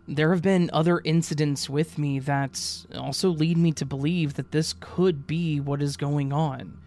There 0.07 0.33
have 0.33 0.43
been 0.43 0.69
other 0.73 1.01
incidents 1.03 1.71
with 1.71 1.97
me 1.97 2.19
that 2.21 2.85
also 2.95 3.31
lead 3.31 3.57
me 3.57 3.73
to 3.73 3.87
believe 3.87 4.35
that 4.35 4.53
this 4.53 4.75
could 4.79 5.27
be 5.27 5.61
what 5.61 5.81
is 5.81 5.97
going 5.97 6.33
on. 6.33 6.79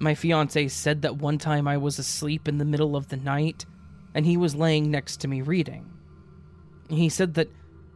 My 0.00 0.14
fiance 0.14 0.68
said 0.68 1.02
that 1.02 1.18
one 1.18 1.36
time 1.36 1.68
I 1.68 1.76
was 1.76 1.98
asleep 1.98 2.48
in 2.48 2.56
the 2.56 2.64
middle 2.64 2.96
of 2.96 3.08
the 3.08 3.18
night 3.18 3.66
and 4.14 4.24
he 4.24 4.36
was 4.36 4.54
laying 4.54 4.90
next 4.90 5.18
to 5.18 5.28
me 5.28 5.42
reading. 5.42 5.90
He 6.88 7.10
said 7.10 7.34
that 7.34 7.50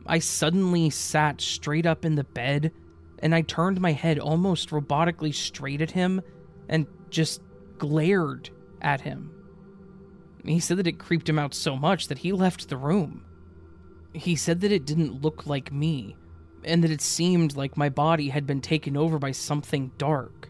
I 0.07 0.18
suddenly 0.18 0.91
sat 0.91 1.41
straight 1.41 1.87
up 1.87 2.05
in 2.05 2.14
the 2.14 2.24
bed 2.24 2.72
and 3.20 3.34
I 3.34 3.41
turned 3.41 3.80
my 3.80 3.93
head 3.93 4.18
almost 4.18 4.68
robotically 4.70 5.34
straight 5.34 5.80
at 5.80 5.93
him 5.93 6.20
and 6.68 6.87
just 7.09 7.41
glared 7.78 8.51
at 8.82 9.01
him. 9.01 9.32
He 10.45 10.61
said 10.61 10.76
that 10.76 10.87
it 10.87 10.99
creeped 10.99 11.28
him 11.28 11.39
out 11.39 11.55
so 11.55 11.74
much 11.74 12.09
that 12.09 12.18
he 12.18 12.32
left 12.32 12.68
the 12.68 12.76
room. 12.76 13.24
He 14.17 14.35
said 14.35 14.62
that 14.62 14.73
it 14.73 14.87
didn't 14.87 15.21
look 15.21 15.47
like 15.47 15.71
me, 15.71 16.17
and 16.64 16.83
that 16.83 16.91
it 16.91 17.03
seemed 17.03 17.55
like 17.55 17.77
my 17.77 17.91
body 17.91 18.31
had 18.31 18.47
been 18.47 18.62
taken 18.62 18.97
over 18.97 19.19
by 19.19 19.33
something 19.33 19.93
dark. 19.99 20.49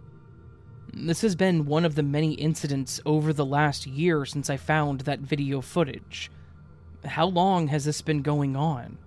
This 0.95 1.21
has 1.23 1.35
been 1.35 1.67
one 1.67 1.85
of 1.85 1.97
the 1.97 2.05
many 2.05 2.35
incidents 2.35 3.01
over 3.05 3.33
the 3.33 3.45
last 3.45 3.85
year 3.85 4.25
since 4.25 4.49
I 4.49 4.57
found 4.57 5.01
that 5.01 5.19
video 5.19 5.61
footage. 5.61 6.31
How 7.05 7.27
long 7.27 7.67
has 7.67 7.85
this 7.85 8.03
been 8.03 8.23
going 8.23 8.55
on? 8.55 8.99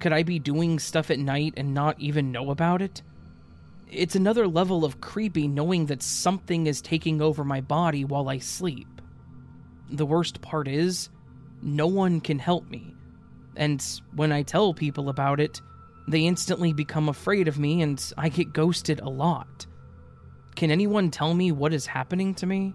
Could 0.00 0.12
I 0.12 0.24
be 0.24 0.40
doing 0.40 0.80
stuff 0.80 1.08
at 1.08 1.20
night 1.20 1.54
and 1.56 1.72
not 1.72 2.00
even 2.00 2.32
know 2.32 2.50
about 2.50 2.82
it? 2.82 3.02
It's 3.88 4.16
another 4.16 4.48
level 4.48 4.84
of 4.84 5.00
creepy 5.00 5.46
knowing 5.46 5.86
that 5.86 6.02
something 6.02 6.66
is 6.66 6.82
taking 6.82 7.22
over 7.22 7.44
my 7.44 7.60
body 7.60 8.04
while 8.04 8.28
I 8.28 8.38
sleep. 8.38 9.00
The 9.90 10.06
worst 10.06 10.40
part 10.40 10.66
is, 10.66 11.08
no 11.62 11.86
one 11.86 12.20
can 12.20 12.40
help 12.40 12.68
me 12.68 12.96
and 13.56 13.84
when 14.14 14.32
I 14.32 14.42
tell 14.42 14.74
people 14.74 15.08
about 15.08 15.40
it, 15.40 15.60
they 16.08 16.26
instantly 16.26 16.72
become 16.72 17.08
afraid 17.08 17.48
of 17.48 17.58
me 17.58 17.82
and 17.82 18.12
I 18.16 18.28
get 18.28 18.52
ghosted 18.52 19.00
a 19.00 19.08
lot. 19.08 19.66
Can 20.56 20.70
anyone 20.70 21.10
tell 21.10 21.34
me 21.34 21.52
what 21.52 21.72
is 21.72 21.86
happening 21.86 22.34
to 22.36 22.46
me? 22.46 22.74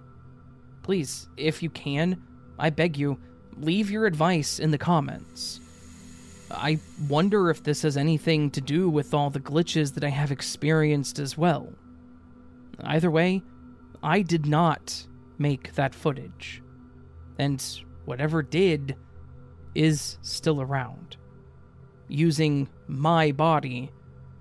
Please, 0.84 1.28
if 1.38 1.61
you 1.61 1.69
can, 1.69 2.21
I 2.57 2.69
beg 2.69 2.97
you, 2.97 3.19
leave 3.57 3.91
your 3.91 4.05
advice 4.05 4.59
in 4.59 4.71
the 4.71 4.78
comments. 4.78 5.59
I 6.51 6.80
wonder 7.09 7.49
if 7.49 7.63
this 7.63 7.82
has 7.82 7.97
anything 7.97 8.51
to 8.51 8.61
do 8.61 8.89
with 8.89 9.13
all 9.13 9.30
the 9.30 9.39
glitches 9.39 9.93
that 9.95 10.03
I 10.03 10.09
have 10.09 10.32
experienced 10.32 11.19
as 11.19 11.38
well. 11.38 11.73
Either 12.84 13.09
way, 13.09 13.41
I 14.03 14.21
did 14.21 14.45
not 14.45 15.07
make 15.38 15.73
that 15.73 15.95
footage. 15.95 16.61
And 17.39 17.63
whatever 18.05 18.41
did 18.43 18.95
is 19.76 20.17
still 20.21 20.61
around, 20.61 21.17
using 22.07 22.69
my 22.88 23.32
body 23.32 23.91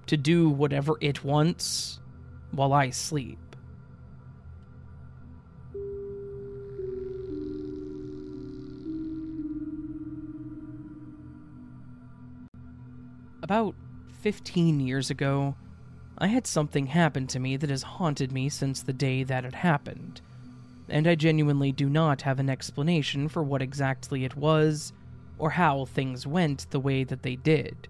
to 0.06 0.16
do 0.16 0.48
whatever 0.48 0.96
it 1.00 1.24
wants 1.24 2.00
while 2.52 2.72
I 2.72 2.90
sleep. 2.90 3.38
About 13.42 13.74
15 14.22 14.80
years 14.80 15.10
ago, 15.10 15.54
I 16.16 16.28
had 16.28 16.46
something 16.46 16.86
happen 16.86 17.26
to 17.26 17.40
me 17.40 17.58
that 17.58 17.68
has 17.68 17.82
haunted 17.82 18.32
me 18.32 18.48
since 18.48 18.82
the 18.82 18.92
day 18.94 19.22
that 19.24 19.44
it 19.44 19.54
happened, 19.54 20.22
and 20.88 21.06
I 21.06 21.14
genuinely 21.14 21.72
do 21.72 21.90
not 21.90 22.22
have 22.22 22.38
an 22.38 22.48
explanation 22.48 23.28
for 23.28 23.42
what 23.42 23.60
exactly 23.60 24.24
it 24.24 24.36
was 24.36 24.94
or 25.38 25.50
how 25.50 25.84
things 25.84 26.26
went 26.26 26.70
the 26.70 26.80
way 26.80 27.04
that 27.04 27.22
they 27.22 27.36
did. 27.36 27.88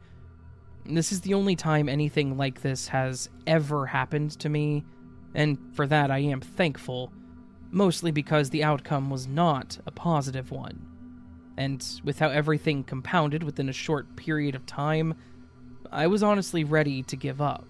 This 0.87 1.13
is 1.13 1.23
the 1.23 1.35
only 1.35 1.57
time 1.57 1.89
anything 1.89 2.37
like 2.37 2.61
this 2.61 2.89
has 2.89 3.31
ever 3.47 3.87
happened 3.87 4.33
to 4.41 4.49
me, 4.49 4.85
and 5.35 5.59
for 5.73 5.87
that 5.87 6.11
I 6.11 6.19
am 6.19 6.41
thankful, 6.41 7.13
mostly 7.71 8.11
because 8.11 8.51
the 8.51 8.65
outcome 8.65 9.11
was 9.11 9.27
not 9.27 9.79
a 9.87 9.91
positive 9.91 10.51
one. 10.51 10.87
And 11.57 11.85
with 12.05 12.19
how 12.19 12.29
everything 12.29 12.85
compounded 12.85 13.43
within 13.43 13.69
a 13.69 13.73
short 13.73 14.17
period 14.17 14.55
of 14.55 14.67
time, 14.67 15.15
I 15.91 16.07
was 16.07 16.23
honestly 16.23 16.65
ready 16.65 17.03
to 17.05 17.17
give 17.17 17.41
up. 17.41 17.67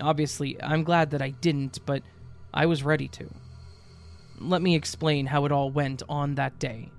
Obviously, 0.00 0.62
I'm 0.62 0.84
glad 0.84 1.10
that 1.10 1.22
I 1.22 1.30
didn't, 1.30 1.84
but 1.86 2.02
I 2.52 2.66
was 2.66 2.82
ready 2.82 3.08
to. 3.08 3.28
Let 4.38 4.62
me 4.62 4.74
explain 4.76 5.26
how 5.26 5.44
it 5.44 5.52
all 5.52 5.70
went 5.70 6.02
on 6.08 6.36
that 6.36 6.58
day. 6.58 6.90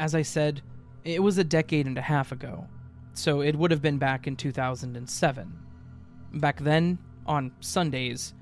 As 0.00 0.14
I 0.14 0.22
said, 0.22 0.62
it 1.04 1.22
was 1.22 1.36
a 1.36 1.44
decade 1.44 1.84
and 1.86 1.98
a 1.98 2.00
half 2.00 2.32
ago, 2.32 2.66
so 3.12 3.42
it 3.42 3.54
would 3.54 3.70
have 3.70 3.82
been 3.82 3.98
back 3.98 4.26
in 4.26 4.34
2007. 4.34 5.58
Back 6.32 6.60
then, 6.60 6.98
on 7.26 7.52
Sundays, 7.60 8.32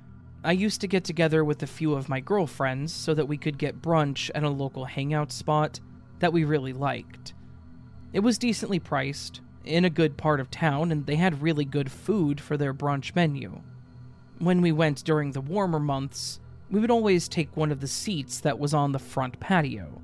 I 0.44 0.52
used 0.52 0.80
to 0.82 0.86
get 0.86 1.02
together 1.02 1.44
with 1.44 1.60
a 1.64 1.66
few 1.66 1.94
of 1.94 2.08
my 2.08 2.20
girlfriends 2.20 2.92
so 2.92 3.12
that 3.12 3.26
we 3.26 3.36
could 3.36 3.58
get 3.58 3.82
brunch 3.82 4.30
at 4.36 4.44
a 4.44 4.48
local 4.48 4.84
hangout 4.84 5.32
spot 5.32 5.80
that 6.20 6.32
we 6.32 6.44
really 6.44 6.72
liked. 6.72 7.34
It 8.12 8.20
was 8.20 8.38
decently 8.38 8.78
priced, 8.78 9.40
in 9.64 9.84
a 9.84 9.90
good 9.90 10.16
part 10.16 10.38
of 10.38 10.52
town, 10.52 10.92
and 10.92 11.06
they 11.06 11.16
had 11.16 11.42
really 11.42 11.64
good 11.64 11.90
food 11.90 12.40
for 12.40 12.56
their 12.56 12.72
brunch 12.72 13.16
menu. 13.16 13.62
When 14.38 14.60
we 14.60 14.70
went 14.70 15.02
during 15.02 15.32
the 15.32 15.40
warmer 15.40 15.80
months, 15.80 16.38
we 16.70 16.78
would 16.78 16.92
always 16.92 17.26
take 17.26 17.56
one 17.56 17.72
of 17.72 17.80
the 17.80 17.88
seats 17.88 18.38
that 18.42 18.60
was 18.60 18.72
on 18.72 18.92
the 18.92 19.00
front 19.00 19.40
patio 19.40 20.02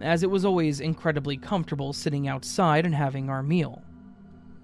as 0.00 0.22
it 0.22 0.30
was 0.30 0.44
always 0.44 0.80
incredibly 0.80 1.36
comfortable 1.36 1.92
sitting 1.92 2.26
outside 2.26 2.86
and 2.86 2.94
having 2.94 3.28
our 3.28 3.42
meal. 3.42 3.82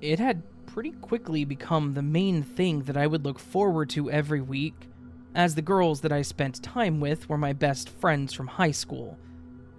It 0.00 0.18
had 0.18 0.42
pretty 0.66 0.92
quickly 0.92 1.44
become 1.44 1.94
the 1.94 2.02
main 2.02 2.42
thing 2.42 2.82
that 2.82 2.96
I 2.96 3.06
would 3.06 3.24
look 3.24 3.38
forward 3.38 3.90
to 3.90 4.10
every 4.10 4.40
week, 4.40 4.88
as 5.34 5.54
the 5.54 5.62
girls 5.62 6.00
that 6.00 6.12
I 6.12 6.22
spent 6.22 6.62
time 6.62 7.00
with 7.00 7.28
were 7.28 7.38
my 7.38 7.52
best 7.52 7.88
friends 7.88 8.32
from 8.32 8.46
high 8.46 8.70
school, 8.70 9.18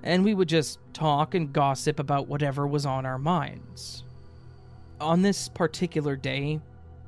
and 0.04 0.24
we 0.24 0.34
would 0.34 0.50
just 0.50 0.80
talk 0.94 1.34
and 1.34 1.52
gossip 1.52 2.00
about 2.00 2.28
whatever 2.28 2.68
was 2.68 2.86
on 2.86 3.06
our 3.06 3.18
minds. 3.18 4.04
On 5.00 5.22
this 5.22 5.50
particular 5.50 6.16
day, 6.16 6.60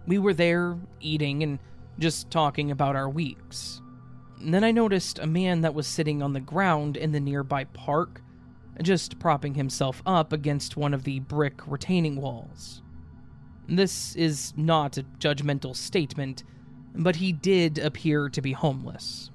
we 0.06 0.18
were 0.18 0.34
there 0.34 0.78
eating 1.00 1.44
and 1.44 1.60
just 2.00 2.32
talking 2.32 2.72
about 2.72 2.96
our 2.96 3.10
weeks. 3.10 3.82
Then 4.42 4.64
I 4.64 4.72
noticed 4.72 5.20
a 5.20 5.28
man 5.28 5.62
that 5.62 5.74
was 5.74 5.86
sitting 5.86 6.22
on 6.24 6.34
the 6.34 6.40
ground 6.40 6.96
in 6.96 7.12
the 7.12 7.20
nearby 7.20 7.66
park 7.66 8.22
just 8.82 9.20
propping 9.20 9.56
himself 9.56 10.02
up 10.06 10.32
against 10.34 10.78
one 10.78 10.94
of 10.94 11.04
the 11.04 11.20
brick 11.20 11.68
retaining 11.68 12.16
walls. 12.22 12.82
This 13.68 14.16
is 14.16 14.54
not 14.58 14.98
a 14.98 15.06
judgmental 15.20 15.76
statement, 15.76 16.44
but 16.96 17.18
he 17.18 17.32
did 17.32 17.78
appear 17.78 18.30
to 18.30 18.42
be 18.42 18.54
homeless. 18.54 19.30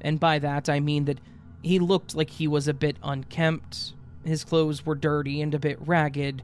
And 0.00 0.20
by 0.20 0.38
that 0.40 0.68
I 0.68 0.80
mean 0.80 1.04
that 1.06 1.20
he 1.62 1.78
looked 1.78 2.14
like 2.14 2.30
he 2.30 2.48
was 2.48 2.68
a 2.68 2.74
bit 2.74 2.96
unkempt, 3.02 3.94
his 4.24 4.44
clothes 4.44 4.84
were 4.84 4.94
dirty 4.94 5.40
and 5.40 5.54
a 5.54 5.58
bit 5.58 5.78
ragged, 5.80 6.42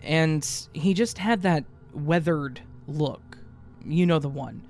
and 0.00 0.48
he 0.72 0.94
just 0.94 1.18
had 1.18 1.42
that 1.42 1.64
weathered 1.92 2.60
look. 2.86 3.38
You 3.84 4.06
know 4.06 4.18
the 4.18 4.28
one. 4.28 4.62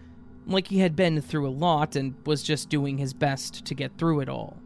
Like 0.47 0.68
he 0.68 0.79
had 0.79 0.95
been 0.95 1.20
through 1.20 1.49
a 1.49 1.51
lot 1.51 1.97
and 1.97 2.14
was 2.24 2.43
just 2.43 2.68
doing 2.68 2.99
his 2.99 3.12
best 3.12 3.64
to 3.64 3.74
get 3.74 3.99
through 3.99 4.20
it 4.20 4.29
all. 4.29 4.57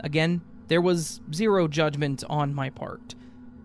Again, 0.00 0.40
there 0.68 0.80
was 0.80 1.20
zero 1.32 1.66
judgment 1.66 2.22
on 2.28 2.54
my 2.54 2.70
part. 2.70 3.14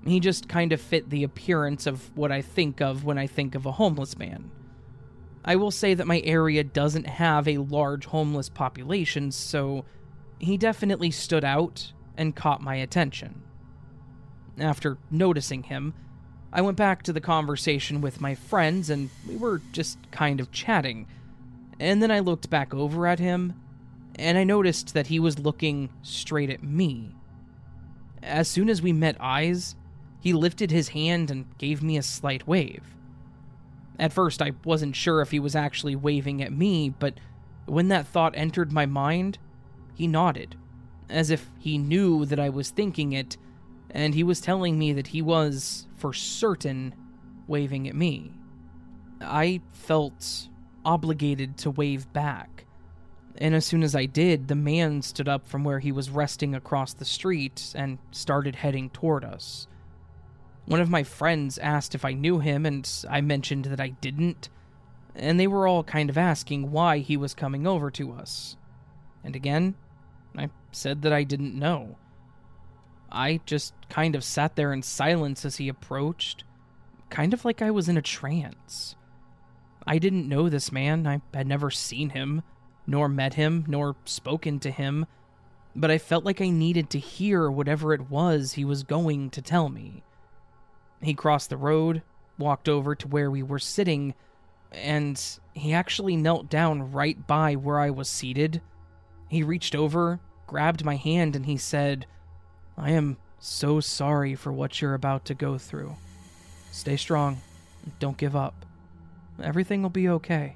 He 0.06 0.20
just 0.20 0.50
kind 0.50 0.74
of 0.74 0.82
fit 0.82 1.10
the 1.10 1.24
appearance 1.24 1.86
of 1.86 2.16
what 2.18 2.32
I 2.32 2.42
think 2.42 2.82
of 2.82 3.06
when 3.06 3.18
I 3.18 3.28
think 3.28 3.56
of 3.56 3.66
a 3.66 3.74
homeless 3.74 4.18
man. 4.18 4.52
I 5.46 5.58
will 5.58 5.72
say 5.72 5.94
that 5.94 6.08
my 6.08 6.22
area 6.22 6.64
doesn't 6.64 7.08
have 7.08 7.48
a 7.48 7.58
large 7.58 8.06
homeless 8.06 8.50
population, 8.50 9.32
so 9.32 9.86
he 10.40 10.58
definitely 10.58 11.12
stood 11.12 11.44
out 11.44 11.92
and 12.18 12.36
caught 12.36 12.62
my 12.62 12.76
attention. 12.76 13.44
After 14.58 14.98
noticing 15.10 15.64
him, 15.64 15.94
I 16.52 16.62
went 16.62 16.78
back 16.78 17.04
to 17.04 17.14
the 17.14 17.22
conversation 17.22 18.00
with 18.00 18.22
my 18.22 18.36
friends 18.36 18.90
and 18.90 19.10
we 19.28 19.36
were 19.36 19.62
just 19.72 19.98
kind 20.12 20.40
of 20.40 20.52
chatting. 20.52 21.08
And 21.80 22.02
then 22.02 22.12
I 22.12 22.20
looked 22.20 22.50
back 22.50 22.74
over 22.74 23.08
at 23.08 23.20
him 23.20 23.56
and 24.16 24.38
I 24.38 24.44
noticed 24.44 24.94
that 24.94 25.08
he 25.08 25.20
was 25.20 25.40
looking 25.40 25.90
straight 26.02 26.50
at 26.50 26.64
me. 26.64 27.16
As 28.22 28.48
soon 28.48 28.70
as 28.70 28.82
we 28.82 28.94
met 28.94 29.18
eyes, 29.20 29.76
he 30.20 30.34
lifted 30.34 30.72
his 30.72 30.90
hand 30.90 31.30
and 31.30 31.58
gave 31.58 31.84
me 31.84 31.98
a 31.98 32.04
slight 32.04 32.48
wave. 32.48 32.84
At 34.00 34.14
first, 34.14 34.42
I 34.42 34.54
wasn't 34.64 34.96
sure 34.96 35.22
if 35.22 35.32
he 35.32 35.40
was 35.40 35.56
actually 35.56 35.96
waving 35.96 36.42
at 36.42 36.52
me, 36.52 36.90
but 36.90 37.16
when 37.66 37.90
that 37.90 38.08
thought 38.08 38.34
entered 38.36 38.72
my 38.72 38.86
mind, 38.86 39.38
he 39.96 40.08
nodded, 40.08 40.56
as 41.10 41.30
if 41.30 41.50
he 41.60 41.78
knew 41.78 42.26
that 42.26 42.40
I 42.40 42.50
was 42.50 42.70
thinking 42.70 43.14
it, 43.14 43.38
and 43.92 44.16
he 44.16 44.24
was 44.24 44.42
telling 44.42 44.80
me 44.80 44.94
that 44.94 45.08
he 45.08 45.22
was, 45.22 45.88
for 45.96 46.14
certain, 46.14 46.96
waving 47.48 47.88
at 47.88 47.96
me. 47.96 48.32
I 49.22 49.62
felt 49.72 50.48
obligated 50.84 51.58
to 51.60 51.72
wave 51.72 52.12
back, 52.12 52.66
and 53.38 53.56
as 53.56 53.66
soon 53.66 53.84
as 53.84 53.96
I 53.96 54.06
did, 54.06 54.48
the 54.48 54.56
man 54.56 55.02
stood 55.02 55.28
up 55.28 55.48
from 55.48 55.64
where 55.64 55.80
he 55.80 55.92
was 55.92 56.10
resting 56.10 56.54
across 56.54 56.94
the 56.94 57.06
street 57.06 57.74
and 57.76 57.98
started 58.12 58.56
heading 58.56 58.90
toward 58.90 59.26
us. 59.26 59.68
One 60.66 60.80
of 60.80 60.90
my 60.90 61.04
friends 61.04 61.58
asked 61.58 61.96
if 61.96 62.06
I 62.06 62.14
knew 62.14 62.40
him, 62.40 62.66
and 62.66 62.90
I 63.10 63.22
mentioned 63.22 63.66
that 63.66 63.82
I 63.82 63.90
didn't, 63.90 64.50
and 65.16 65.40
they 65.40 65.48
were 65.48 65.68
all 65.68 65.84
kind 65.84 66.10
of 66.10 66.18
asking 66.18 66.72
why 66.72 67.00
he 67.00 67.18
was 67.18 67.34
coming 67.34 67.68
over 67.68 67.92
to 67.92 68.14
us. 68.14 68.56
And 69.24 69.36
again, 69.36 69.76
I 70.38 70.50
said 70.72 71.02
that 71.02 71.14
I 71.14 71.24
didn't 71.24 71.58
know. 71.58 71.98
I 73.12 73.42
just 73.46 73.74
kind 73.90 74.16
of 74.16 74.24
sat 74.24 74.56
there 74.56 74.74
in 74.74 74.82
silence 74.84 75.44
as 75.44 75.58
he 75.58 75.68
approached, 75.68 76.44
kind 77.10 77.34
of 77.34 77.46
like 77.46 77.62
I 77.62 77.72
was 77.72 77.90
in 77.90 77.98
a 77.98 78.02
trance. 78.02 78.96
I 79.86 79.98
didn't 79.98 80.30
know 80.30 80.50
this 80.50 80.72
man, 80.72 81.06
I 81.06 81.22
had 81.34 81.48
never 81.48 81.70
seen 81.70 82.12
him, 82.12 82.42
nor 82.86 83.08
met 83.08 83.36
him, 83.36 83.66
nor 83.68 83.96
spoken 84.06 84.60
to 84.60 84.72
him, 84.72 85.06
but 85.76 85.90
I 85.90 85.98
felt 85.98 86.26
like 86.26 86.42
I 86.42 86.50
needed 86.50 86.90
to 86.92 87.00
hear 87.00 87.50
whatever 87.50 87.94
it 87.94 88.10
was 88.10 88.54
he 88.54 88.66
was 88.66 88.84
going 88.84 89.30
to 89.32 89.42
tell 89.42 89.70
me. 89.70 90.04
He 91.02 91.14
crossed 91.14 91.50
the 91.50 91.58
road, 91.58 92.02
walked 92.38 92.70
over 92.70 92.96
to 92.96 93.08
where 93.08 93.32
we 93.32 93.44
were 93.44 93.60
sitting, 93.60 94.14
and 94.72 95.22
he 95.54 95.74
actually 95.74 96.16
knelt 96.16 96.50
down 96.50 96.92
right 96.92 97.26
by 97.28 97.56
where 97.56 97.80
I 97.80 97.90
was 97.90 98.10
seated. 98.10 98.62
He 99.30 99.44
reached 99.44 99.76
over, 99.76 100.20
grabbed 100.48 100.86
my 100.86 100.96
hand, 100.96 101.36
and 101.36 101.46
he 101.46 101.58
said, 101.58 102.06
I 102.78 102.92
am 102.92 103.18
so 103.40 103.80
sorry 103.80 104.36
for 104.36 104.52
what 104.52 104.82
you're 104.82 104.94
about 104.94 105.26
to 105.26 105.34
go 105.34 105.58
through. 105.58 105.96
Stay 106.72 106.98
strong. 106.98 107.42
Don't 108.00 108.18
give 108.18 108.36
up. 108.36 108.66
Everything 109.42 109.82
will 109.82 109.90
be 109.90 110.08
okay. 110.08 110.56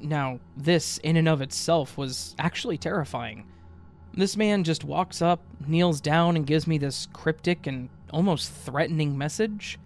Now, 0.00 0.40
this 0.56 0.98
in 0.98 1.16
and 1.16 1.28
of 1.28 1.40
itself 1.40 1.96
was 1.96 2.34
actually 2.38 2.78
terrifying. 2.78 3.46
This 4.14 4.36
man 4.36 4.64
just 4.64 4.84
walks 4.84 5.20
up, 5.20 5.42
kneels 5.66 6.00
down, 6.00 6.36
and 6.36 6.46
gives 6.46 6.66
me 6.66 6.78
this 6.78 7.08
cryptic 7.12 7.66
and 7.66 7.88
almost 8.10 8.52
threatening 8.52 9.16
message. 9.18 9.78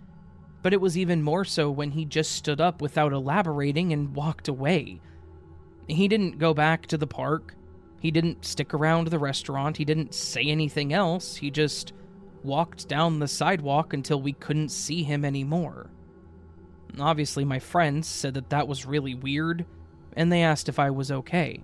But 0.62 0.72
it 0.72 0.80
was 0.80 0.98
even 0.98 1.22
more 1.22 1.44
so 1.44 1.70
when 1.70 1.92
he 1.92 2.04
just 2.04 2.32
stood 2.32 2.60
up 2.60 2.82
without 2.82 3.12
elaborating 3.12 3.92
and 3.92 4.14
walked 4.14 4.46
away. 4.46 5.00
He 5.88 6.06
didn't 6.06 6.38
go 6.38 6.54
back 6.54 6.86
to 6.86 6.98
the 6.98 7.06
park. 7.06 7.54
He 8.00 8.10
didn't 8.10 8.44
stick 8.44 8.72
around 8.72 9.08
the 9.08 9.18
restaurant. 9.18 9.76
He 9.76 9.84
didn't 9.84 10.14
say 10.14 10.44
anything 10.44 10.92
else. 10.92 11.36
He 11.36 11.50
just 11.50 11.92
walked 12.42 12.88
down 12.88 13.18
the 13.18 13.28
sidewalk 13.28 13.92
until 13.92 14.20
we 14.20 14.32
couldn't 14.32 14.70
see 14.70 15.02
him 15.02 15.24
anymore. 15.24 15.90
Obviously, 16.98 17.44
my 17.44 17.58
friends 17.58 18.06
said 18.06 18.34
that 18.34 18.50
that 18.50 18.68
was 18.68 18.86
really 18.86 19.14
weird, 19.14 19.66
and 20.16 20.32
they 20.32 20.42
asked 20.42 20.68
if 20.68 20.78
I 20.78 20.90
was 20.90 21.10
okay. 21.10 21.62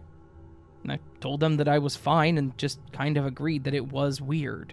I 0.88 0.99
told 1.20 1.40
them 1.40 1.57
that 1.57 1.68
I 1.68 1.78
was 1.78 1.97
fine 1.97 2.38
and 2.38 2.57
just 2.59 2.78
kind 2.92 3.16
of 3.16 3.26
agreed 3.26 3.64
that 3.64 3.74
it 3.74 3.90
was 3.92 4.20
weird. 4.20 4.72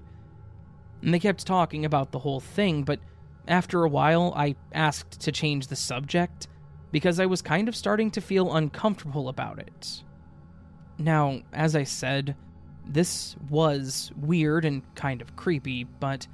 And 1.02 1.14
they 1.14 1.20
kept 1.20 1.46
talking 1.46 1.86
about 1.86 2.12
the 2.12 2.20
whole 2.20 2.40
thing, 2.40 2.84
but 2.84 3.00
after 3.48 3.84
a 3.84 3.90
while, 3.90 4.34
I 4.36 4.56
asked 4.72 5.20
to 5.22 5.32
change 5.32 5.68
the 5.68 5.76
subject 5.76 6.48
because 6.92 7.20
I 7.20 7.26
was 7.26 7.42
kind 7.42 7.68
of 7.68 7.76
starting 7.76 8.12
to 8.12 8.22
feel 8.22 8.56
uncomfortable 8.56 9.28
about 9.28 9.60
it. 9.60 10.04
Now, 10.98 11.42
as 11.52 11.76
I 11.76 11.84
said, 11.84 12.36
this 12.86 13.36
was 13.50 14.12
weird 14.16 14.66
and 14.66 14.84
kind 14.96 15.22
of 15.22 15.36
creepy, 15.36 15.84
but 15.84 16.28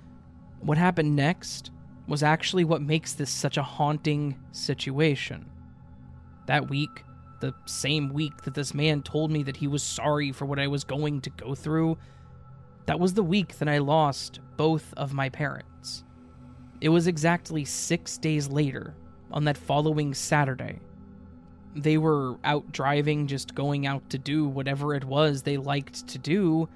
what 0.59 0.77
happened 0.77 1.15
next 1.15 1.71
was 2.07 2.23
actually 2.23 2.65
what 2.65 2.81
makes 2.81 3.13
this 3.13 3.29
such 3.29 3.57
a 3.57 3.63
haunting 3.63 4.37
situation. 4.51 5.49
That 6.47 6.69
week, 6.69 7.03
the 7.39 7.53
same 7.65 8.09
week 8.09 8.43
that 8.43 8.53
this 8.53 8.73
man 8.73 9.01
told 9.01 9.31
me 9.31 9.43
that 9.43 9.57
he 9.57 9.67
was 9.67 9.83
sorry 9.83 10.31
for 10.31 10.45
what 10.45 10.59
I 10.59 10.67
was 10.67 10.83
going 10.83 11.21
to 11.21 11.29
go 11.29 11.55
through, 11.55 11.97
that 12.85 12.99
was 12.99 13.13
the 13.13 13.23
week 13.23 13.57
that 13.57 13.69
I 13.69 13.77
lost 13.77 14.39
both 14.57 14.93
of 14.97 15.13
my 15.13 15.29
parents. 15.29 16.03
It 16.81 16.89
was 16.89 17.07
exactly 17.07 17.65
six 17.65 18.17
days 18.17 18.47
later, 18.47 18.95
on 19.31 19.45
that 19.45 19.57
following 19.57 20.13
Saturday. 20.13 20.79
They 21.75 21.97
were 21.97 22.37
out 22.43 22.71
driving, 22.71 23.27
just 23.27 23.53
going 23.53 23.85
out 23.85 24.09
to 24.09 24.17
do 24.17 24.47
whatever 24.47 24.95
it 24.95 25.05
was 25.05 25.43
they 25.43 25.57
liked 25.57 26.07
to 26.07 26.17
do, 26.17 26.67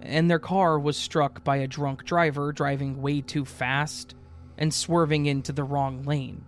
and 0.00 0.30
their 0.30 0.38
car 0.38 0.78
was 0.78 0.96
struck 0.96 1.44
by 1.44 1.56
a 1.56 1.66
drunk 1.66 2.04
driver 2.04 2.52
driving 2.52 3.02
way 3.02 3.20
too 3.20 3.44
fast 3.44 4.14
and 4.56 4.72
swerving 4.72 5.26
into 5.26 5.52
the 5.52 5.64
wrong 5.64 6.02
lane. 6.04 6.44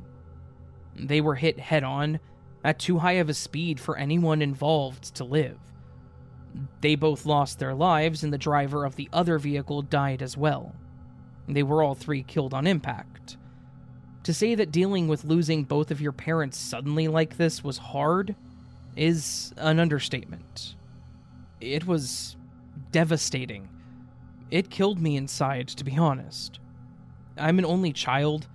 They 0.97 1.21
were 1.21 1.35
hit 1.35 1.59
head 1.59 1.85
on 1.85 2.19
at 2.65 2.79
too 2.79 2.99
high 2.99 3.13
of 3.13 3.29
a 3.29 3.35
speed 3.35 3.81
for 3.81 3.97
anyone 3.97 4.43
involved 4.43 5.15
to 5.17 5.25
live. 5.25 5.59
They 6.81 6.95
both 6.95 7.27
lost 7.27 7.59
their 7.59 7.75
lives, 7.75 8.23
and 8.23 8.33
the 8.33 8.39
driver 8.39 8.85
of 8.85 8.97
the 8.97 9.09
other 9.13 9.39
vehicle 9.39 9.83
died 9.83 10.23
as 10.23 10.37
well. 10.37 10.75
They 11.49 11.63
were 11.63 11.83
all 11.83 11.95
three 11.95 12.23
killed 12.23 12.55
on 12.55 12.67
impact. 12.67 13.37
To 14.25 14.35
say 14.35 14.55
that 14.55 14.71
dealing 14.71 15.09
with 15.09 15.25
losing 15.25 15.65
both 15.65 15.91
of 15.91 16.01
your 16.01 16.13
parents 16.13 16.57
suddenly 16.57 17.09
like 17.09 17.37
this 17.37 17.65
was 17.65 17.79
hard 17.79 18.37
is 18.97 19.53
an 19.57 19.81
understatement. 19.81 20.77
It 21.61 21.87
was 21.87 22.37
devastating. 22.93 23.69
It 24.51 24.71
killed 24.71 25.01
me 25.01 25.17
inside, 25.17 25.69
to 25.69 25.85
be 25.85 25.97
honest. 25.97 26.61
I'm 27.39 27.59
an 27.59 27.65
only 27.65 27.93
child, 27.93 28.47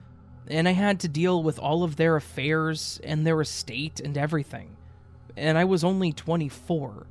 and 0.49 0.67
I 0.67 0.71
had 0.71 0.99
to 1.01 1.07
deal 1.07 1.43
with 1.43 1.59
all 1.59 1.83
of 1.83 1.95
their 1.95 2.15
affairs 2.15 2.99
and 3.03 3.25
their 3.25 3.41
estate 3.41 3.99
and 3.99 4.17
everything. 4.17 4.77
And 5.35 5.57
I 5.57 5.65
was 5.65 5.83
only 5.83 6.11
24. 6.11 7.07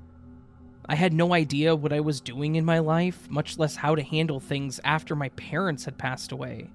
I 0.89 0.95
had 0.95 1.13
no 1.13 1.35
idea 1.35 1.75
what 1.75 1.93
I 1.93 2.01
was 2.01 2.21
doing 2.21 2.55
in 2.55 2.65
my 2.65 2.79
life, 2.79 3.29
much 3.29 3.59
less 3.59 3.77
how 3.77 3.95
to 3.95 4.03
handle 4.03 4.41
things 4.41 4.81
after 4.85 5.17
my 5.17 5.29
parents 5.31 5.85
had 5.85 5.99
passed 5.99 6.33
away. 6.33 6.71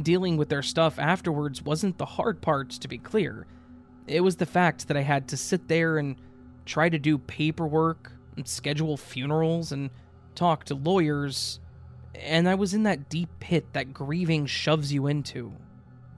Dealing 0.00 0.36
with 0.36 0.48
their 0.48 0.62
stuff 0.62 0.98
afterwards 0.98 1.62
wasn't 1.62 1.98
the 1.98 2.06
hard 2.06 2.40
part, 2.40 2.70
to 2.70 2.88
be 2.88 2.98
clear. 2.98 3.46
It 4.06 4.20
was 4.20 4.36
the 4.36 4.46
fact 4.46 4.86
that 4.88 4.96
I 4.96 5.02
had 5.02 5.28
to 5.28 5.36
sit 5.36 5.66
there 5.68 5.98
and 5.98 6.16
try 6.64 6.88
to 6.88 6.98
do 6.98 7.18
paperwork 7.18 8.12
and 8.36 8.46
schedule 8.46 8.96
funerals 8.96 9.72
and 9.72 9.90
talk 10.36 10.64
to 10.64 10.76
lawyers, 10.76 11.58
and 12.22 12.48
I 12.48 12.54
was 12.54 12.74
in 12.74 12.84
that 12.84 13.08
deep 13.08 13.28
pit 13.40 13.66
that 13.72 13.92
grieving 13.92 14.46
shoves 14.46 14.92
you 14.92 15.06
into. 15.06 15.52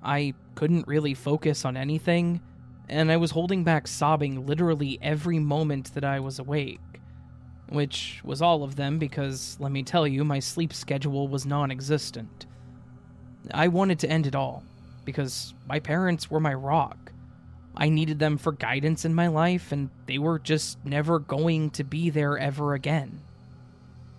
I 0.03 0.35
couldn't 0.55 0.89
really 0.89 1.15
focus 1.15 1.65
on 1.65 1.77
anything, 1.77 2.41
and 2.89 3.13
I 3.13 3.17
was 3.17 3.31
holding 3.33 3.65
back 3.65 3.87
sobbing 3.87 4.47
literally 4.47 4.99
every 5.03 5.39
moment 5.39 5.95
that 5.95 6.05
I 6.05 6.21
was 6.21 6.39
awake 6.39 6.81
which 7.71 8.21
was 8.25 8.43
all 8.43 8.63
of 8.63 8.77
them 8.77 8.99
because, 8.99 9.57
let 9.61 9.73
me 9.73 9.83
tell 9.83 10.07
you, 10.07 10.25
my 10.25 10.41
sleep 10.41 10.73
schedule 10.73 11.29
was 11.29 11.47
non 11.47 11.71
existent. 11.71 12.47
I 13.53 13.69
wanted 13.69 13.99
to 14.01 14.11
end 14.11 14.27
it 14.27 14.35
all 14.35 14.63
because 15.05 15.55
my 15.67 15.79
parents 15.79 16.31
were 16.31 16.41
my 16.41 16.53
rock. 16.53 17.13
I 17.77 17.89
needed 17.89 18.19
them 18.19 18.37
for 18.37 18.53
guidance 18.53 19.05
in 19.05 19.15
my 19.15 19.29
life, 19.29 19.73
and 19.73 19.89
they 20.07 20.19
were 20.19 20.39
just 20.39 20.85
never 20.85 21.19
going 21.21 21.71
to 21.71 21.85
be 21.85 22.11
there 22.11 22.37
ever 22.37 22.75
again. 22.75 23.23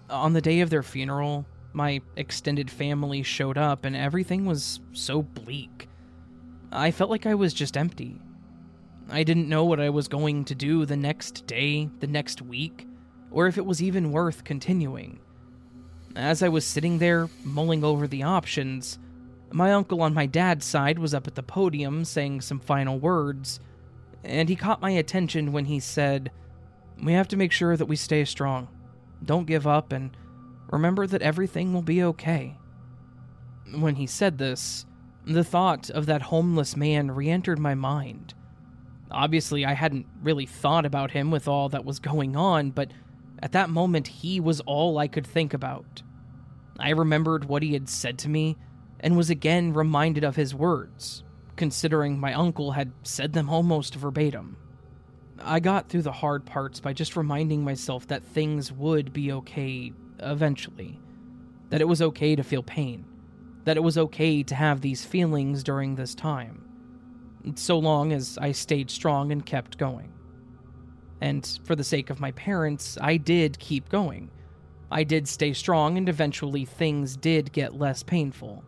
On 0.10 0.34
the 0.34 0.42
day 0.42 0.62
of 0.62 0.70
their 0.70 0.84
funeral, 0.84 1.46
my 1.74 2.02
extended 2.16 2.70
family 2.70 3.24
showed 3.24 3.58
up, 3.58 3.86
and 3.86 3.96
everything 3.96 4.46
was 4.46 4.80
so 4.94 5.22
bleak. 5.22 5.88
I 6.72 6.92
felt 6.92 7.10
like 7.10 7.26
I 7.26 7.36
was 7.36 7.54
just 7.54 7.78
empty. 7.78 8.20
I 9.10 9.24
didn't 9.24 9.50
know 9.50 9.66
what 9.66 9.80
I 9.80 9.90
was 9.90 10.08
going 10.08 10.46
to 10.46 10.56
do 10.56 10.86
the 10.86 10.96
next 10.96 11.46
day, 11.48 11.90
the 12.00 12.08
next 12.08 12.42
week 12.42 12.88
or 13.32 13.48
if 13.48 13.58
it 13.58 13.66
was 13.66 13.82
even 13.82 14.12
worth 14.12 14.44
continuing. 14.44 15.20
As 16.16 16.44
I 16.44 16.50
was 16.50 16.66
sitting 16.66 17.00
there, 17.00 17.30
mulling 17.44 17.84
over 17.84 18.08
the 18.08 18.24
options, 18.24 19.00
My 19.54 19.74
uncle 19.74 20.02
on 20.02 20.14
my 20.14 20.28
dad's 20.28 20.66
side 20.66 20.98
was 20.98 21.14
up 21.14 21.28
at 21.28 21.36
the 21.36 21.44
podium 21.44 22.06
saying 22.06 22.40
some 22.40 22.62
final 22.62 22.98
words, 23.00 23.60
and 24.24 24.48
he 24.48 24.56
caught 24.56 24.82
my 24.82 24.92
attention 24.92 25.52
when 25.52 25.66
he 25.66 25.82
said, 25.82 26.32
We 27.04 27.12
have 27.14 27.28
to 27.30 27.38
make 27.38 27.52
sure 27.52 27.76
that 27.76 27.88
we 27.88 27.98
stay 27.98 28.24
strong. 28.24 28.70
Don't 29.26 29.48
give 29.48 29.68
up, 29.68 29.92
and 29.92 30.16
remember 30.72 31.06
that 31.06 31.22
everything 31.22 31.74
will 31.74 31.82
be 31.82 32.02
okay. 32.04 32.58
When 33.74 33.96
he 33.96 34.08
said 34.08 34.38
this, 34.38 34.86
the 35.26 35.44
thought 35.44 35.90
of 35.90 36.08
that 36.08 36.24
homeless 36.24 36.76
man 36.76 37.12
re 37.12 37.30
entered 37.30 37.60
my 37.60 37.76
mind. 37.76 38.34
Obviously, 39.12 39.66
I 39.66 39.74
hadn't 39.74 40.08
really 40.24 40.46
thought 40.46 40.86
about 40.86 41.12
him 41.12 41.32
with 41.32 41.48
all 41.48 41.70
that 41.70 41.86
was 41.86 42.00
going 42.00 42.36
on, 42.36 42.72
but 42.72 42.92
at 43.44 43.52
that 43.52 43.70
moment, 43.70 44.08
he 44.08 44.40
was 44.40 44.62
all 44.62 44.98
I 44.98 45.08
could 45.08 45.28
think 45.28 45.54
about. 45.54 46.02
I 46.80 46.92
remembered 46.92 47.46
what 47.46 47.64
he 47.64 47.74
had 47.74 47.90
said 47.90 48.18
to 48.20 48.30
me 48.30 48.58
and 49.00 49.18
was 49.18 49.30
again 49.30 49.74
reminded 49.74 50.24
of 50.24 50.36
his 50.36 50.56
words, 50.56 51.24
considering 51.56 52.20
my 52.20 52.34
uncle 52.34 52.72
had 52.72 52.92
said 53.04 53.34
them 53.34 53.50
almost 53.50 53.96
verbatim. 53.96 54.58
I 55.44 55.60
got 55.60 55.90
through 55.90 56.04
the 56.04 56.12
hard 56.12 56.46
parts 56.46 56.80
by 56.80 56.94
just 56.94 57.16
reminding 57.16 57.64
myself 57.64 58.08
that 58.08 58.24
things 58.24 58.72
would 58.72 59.12
be 59.12 59.32
okay 59.32 59.92
eventually, 60.22 61.00
that 61.70 61.82
it 61.82 61.88
was 61.88 62.02
okay 62.02 62.36
to 62.36 62.44
feel 62.44 62.64
pain, 62.64 63.06
that 63.66 63.78
it 63.78 63.84
was 63.84 63.98
okay 63.98 64.44
to 64.44 64.56
have 64.56 64.82
these 64.82 65.06
feelings 65.06 65.64
during 65.64 65.96
this 65.96 66.16
time, 66.16 66.64
so 67.56 67.78
long 67.78 68.14
as 68.14 68.38
I 68.40 68.52
stayed 68.52 68.90
strong 68.90 69.32
and 69.32 69.46
kept 69.46 69.78
going. 69.78 70.12
And 71.22 71.60
for 71.64 71.76
the 71.76 71.84
sake 71.84 72.10
of 72.10 72.20
my 72.20 72.32
parents, 72.32 72.98
I 73.00 73.18
did 73.18 73.60
keep 73.60 73.90
going. 73.90 74.32
I 74.90 75.04
did 75.04 75.28
stay 75.28 75.54
strong, 75.54 75.98
and 75.98 76.10
eventually 76.10 76.66
things 76.66 77.16
did 77.16 77.54
get 77.54 77.78
less 77.78 78.04
painful. 78.04 78.64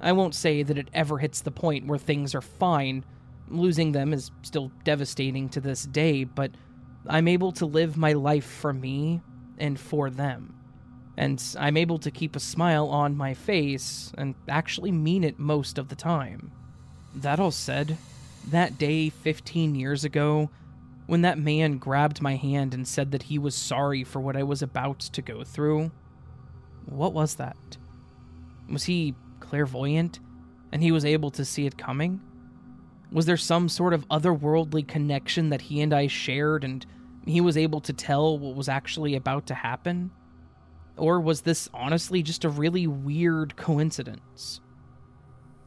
I 0.00 0.12
won't 0.12 0.34
say 0.34 0.62
that 0.62 0.78
it 0.78 0.88
ever 0.92 1.18
hits 1.18 1.40
the 1.40 1.50
point 1.50 1.86
where 1.86 1.98
things 1.98 2.34
are 2.34 2.40
fine. 2.40 3.04
Losing 3.48 3.92
them 3.92 4.12
is 4.12 4.30
still 4.42 4.72
devastating 4.84 5.48
to 5.50 5.60
this 5.60 5.84
day, 5.84 6.24
but 6.24 6.50
I'm 7.06 7.28
able 7.28 7.52
to 7.52 7.66
live 7.66 7.96
my 7.96 8.14
life 8.14 8.44
for 8.44 8.72
me 8.72 9.20
and 9.58 9.78
for 9.78 10.10
them. 10.10 10.55
And 11.16 11.42
I'm 11.58 11.76
able 11.76 11.98
to 12.00 12.10
keep 12.10 12.36
a 12.36 12.40
smile 12.40 12.88
on 12.88 13.16
my 13.16 13.32
face 13.32 14.12
and 14.18 14.34
actually 14.48 14.92
mean 14.92 15.24
it 15.24 15.38
most 15.38 15.78
of 15.78 15.88
the 15.88 15.96
time. 15.96 16.52
That 17.14 17.40
all 17.40 17.50
said, 17.50 17.96
that 18.50 18.78
day 18.78 19.08
15 19.08 19.74
years 19.74 20.04
ago, 20.04 20.50
when 21.06 21.22
that 21.22 21.38
man 21.38 21.78
grabbed 21.78 22.20
my 22.20 22.36
hand 22.36 22.74
and 22.74 22.86
said 22.86 23.12
that 23.12 23.24
he 23.24 23.38
was 23.38 23.54
sorry 23.54 24.04
for 24.04 24.20
what 24.20 24.36
I 24.36 24.42
was 24.42 24.60
about 24.60 25.00
to 25.00 25.22
go 25.22 25.42
through, 25.44 25.90
what 26.84 27.12
was 27.12 27.36
that? 27.36 27.56
Was 28.68 28.84
he 28.84 29.14
clairvoyant 29.40 30.20
and 30.72 30.82
he 30.82 30.92
was 30.92 31.04
able 31.04 31.30
to 31.32 31.44
see 31.44 31.66
it 31.66 31.78
coming? 31.78 32.20
Was 33.12 33.26
there 33.26 33.36
some 33.36 33.68
sort 33.68 33.94
of 33.94 34.06
otherworldly 34.08 34.86
connection 34.86 35.50
that 35.50 35.62
he 35.62 35.80
and 35.80 35.94
I 35.94 36.08
shared 36.08 36.64
and 36.64 36.84
he 37.24 37.40
was 37.40 37.56
able 37.56 37.80
to 37.82 37.92
tell 37.92 38.38
what 38.38 38.56
was 38.56 38.68
actually 38.68 39.14
about 39.14 39.46
to 39.46 39.54
happen? 39.54 40.10
Or 40.96 41.20
was 41.20 41.42
this 41.42 41.68
honestly 41.74 42.22
just 42.22 42.44
a 42.44 42.48
really 42.48 42.86
weird 42.86 43.56
coincidence? 43.56 44.60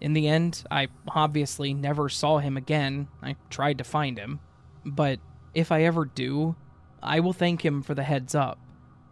In 0.01 0.13
the 0.13 0.27
end, 0.27 0.63
I 0.71 0.87
obviously 1.09 1.73
never 1.73 2.09
saw 2.09 2.39
him 2.39 2.57
again. 2.57 3.07
I 3.21 3.35
tried 3.49 3.77
to 3.79 3.83
find 3.83 4.17
him. 4.17 4.39
But 4.85 5.19
if 5.53 5.71
I 5.71 5.83
ever 5.83 6.05
do, 6.05 6.55
I 7.03 7.19
will 7.19 7.33
thank 7.33 7.63
him 7.63 7.81
for 7.81 7.93
the 7.93 8.03
heads 8.03 8.33
up. 8.33 8.59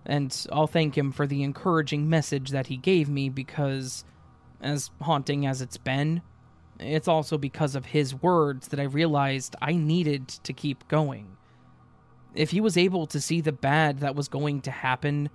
And 0.05 0.35
I'll 0.51 0.67
thank 0.67 0.97
him 0.97 1.11
for 1.11 1.27
the 1.27 1.43
encouraging 1.43 2.09
message 2.09 2.51
that 2.51 2.67
he 2.67 2.77
gave 2.77 3.09
me 3.09 3.29
because 3.29 4.05
as 4.61 4.89
haunting 5.01 5.45
as 5.45 5.61
it's 5.61 5.77
been, 5.77 6.21
it's 6.79 7.07
also 7.07 7.37
because 7.37 7.75
of 7.75 7.87
his 7.87 8.15
words 8.15 8.69
that 8.69 8.79
I 8.79 8.83
realized 8.83 9.55
I 9.61 9.73
needed 9.73 10.27
to 10.29 10.53
keep 10.53 10.87
going. 10.87 11.35
If 12.33 12.51
he 12.51 12.61
was 12.61 12.77
able 12.77 13.07
to 13.07 13.19
see 13.19 13.41
the 13.41 13.51
bad 13.51 13.99
that 13.99 14.15
was 14.15 14.27
going 14.27 14.61
to 14.61 14.71
happen, 14.71 15.29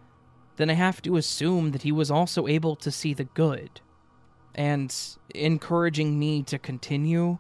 then 0.57 0.71
I 0.71 0.75
have 0.75 1.03
to 1.03 1.17
assume 1.17 1.73
that 1.73 1.83
he 1.83 1.93
was 1.93 2.11
also 2.11 2.47
able 2.47 2.77
to 2.77 2.91
see 2.91 3.15
the 3.15 3.25
good. 3.25 3.81
And 4.55 4.95
encouraging 5.35 6.19
me 6.19 6.43
to 6.45 6.59
continue 6.59 7.39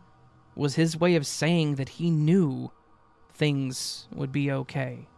was 0.54 0.76
his 0.76 0.98
way 0.98 1.14
of 1.14 1.26
saying 1.26 1.76
that 1.76 1.90
he 1.90 2.10
knew 2.10 2.70
things 3.34 4.08
would 4.14 4.32
be 4.32 4.50
okay. 4.50 5.08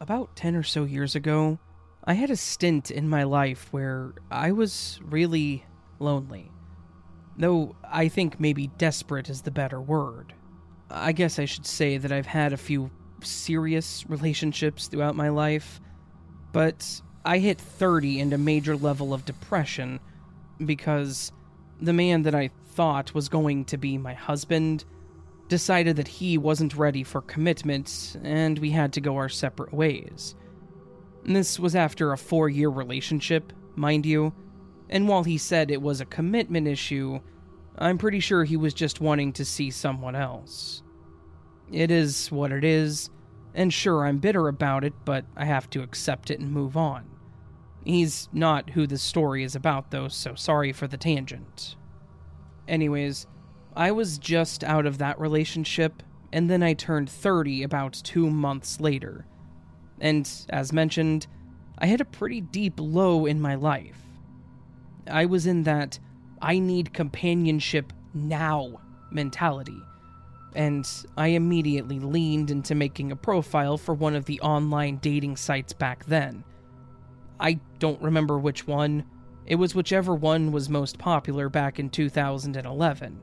About 0.00 0.36
10 0.36 0.54
or 0.54 0.62
so 0.62 0.84
years 0.84 1.14
ago, 1.14 1.58
I 2.04 2.12
had 2.12 2.30
a 2.30 2.36
stint 2.36 2.90
in 2.90 3.08
my 3.08 3.22
life 3.22 3.68
where 3.70 4.12
I 4.30 4.52
was 4.52 5.00
really 5.02 5.64
lonely. 5.98 6.50
Though 7.36 7.74
I 7.90 8.08
think 8.08 8.38
maybe 8.38 8.68
desperate 8.78 9.28
is 9.28 9.42
the 9.42 9.50
better 9.50 9.80
word. 9.80 10.32
I 10.90 11.12
guess 11.12 11.38
I 11.38 11.44
should 11.46 11.66
say 11.66 11.98
that 11.98 12.12
I've 12.12 12.26
had 12.26 12.52
a 12.52 12.58
few 12.58 12.90
serious 13.22 14.04
relationships 14.08 14.86
throughout 14.86 15.16
my 15.16 15.30
life, 15.30 15.80
but 16.52 17.00
I 17.24 17.38
hit 17.38 17.60
30 17.60 18.20
and 18.20 18.32
a 18.32 18.38
major 18.38 18.76
level 18.76 19.12
of 19.14 19.24
depression 19.24 19.98
because 20.64 21.32
the 21.80 21.92
man 21.92 22.22
that 22.22 22.34
I 22.34 22.50
thought 22.66 23.14
was 23.14 23.28
going 23.28 23.64
to 23.66 23.76
be 23.76 23.98
my 23.98 24.14
husband 24.14 24.84
decided 25.48 25.96
that 25.96 26.08
he 26.08 26.38
wasn't 26.38 26.76
ready 26.76 27.02
for 27.02 27.20
commitment 27.20 28.16
and 28.22 28.58
we 28.58 28.70
had 28.70 28.92
to 28.92 29.00
go 29.00 29.16
our 29.16 29.28
separate 29.28 29.72
ways. 29.72 30.34
This 31.24 31.58
was 31.58 31.74
after 31.74 32.12
a 32.12 32.18
four 32.18 32.48
year 32.48 32.68
relationship, 32.68 33.52
mind 33.74 34.06
you, 34.06 34.32
and 34.88 35.08
while 35.08 35.24
he 35.24 35.38
said 35.38 35.70
it 35.70 35.82
was 35.82 36.00
a 36.00 36.06
commitment 36.06 36.66
issue, 36.66 37.20
I'm 37.76 37.98
pretty 37.98 38.20
sure 38.20 38.44
he 38.44 38.56
was 38.56 38.74
just 38.74 39.00
wanting 39.00 39.32
to 39.34 39.44
see 39.44 39.70
someone 39.70 40.14
else. 40.14 40.82
It 41.72 41.90
is 41.90 42.30
what 42.30 42.52
it 42.52 42.64
is, 42.64 43.10
and 43.54 43.72
sure, 43.72 44.04
I'm 44.06 44.18
bitter 44.18 44.48
about 44.48 44.84
it, 44.84 44.92
but 45.04 45.24
I 45.36 45.44
have 45.44 45.70
to 45.70 45.82
accept 45.82 46.30
it 46.30 46.40
and 46.40 46.52
move 46.52 46.76
on. 46.76 47.08
He's 47.84 48.28
not 48.32 48.70
who 48.70 48.86
this 48.86 49.02
story 49.02 49.44
is 49.44 49.54
about, 49.54 49.90
though, 49.90 50.08
so 50.08 50.34
sorry 50.34 50.72
for 50.72 50.86
the 50.86 50.96
tangent. 50.96 51.76
Anyways, 52.66 53.26
I 53.76 53.90
was 53.90 54.18
just 54.18 54.64
out 54.64 54.86
of 54.86 54.98
that 54.98 55.18
relationship, 55.18 56.02
and 56.32 56.48
then 56.48 56.62
I 56.62 56.74
turned 56.74 57.10
30 57.10 57.62
about 57.62 57.92
two 57.92 58.30
months 58.30 58.80
later. 58.80 59.26
And 60.00 60.30
as 60.48 60.72
mentioned, 60.72 61.26
I 61.78 61.86
had 61.86 62.00
a 62.00 62.06
pretty 62.06 62.40
deep 62.40 62.74
low 62.78 63.26
in 63.26 63.40
my 63.40 63.54
life. 63.54 64.03
I 65.10 65.26
was 65.26 65.46
in 65.46 65.62
that 65.64 65.98
I 66.40 66.58
need 66.58 66.92
companionship 66.92 67.92
now 68.12 68.80
mentality, 69.10 69.80
and 70.54 70.88
I 71.16 71.28
immediately 71.28 71.98
leaned 71.98 72.50
into 72.50 72.74
making 72.74 73.12
a 73.12 73.16
profile 73.16 73.78
for 73.78 73.94
one 73.94 74.14
of 74.14 74.24
the 74.24 74.40
online 74.40 74.96
dating 74.96 75.36
sites 75.36 75.72
back 75.72 76.04
then. 76.06 76.44
I 77.40 77.60
don't 77.78 78.00
remember 78.00 78.38
which 78.38 78.66
one, 78.66 79.04
it 79.46 79.56
was 79.56 79.74
whichever 79.74 80.14
one 80.14 80.52
was 80.52 80.68
most 80.68 80.98
popular 80.98 81.48
back 81.48 81.78
in 81.78 81.90
2011 81.90 83.20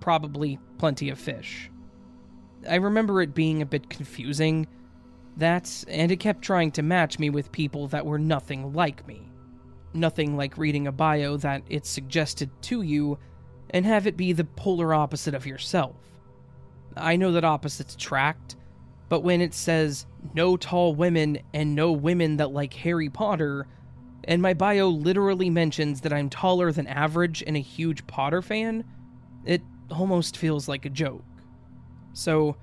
probably 0.00 0.58
plenty 0.78 1.10
of 1.10 1.18
fish. 1.18 1.70
I 2.68 2.76
remember 2.76 3.22
it 3.22 3.34
being 3.34 3.62
a 3.62 3.66
bit 3.66 3.88
confusing, 3.88 4.66
that, 5.36 5.84
and 5.88 6.12
it 6.12 6.18
kept 6.18 6.42
trying 6.42 6.72
to 6.72 6.82
match 6.82 7.18
me 7.18 7.30
with 7.30 7.52
people 7.52 7.88
that 7.88 8.04
were 8.04 8.18
nothing 8.18 8.72
like 8.74 9.06
me. 9.06 9.29
Nothing 9.92 10.36
like 10.36 10.58
reading 10.58 10.86
a 10.86 10.92
bio 10.92 11.36
that 11.38 11.62
it 11.68 11.86
suggested 11.86 12.50
to 12.62 12.82
you 12.82 13.18
and 13.70 13.86
have 13.86 14.06
it 14.06 14.16
be 14.16 14.32
the 14.32 14.44
polar 14.44 14.94
opposite 14.94 15.34
of 15.34 15.46
yourself. 15.46 15.96
I 16.96 17.16
know 17.16 17.32
that 17.32 17.44
opposites 17.44 17.94
attract, 17.94 18.56
but 19.08 19.20
when 19.20 19.40
it 19.40 19.54
says 19.54 20.06
no 20.34 20.56
tall 20.56 20.94
women 20.94 21.38
and 21.54 21.74
no 21.74 21.92
women 21.92 22.36
that 22.38 22.52
like 22.52 22.74
Harry 22.74 23.08
Potter, 23.08 23.66
and 24.24 24.42
my 24.42 24.54
bio 24.54 24.88
literally 24.88 25.50
mentions 25.50 26.02
that 26.02 26.12
I'm 26.12 26.28
taller 26.28 26.72
than 26.72 26.86
average 26.86 27.42
and 27.46 27.56
a 27.56 27.60
huge 27.60 28.06
Potter 28.06 28.42
fan, 28.42 28.84
it 29.44 29.62
almost 29.90 30.36
feels 30.36 30.68
like 30.68 30.84
a 30.84 30.90
joke. 30.90 31.24
So, 32.12 32.56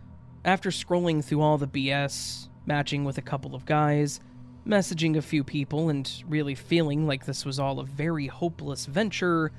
after 0.46 0.70
scrolling 0.70 1.24
through 1.24 1.42
all 1.42 1.58
the 1.58 1.68
BS, 1.68 2.48
matching 2.66 3.04
with 3.04 3.18
a 3.18 3.22
couple 3.22 3.56
of 3.56 3.66
guys, 3.66 4.20
messaging 4.68 5.16
a 5.18 5.22
few 5.22 5.44
people, 5.44 5.90
and 5.90 6.24
really 6.28 6.56
feeling 6.56 7.08
like 7.08 7.26
this 7.26 7.46
was 7.46 7.60
all 7.60 7.80
a 7.80 7.86
very 7.86 8.28
hopeless 8.28 8.86
venture, 8.86 9.52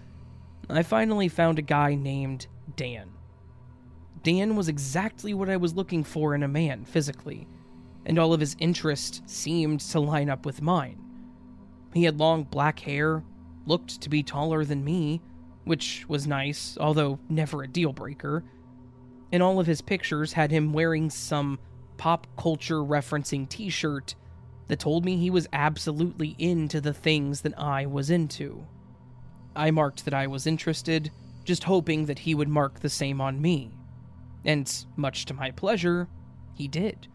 I 0.69 0.83
finally 0.83 1.29
found 1.29 1.59
a 1.59 1.63
guy 1.63 1.95
named 1.95 2.47
Dan. 2.77 3.11
Dan 4.23 4.57
was 4.57 4.69
exactly 4.69 5.33
what 5.33 5.49
I 5.49 5.57
was 5.57 5.75
looking 5.75 6.05
for 6.05 6.35
in 6.35 6.43
a 6.43 6.49
man 6.49 6.85
physically, 6.85 7.49
and 8.05 8.19
all 8.19 8.33
of 8.33 8.41
his 8.41 8.57
interests 8.59 9.23
seemed 9.27 9.81
to 9.81 10.01
line 10.01 10.29
up 10.29 10.45
with 10.45 10.61
mine. 10.61 11.01
He 11.95 12.05
had 12.05 12.19
long 12.19 12.45
black 12.45 12.81
hair, 12.81 13.25
looked 13.65 14.01
to 14.03 14.11
be 14.11 14.23
taller 14.23 14.65
than 14.65 14.85
me, 14.85 15.23
which 15.65 16.05
was 16.09 16.27
nice, 16.27 16.77
although 16.81 17.19
never 17.29 17.63
a 17.63 17.69
deal 17.69 17.93
breaker. 17.93 18.45
and 19.33 19.43
all 19.43 19.61
of 19.61 19.67
his 19.67 19.81
pictures 19.81 20.33
had 20.33 20.51
him 20.51 20.73
wearing 20.73 21.11
some 21.11 21.59
pop 21.97 22.27
culture 22.37 22.79
referencing 22.79 23.49
t 23.49 23.69
shirt 23.69 24.15
that 24.69 24.79
told 24.79 25.05
me 25.05 25.17
he 25.17 25.31
was 25.31 25.49
absolutely 25.53 26.37
into 26.39 26.81
the 26.81 26.95
things 26.95 27.41
that 27.41 27.59
I 27.59 27.87
was 27.87 28.11
into. 28.11 28.67
I 29.57 29.71
marked 29.71 30.05
that 30.05 30.15
I 30.15 30.27
was 30.27 30.47
interested, 30.47 31.11
just 31.45 31.65
hoping 31.65 32.07
that 32.07 32.21
he 32.21 32.35
would 32.35 32.49
mark 32.49 32.81
the 32.81 32.91
same 32.91 33.21
on 33.21 33.41
me. 33.41 33.73
And, 34.45 34.73
much 34.97 35.25
to 35.27 35.35
my 35.35 35.51
pleasure, 35.51 36.09
he 36.55 36.69
did. 36.69 37.09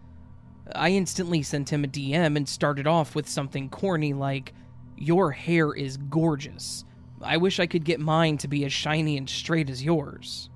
I 0.76 0.90
instantly 0.90 1.44
sent 1.44 1.72
him 1.72 1.84
a 1.84 1.88
DM 1.88 2.36
and 2.36 2.48
started 2.48 2.88
off 2.88 3.16
with 3.16 3.30
something 3.30 3.70
corny 3.70 4.14
like, 4.14 4.54
Your 4.98 5.32
hair 5.32 5.74
is 5.74 5.98
gorgeous. 5.98 6.86
I 7.22 7.38
wish 7.38 7.60
I 7.60 7.68
could 7.68 7.86
get 7.86 8.00
mine 8.00 8.38
to 8.40 8.48
be 8.48 8.66
as 8.66 8.74
shiny 8.74 9.18
and 9.18 9.30
straight 9.30 9.70
as 9.70 9.84
yours. 9.84 10.50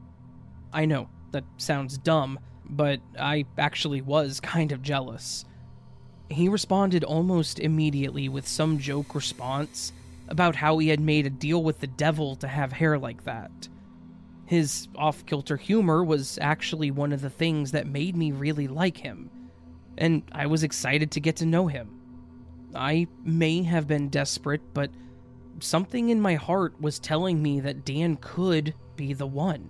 I 0.74 0.86
know, 0.86 1.10
that 1.32 1.46
sounds 1.58 1.98
dumb, 1.98 2.40
but 2.66 3.00
I 3.18 3.46
actually 3.58 4.02
was 4.02 4.40
kind 4.40 4.72
of 4.72 4.82
jealous. 4.82 5.46
He 6.30 6.50
responded 6.50 7.04
almost 7.04 7.60
immediately 7.60 8.28
with 8.30 8.48
some 8.48 8.80
joke 8.80 9.16
response 9.16 9.94
about 10.28 10.56
how 10.56 10.78
he 10.78 10.90
had 10.90 11.00
made 11.00 11.26
a 11.26 11.30
deal 11.30 11.64
with 11.64 11.80
the 11.80 11.88
devil 11.88 12.36
to 12.38 12.48
have 12.48 12.74
hair 12.74 12.98
like 12.98 13.24
that. 13.24 13.70
His 14.46 14.88
off 14.96 15.26
kilter 15.26 15.58
humor 15.58 16.04
was 16.04 16.38
actually 16.42 16.92
one 16.92 17.12
of 17.12 17.22
the 17.22 17.30
things 17.30 17.72
that 17.72 17.88
made 17.88 18.16
me 18.16 18.32
really 18.32 18.68
like 18.68 18.98
him, 18.98 19.30
and 19.98 20.24
I 20.32 20.48
was 20.48 20.64
excited 20.64 21.12
to 21.12 21.20
get 21.20 21.38
to 21.38 21.46
know 21.46 21.68
him. 21.68 21.90
I 22.76 23.08
may 23.24 23.64
have 23.64 23.88
been 23.88 24.10
desperate, 24.10 24.62
but 24.74 24.92
something 25.60 26.10
in 26.10 26.22
my 26.22 26.36
heart 26.36 26.80
was 26.80 27.00
telling 27.00 27.42
me 27.42 27.60
that 27.62 27.86
Dan 27.86 28.18
could 28.18 28.74
be 28.96 29.14
the 29.14 29.28
one. 29.28 29.70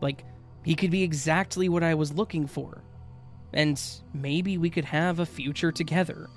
Like, 0.00 0.24
he 0.64 0.74
could 0.74 0.90
be 0.90 1.02
exactly 1.02 1.68
what 1.68 1.82
I 1.82 1.94
was 1.94 2.12
looking 2.12 2.46
for. 2.46 2.82
And 3.52 3.80
maybe 4.14 4.58
we 4.58 4.70
could 4.70 4.86
have 4.86 5.18
a 5.18 5.26
future 5.26 5.72
together. 5.72 6.28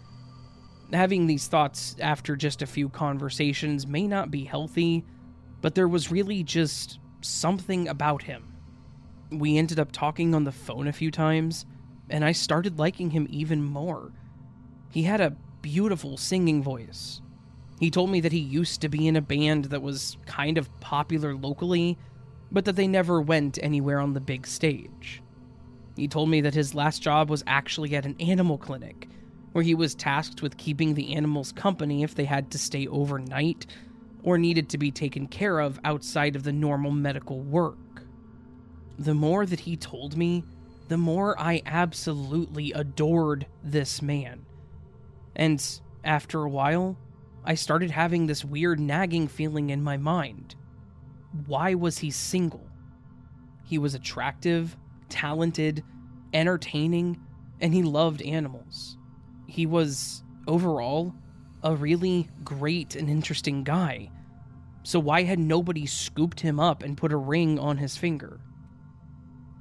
Having 0.91 1.27
these 1.27 1.47
thoughts 1.47 1.95
after 1.99 2.35
just 2.35 2.61
a 2.61 2.67
few 2.67 2.89
conversations 2.89 3.87
may 3.87 4.07
not 4.07 4.31
be 4.31 4.43
healthy, 4.43 5.05
but 5.61 5.75
there 5.75 5.87
was 5.87 6.11
really 6.11 6.43
just 6.43 6.99
something 7.21 7.87
about 7.87 8.23
him. 8.23 8.53
We 9.31 9.57
ended 9.57 9.79
up 9.79 9.91
talking 9.91 10.35
on 10.35 10.43
the 10.43 10.51
phone 10.51 10.87
a 10.87 10.93
few 10.93 11.09
times, 11.09 11.65
and 12.09 12.23
I 12.23 12.33
started 12.33 12.77
liking 12.77 13.09
him 13.09 13.27
even 13.29 13.63
more. 13.63 14.11
He 14.91 15.03
had 15.03 15.21
a 15.21 15.35
beautiful 15.61 16.17
singing 16.17 16.61
voice. 16.61 17.21
He 17.79 17.89
told 17.89 18.11
me 18.11 18.21
that 18.21 18.31
he 18.31 18.39
used 18.39 18.81
to 18.81 18.89
be 18.89 19.07
in 19.07 19.15
a 19.15 19.21
band 19.21 19.65
that 19.65 19.81
was 19.81 20.17
kind 20.25 20.57
of 20.57 20.69
popular 20.79 21.35
locally 21.35 21.97
but 22.51 22.65
that 22.65 22.75
they 22.75 22.87
never 22.87 23.21
went 23.21 23.59
anywhere 23.61 23.99
on 23.99 24.13
the 24.13 24.21
big 24.21 24.47
stage. 24.47 25.21
He 25.95 26.07
told 26.07 26.29
me 26.29 26.41
that 26.41 26.53
his 26.53 26.75
last 26.75 27.01
job 27.01 27.29
was 27.29 27.43
actually 27.47 27.95
at 27.95 28.05
an 28.05 28.15
animal 28.19 28.57
clinic, 28.57 29.07
where 29.53 29.63
he 29.63 29.75
was 29.75 29.95
tasked 29.95 30.41
with 30.41 30.57
keeping 30.57 30.93
the 30.93 31.15
animals 31.15 31.51
company 31.51 32.03
if 32.03 32.15
they 32.15 32.25
had 32.25 32.51
to 32.51 32.57
stay 32.57 32.87
overnight 32.87 33.65
or 34.23 34.37
needed 34.37 34.69
to 34.69 34.77
be 34.77 34.91
taken 34.91 35.27
care 35.27 35.59
of 35.59 35.79
outside 35.85 36.35
of 36.35 36.43
the 36.43 36.51
normal 36.51 36.91
medical 36.91 37.39
work. 37.39 37.77
The 38.99 39.13
more 39.13 39.45
that 39.45 39.61
he 39.61 39.77
told 39.77 40.17
me, 40.17 40.43
the 40.87 40.97
more 40.97 41.39
I 41.39 41.61
absolutely 41.65 42.71
adored 42.73 43.45
this 43.63 44.01
man. 44.01 44.45
And 45.35 45.63
after 46.03 46.43
a 46.43 46.49
while, 46.49 46.97
I 47.43 47.55
started 47.55 47.91
having 47.91 48.25
this 48.25 48.43
weird 48.43 48.79
nagging 48.79 49.27
feeling 49.27 49.69
in 49.69 49.83
my 49.83 49.97
mind 49.97 50.55
why 51.45 51.73
was 51.73 51.97
he 51.97 52.11
single? 52.11 52.65
He 53.65 53.77
was 53.77 53.93
attractive, 53.93 54.77
talented, 55.09 55.83
entertaining, 56.33 57.19
and 57.61 57.73
he 57.73 57.83
loved 57.83 58.21
animals. 58.21 58.97
He 59.47 59.65
was, 59.65 60.23
overall, 60.47 61.13
a 61.63 61.75
really 61.75 62.29
great 62.43 62.95
and 62.95 63.09
interesting 63.09 63.63
guy. 63.63 64.09
So 64.83 64.99
why 64.99 65.23
had 65.23 65.39
nobody 65.39 65.85
scooped 65.85 66.39
him 66.39 66.59
up 66.59 66.83
and 66.83 66.97
put 66.97 67.11
a 67.11 67.17
ring 67.17 67.57
on 67.57 67.77
his 67.77 67.97
finger? 67.97 68.39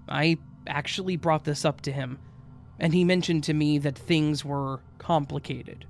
I 0.08 0.38
actually 0.66 1.16
brought 1.16 1.44
this 1.44 1.64
up 1.64 1.80
to 1.82 1.92
him, 1.92 2.18
and 2.78 2.92
he 2.92 3.04
mentioned 3.04 3.44
to 3.44 3.54
me 3.54 3.78
that 3.78 3.96
things 3.96 4.44
were 4.44 4.80
complicated. 4.98 5.86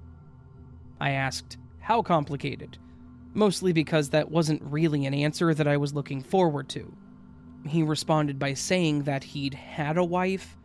I 1.00 1.10
asked, 1.10 1.56
How 1.80 2.02
complicated? 2.02 2.78
mostly 3.34 3.72
because 3.72 4.10
that 4.10 4.30
wasn't 4.30 4.62
really 4.62 5.04
an 5.04 5.14
answer 5.14 5.52
that 5.52 5.66
I 5.66 5.76
was 5.76 5.92
looking 5.92 6.22
forward 6.22 6.68
to. 6.70 6.96
He 7.66 7.82
responded 7.82 8.38
by 8.38 8.54
saying 8.54 9.04
that 9.04 9.24
he'd 9.24 9.54
had 9.54 9.96
a 9.96 10.04
wife 10.04 10.56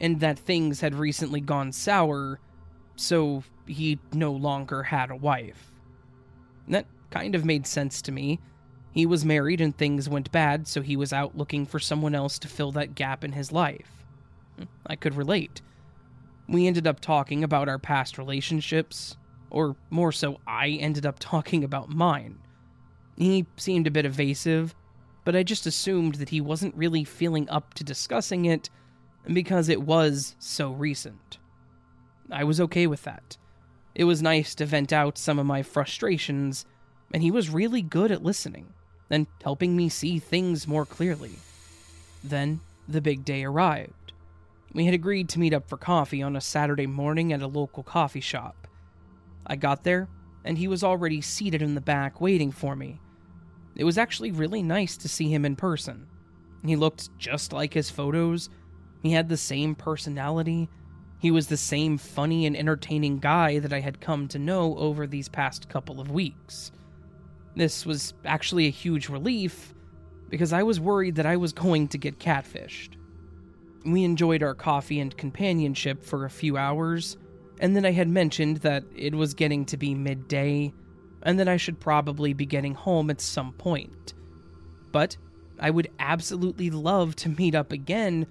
and 0.00 0.20
that 0.20 0.38
things 0.38 0.80
had 0.80 0.94
recently 0.94 1.40
gone 1.40 1.72
sour, 1.72 2.40
so 2.96 3.44
he 3.66 3.98
no 4.12 4.32
longer 4.32 4.82
had 4.82 5.10
a 5.10 5.16
wife. 5.16 5.72
That 6.68 6.86
kind 7.10 7.34
of 7.34 7.44
made 7.44 7.66
sense 7.66 8.02
to 8.02 8.12
me. 8.12 8.40
He 8.92 9.06
was 9.06 9.24
married 9.24 9.60
and 9.60 9.76
things 9.76 10.08
went 10.08 10.32
bad, 10.32 10.66
so 10.66 10.82
he 10.82 10.96
was 10.96 11.12
out 11.12 11.36
looking 11.36 11.66
for 11.66 11.78
someone 11.78 12.14
else 12.14 12.38
to 12.40 12.48
fill 12.48 12.72
that 12.72 12.94
gap 12.94 13.22
in 13.22 13.32
his 13.32 13.52
life. 13.52 14.04
I 14.86 14.96
could 14.96 15.14
relate. 15.14 15.62
We 16.48 16.66
ended 16.66 16.86
up 16.86 17.00
talking 17.00 17.44
about 17.44 17.68
our 17.68 17.78
past 17.78 18.18
relationships, 18.18 19.16
or 19.50 19.76
more 19.90 20.12
so, 20.12 20.38
I 20.46 20.70
ended 20.70 21.06
up 21.06 21.18
talking 21.18 21.62
about 21.62 21.90
mine. 21.90 22.38
He 23.16 23.46
seemed 23.56 23.86
a 23.86 23.90
bit 23.90 24.06
evasive, 24.06 24.74
but 25.28 25.36
I 25.36 25.42
just 25.42 25.66
assumed 25.66 26.14
that 26.14 26.30
he 26.30 26.40
wasn't 26.40 26.74
really 26.74 27.04
feeling 27.04 27.50
up 27.50 27.74
to 27.74 27.84
discussing 27.84 28.46
it 28.46 28.70
because 29.30 29.68
it 29.68 29.82
was 29.82 30.34
so 30.38 30.70
recent. 30.72 31.36
I 32.30 32.44
was 32.44 32.62
okay 32.62 32.86
with 32.86 33.02
that. 33.02 33.36
It 33.94 34.04
was 34.04 34.22
nice 34.22 34.54
to 34.54 34.64
vent 34.64 34.90
out 34.90 35.18
some 35.18 35.38
of 35.38 35.44
my 35.44 35.62
frustrations, 35.62 36.64
and 37.12 37.22
he 37.22 37.30
was 37.30 37.50
really 37.50 37.82
good 37.82 38.10
at 38.10 38.22
listening 38.22 38.72
and 39.10 39.26
helping 39.44 39.76
me 39.76 39.90
see 39.90 40.18
things 40.18 40.66
more 40.66 40.86
clearly. 40.86 41.32
Then 42.24 42.60
the 42.88 43.02
big 43.02 43.26
day 43.26 43.44
arrived. 43.44 44.14
We 44.72 44.86
had 44.86 44.94
agreed 44.94 45.28
to 45.28 45.40
meet 45.40 45.52
up 45.52 45.68
for 45.68 45.76
coffee 45.76 46.22
on 46.22 46.36
a 46.36 46.40
Saturday 46.40 46.86
morning 46.86 47.34
at 47.34 47.42
a 47.42 47.46
local 47.46 47.82
coffee 47.82 48.22
shop. 48.22 48.66
I 49.46 49.56
got 49.56 49.84
there, 49.84 50.08
and 50.46 50.56
he 50.56 50.68
was 50.68 50.82
already 50.82 51.20
seated 51.20 51.60
in 51.60 51.74
the 51.74 51.82
back 51.82 52.18
waiting 52.18 52.50
for 52.50 52.74
me. 52.74 52.98
It 53.78 53.84
was 53.84 53.96
actually 53.96 54.30
really 54.30 54.62
nice 54.62 54.98
to 54.98 55.08
see 55.08 55.32
him 55.32 55.46
in 55.46 55.56
person. 55.56 56.06
He 56.64 56.76
looked 56.76 57.16
just 57.16 57.52
like 57.52 57.72
his 57.72 57.88
photos. 57.88 58.50
He 59.02 59.12
had 59.12 59.28
the 59.28 59.36
same 59.36 59.74
personality. 59.74 60.68
He 61.18 61.30
was 61.30 61.46
the 61.46 61.56
same 61.56 61.96
funny 61.96 62.44
and 62.44 62.56
entertaining 62.56 63.18
guy 63.18 63.58
that 63.60 63.72
I 63.72 63.80
had 63.80 64.00
come 64.00 64.28
to 64.28 64.38
know 64.38 64.76
over 64.76 65.06
these 65.06 65.28
past 65.28 65.70
couple 65.70 66.00
of 66.00 66.10
weeks. 66.10 66.70
This 67.56 67.86
was 67.86 68.12
actually 68.24 68.66
a 68.66 68.70
huge 68.70 69.08
relief 69.08 69.72
because 70.28 70.52
I 70.52 70.62
was 70.62 70.78
worried 70.78 71.14
that 71.14 71.26
I 71.26 71.36
was 71.36 71.54
going 71.54 71.88
to 71.88 71.98
get 71.98 72.18
catfished. 72.18 72.90
We 73.86 74.04
enjoyed 74.04 74.42
our 74.42 74.54
coffee 74.54 75.00
and 75.00 75.16
companionship 75.16 76.04
for 76.04 76.24
a 76.26 76.30
few 76.30 76.58
hours 76.58 77.16
and 77.60 77.74
then 77.74 77.84
I 77.84 77.92
had 77.92 78.08
mentioned 78.08 78.58
that 78.58 78.84
it 78.94 79.14
was 79.14 79.34
getting 79.34 79.64
to 79.66 79.76
be 79.76 79.94
midday, 79.94 80.72
and 81.28 81.38
that 81.38 81.48
I 81.48 81.58
should 81.58 81.78
probably 81.78 82.32
be 82.32 82.46
getting 82.46 82.72
home 82.72 83.10
at 83.10 83.20
some 83.20 83.52
point. 83.52 84.14
But 84.92 85.18
I 85.60 85.68
would 85.68 85.90
absolutely 85.98 86.70
love 86.70 87.14
to 87.16 87.28
meet 87.28 87.54
up 87.54 87.70
again 87.70 88.26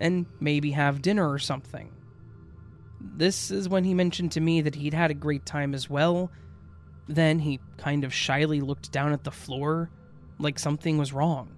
and 0.00 0.26
maybe 0.40 0.72
have 0.72 1.00
dinner 1.00 1.30
or 1.30 1.38
something. 1.38 1.92
This 3.00 3.52
is 3.52 3.68
when 3.68 3.84
he 3.84 3.94
mentioned 3.94 4.32
to 4.32 4.40
me 4.40 4.62
that 4.62 4.74
he'd 4.74 4.94
had 4.94 5.12
a 5.12 5.14
great 5.14 5.46
time 5.46 5.74
as 5.74 5.88
well. 5.88 6.32
Then 7.06 7.38
he 7.38 7.60
kind 7.76 8.02
of 8.02 8.12
shyly 8.12 8.60
looked 8.60 8.90
down 8.90 9.12
at 9.12 9.22
the 9.22 9.30
floor, 9.30 9.88
like 10.40 10.58
something 10.58 10.98
was 10.98 11.12
wrong. 11.12 11.54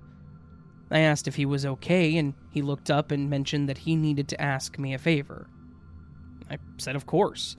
I 0.90 0.98
asked 0.98 1.27
if 1.27 1.36
he 1.36 1.47
was 1.47 1.64
okay, 1.64 2.19
and 2.19 2.35
he 2.51 2.60
looked 2.60 2.90
up 2.90 3.12
and 3.12 3.31
mentioned 3.31 3.66
that 3.70 3.78
he 3.78 3.97
needed 3.97 4.28
to 4.28 4.40
ask 4.43 4.78
me 4.78 4.93
a 4.93 4.98
favor. 4.98 5.48
I 6.51 6.59
said, 6.77 6.97
Of 6.97 7.06
course. 7.06 7.56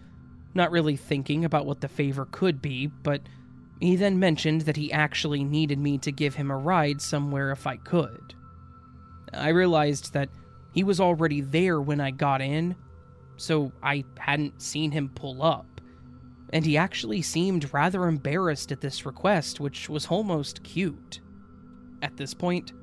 Not 0.53 0.71
really 0.71 0.95
thinking 0.95 1.45
about 1.45 1.65
what 1.65 1.81
the 1.81 1.87
favor 1.87 2.27
could 2.31 2.61
be, 2.61 2.87
but 2.87 3.21
he 3.79 3.95
then 3.95 4.19
mentioned 4.19 4.61
that 4.61 4.77
he 4.77 4.91
actually 4.91 5.43
needed 5.43 5.79
me 5.79 5.97
to 5.99 6.11
give 6.11 6.35
him 6.35 6.51
a 6.51 6.57
ride 6.57 7.01
somewhere 7.01 7.51
if 7.51 7.65
I 7.67 7.77
could. 7.77 8.35
I 9.33 9.49
realized 9.49 10.13
that 10.13 10.29
he 10.73 10.83
was 10.83 10.99
already 10.99 11.41
there 11.41 11.81
when 11.81 11.99
I 11.99 12.11
got 12.11 12.41
in, 12.41 12.75
so 13.37 13.71
I 13.81 14.05
hadn't 14.17 14.61
seen 14.61 14.91
him 14.91 15.09
pull 15.09 15.41
up. 15.41 15.81
And 16.51 16.65
he 16.65 16.77
actually 16.77 17.23
seemed 17.23 17.73
rather 17.73 18.07
embarrassed 18.07 18.71
at 18.71 18.81
this 18.81 19.05
request, 19.05 19.59
which 19.59 19.89
was 19.89 20.07
almost 20.07 20.63
cute. 20.63 21.19
At 22.01 22.17
this 22.17 22.33
point, 22.33 22.73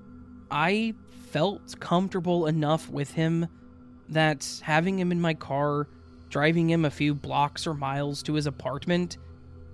I 0.50 0.94
felt 1.30 1.78
comfortable 1.78 2.46
enough 2.46 2.88
with 2.90 3.12
him 3.12 3.46
that 4.08 4.60
having 4.62 4.98
him 4.98 5.12
in 5.12 5.20
my 5.20 5.34
car 5.34 5.86
driving 6.30 6.70
him 6.70 6.84
a 6.84 6.90
few 6.90 7.14
blocks 7.14 7.66
or 7.66 7.74
miles 7.74 8.22
to 8.22 8.34
his 8.34 8.46
apartment, 8.46 9.18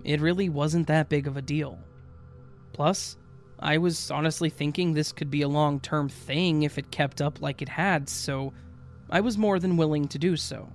it 0.05 0.21
really 0.21 0.49
wasn't 0.49 0.87
that 0.89 1.09
big 1.09 1.27
of 1.27 1.37
a 1.37 1.43
deal. 1.43 1.79
Plus, 2.73 3.17
I 3.59 3.79
was 3.79 4.11
honestly 4.11 4.51
thinking 4.51 4.93
this 4.93 5.13
could 5.13 5.31
be 5.31 5.43
a 5.43 5.49
long 5.49 5.81
term 5.81 6.09
thing 6.09 6.63
if 6.63 6.79
it 6.79 6.91
kept 6.91 7.23
up 7.23 7.41
like 7.41 7.63
it 7.63 7.69
had, 7.69 8.09
so 8.09 8.53
I 9.09 9.21
was 9.21 9.39
more 9.39 9.59
than 9.59 9.77
willing 9.77 10.09
to 10.09 10.19
do 10.19 10.37
so. 10.37 10.69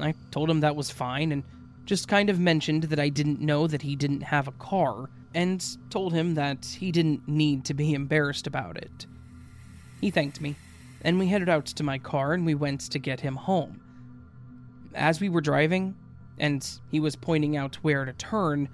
I 0.00 0.14
told 0.30 0.50
him 0.50 0.60
that 0.60 0.76
was 0.76 0.90
fine 0.90 1.32
and 1.32 1.44
just 1.84 2.08
kind 2.08 2.30
of 2.30 2.40
mentioned 2.40 2.84
that 2.84 2.98
I 2.98 3.08
didn't 3.08 3.40
know 3.40 3.66
that 3.66 3.82
he 3.82 3.96
didn't 3.96 4.22
have 4.22 4.48
a 4.48 4.52
car 4.52 5.08
and 5.34 5.64
told 5.90 6.12
him 6.12 6.34
that 6.34 6.64
he 6.64 6.92
didn't 6.92 7.28
need 7.28 7.64
to 7.66 7.74
be 7.74 7.92
embarrassed 7.94 8.46
about 8.46 8.76
it. 8.76 9.06
He 10.00 10.10
thanked 10.10 10.40
me, 10.40 10.54
and 11.02 11.18
we 11.18 11.26
headed 11.26 11.48
out 11.48 11.66
to 11.66 11.82
my 11.82 11.98
car 11.98 12.32
and 12.32 12.46
we 12.46 12.54
went 12.54 12.80
to 12.92 12.98
get 12.98 13.20
him 13.20 13.36
home. 13.36 13.80
As 14.94 15.20
we 15.20 15.28
were 15.28 15.40
driving, 15.40 15.94
and 16.38 16.66
he 16.90 17.00
was 17.00 17.16
pointing 17.16 17.56
out 17.56 17.76
where 17.76 18.04
to 18.04 18.12
turn, 18.12 18.68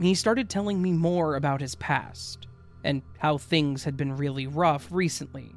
he 0.00 0.14
started 0.14 0.48
telling 0.48 0.80
me 0.80 0.92
more 0.92 1.36
about 1.36 1.60
his 1.60 1.74
past 1.76 2.46
and 2.84 3.02
how 3.18 3.38
things 3.38 3.84
had 3.84 3.96
been 3.96 4.16
really 4.16 4.46
rough 4.46 4.88
recently. 4.90 5.54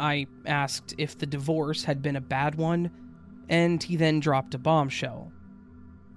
I 0.00 0.26
asked 0.46 0.94
if 0.98 1.16
the 1.16 1.26
divorce 1.26 1.84
had 1.84 2.02
been 2.02 2.16
a 2.16 2.20
bad 2.20 2.56
one, 2.56 2.90
and 3.48 3.82
he 3.82 3.96
then 3.96 4.18
dropped 4.18 4.54
a 4.54 4.58
bombshell. 4.58 5.30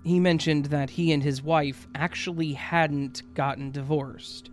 He 0.03 0.19
mentioned 0.19 0.67
that 0.67 0.89
he 0.89 1.11
and 1.11 1.21
his 1.21 1.43
wife 1.43 1.87
actually 1.93 2.53
hadn't 2.53 3.21
gotten 3.35 3.71
divorced. 3.71 4.49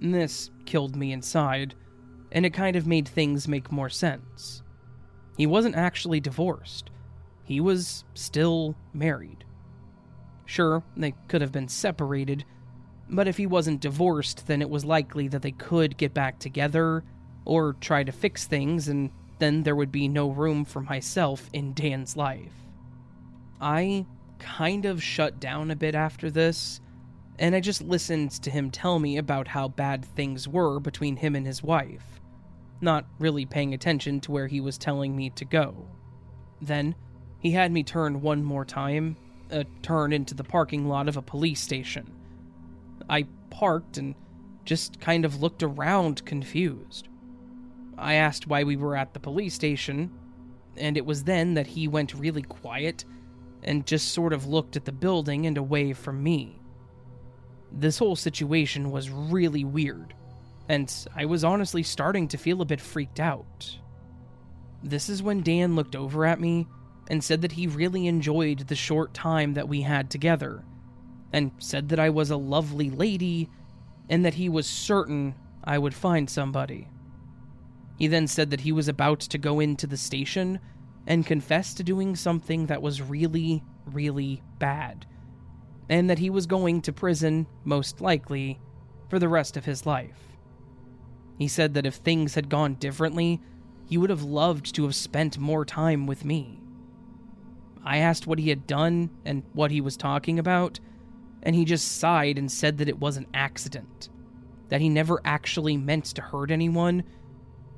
This 0.00 0.50
killed 0.66 0.94
me 0.94 1.12
inside, 1.12 1.74
and 2.30 2.46
it 2.46 2.50
kind 2.54 2.76
of 2.76 2.86
made 2.86 3.08
things 3.08 3.48
make 3.48 3.72
more 3.72 3.88
sense. 3.88 4.62
He 5.36 5.46
wasn't 5.46 5.74
actually 5.74 6.20
divorced, 6.20 6.90
he 7.48 7.60
was 7.60 8.04
still 8.12 8.76
married. 8.92 9.42
Sure, 10.44 10.82
they 10.98 11.14
could 11.28 11.40
have 11.40 11.50
been 11.50 11.66
separated, 11.66 12.44
but 13.08 13.26
if 13.26 13.38
he 13.38 13.46
wasn't 13.46 13.80
divorced, 13.80 14.46
then 14.46 14.60
it 14.60 14.68
was 14.68 14.84
likely 14.84 15.28
that 15.28 15.40
they 15.40 15.52
could 15.52 15.96
get 15.96 16.12
back 16.12 16.38
together 16.38 17.02
or 17.46 17.72
try 17.80 18.04
to 18.04 18.12
fix 18.12 18.44
things, 18.44 18.88
and 18.88 19.10
then 19.38 19.62
there 19.62 19.74
would 19.74 19.90
be 19.90 20.08
no 20.08 20.28
room 20.28 20.62
for 20.62 20.82
myself 20.82 21.48
in 21.54 21.72
Dan's 21.72 22.18
life. 22.18 22.52
I 23.62 24.04
kind 24.38 24.84
of 24.84 25.02
shut 25.02 25.40
down 25.40 25.70
a 25.70 25.76
bit 25.76 25.94
after 25.94 26.30
this, 26.30 26.82
and 27.38 27.54
I 27.54 27.60
just 27.60 27.80
listened 27.80 28.32
to 28.42 28.50
him 28.50 28.70
tell 28.70 28.98
me 28.98 29.16
about 29.16 29.48
how 29.48 29.68
bad 29.68 30.04
things 30.04 30.46
were 30.46 30.80
between 30.80 31.16
him 31.16 31.34
and 31.34 31.46
his 31.46 31.62
wife, 31.62 32.20
not 32.82 33.06
really 33.18 33.46
paying 33.46 33.72
attention 33.72 34.20
to 34.20 34.32
where 34.32 34.48
he 34.48 34.60
was 34.60 34.76
telling 34.76 35.16
me 35.16 35.30
to 35.30 35.46
go. 35.46 35.88
Then, 36.60 36.94
he 37.40 37.52
had 37.52 37.72
me 37.72 37.82
turn 37.82 38.20
one 38.20 38.42
more 38.42 38.64
time 38.64 39.16
a 39.50 39.64
turn 39.82 40.12
into 40.12 40.34
the 40.34 40.44
parking 40.44 40.88
lot 40.88 41.08
of 41.08 41.16
a 41.16 41.22
police 41.22 41.60
station. 41.60 42.12
I 43.08 43.26
parked 43.50 43.96
and 43.96 44.14
just 44.64 45.00
kind 45.00 45.24
of 45.24 45.40
looked 45.40 45.62
around 45.62 46.24
confused. 46.26 47.08
I 47.96 48.14
asked 48.14 48.46
why 48.46 48.64
we 48.64 48.76
were 48.76 48.96
at 48.96 49.14
the 49.14 49.20
police 49.20 49.54
station, 49.54 50.10
and 50.76 50.96
it 50.96 51.06
was 51.06 51.24
then 51.24 51.54
that 51.54 51.66
he 51.66 51.88
went 51.88 52.14
really 52.14 52.42
quiet 52.42 53.04
and 53.62 53.86
just 53.86 54.12
sort 54.12 54.32
of 54.32 54.46
looked 54.46 54.76
at 54.76 54.84
the 54.84 54.92
building 54.92 55.46
and 55.46 55.56
away 55.56 55.92
from 55.92 56.22
me. 56.22 56.60
This 57.72 57.98
whole 57.98 58.16
situation 58.16 58.90
was 58.90 59.10
really 59.10 59.64
weird, 59.64 60.14
and 60.68 60.92
I 61.16 61.24
was 61.24 61.44
honestly 61.44 61.82
starting 61.82 62.28
to 62.28 62.38
feel 62.38 62.62
a 62.62 62.66
bit 62.66 62.80
freaked 62.80 63.20
out. 63.20 63.78
This 64.82 65.08
is 65.08 65.22
when 65.22 65.42
Dan 65.42 65.74
looked 65.74 65.96
over 65.96 66.24
at 66.24 66.40
me 66.40 66.68
and 67.08 67.24
said 67.24 67.42
that 67.42 67.52
he 67.52 67.66
really 67.66 68.06
enjoyed 68.06 68.60
the 68.60 68.76
short 68.76 69.12
time 69.14 69.54
that 69.54 69.68
we 69.68 69.82
had 69.82 70.10
together, 70.10 70.62
and 71.32 71.50
said 71.58 71.88
that 71.88 71.98
I 71.98 72.10
was 72.10 72.30
a 72.30 72.36
lovely 72.36 72.90
lady 72.90 73.50
and 74.08 74.24
that 74.24 74.34
he 74.34 74.48
was 74.48 74.66
certain 74.66 75.34
I 75.64 75.78
would 75.78 75.94
find 75.94 76.30
somebody. 76.30 76.88
He 77.98 78.06
then 78.06 78.26
said 78.26 78.50
that 78.50 78.60
he 78.60 78.72
was 78.72 78.88
about 78.88 79.20
to 79.20 79.38
go 79.38 79.60
into 79.60 79.86
the 79.86 79.96
station 79.96 80.60
and 81.06 81.26
confess 81.26 81.74
to 81.74 81.82
doing 81.82 82.14
something 82.14 82.66
that 82.66 82.82
was 82.82 83.02
really, 83.02 83.64
really 83.86 84.42
bad, 84.58 85.06
and 85.88 86.08
that 86.08 86.18
he 86.18 86.30
was 86.30 86.46
going 86.46 86.82
to 86.82 86.92
prison, 86.92 87.46
most 87.64 88.00
likely, 88.00 88.60
for 89.08 89.18
the 89.18 89.28
rest 89.28 89.56
of 89.56 89.64
his 89.64 89.84
life. 89.84 90.36
He 91.38 91.48
said 91.48 91.74
that 91.74 91.86
if 91.86 91.94
things 91.94 92.34
had 92.34 92.48
gone 92.48 92.74
differently, 92.74 93.40
he 93.86 93.96
would 93.96 94.10
have 94.10 94.22
loved 94.22 94.74
to 94.74 94.84
have 94.84 94.94
spent 94.94 95.38
more 95.38 95.64
time 95.64 96.06
with 96.06 96.24
me. 96.24 96.60
I 97.88 97.96
asked 97.96 98.26
what 98.26 98.38
he 98.38 98.50
had 98.50 98.66
done 98.66 99.08
and 99.24 99.44
what 99.54 99.70
he 99.70 99.80
was 99.80 99.96
talking 99.96 100.38
about, 100.38 100.78
and 101.42 101.56
he 101.56 101.64
just 101.64 101.96
sighed 101.96 102.36
and 102.36 102.52
said 102.52 102.76
that 102.76 102.88
it 102.88 103.00
was 103.00 103.16
an 103.16 103.26
accident, 103.32 104.10
that 104.68 104.82
he 104.82 104.90
never 104.90 105.22
actually 105.24 105.78
meant 105.78 106.04
to 106.04 106.20
hurt 106.20 106.50
anyone, 106.50 107.02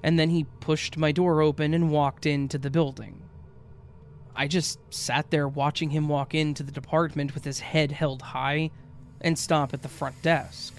and 0.03 0.19
then 0.19 0.31
he 0.31 0.49
pushed 0.59 0.97
my 0.97 1.12
door 1.12 1.43
open 1.43 1.74
and 1.74 1.93
walked 1.93 2.27
into 2.27 2.59
the 2.59 2.70
building. 2.70 3.23
I 4.35 4.49
just 4.49 4.81
sat 4.93 5.31
there 5.31 5.47
watching 5.47 5.91
him 5.91 6.09
walk 6.09 6.35
into 6.35 6.65
the 6.65 6.73
department 6.73 7.32
with 7.32 7.45
his 7.45 7.61
head 7.61 7.93
held 7.93 8.20
high 8.20 8.73
and 9.20 9.39
stop 9.39 9.73
at 9.73 9.82
the 9.82 9.89
front 9.89 10.20
desk. 10.23 10.74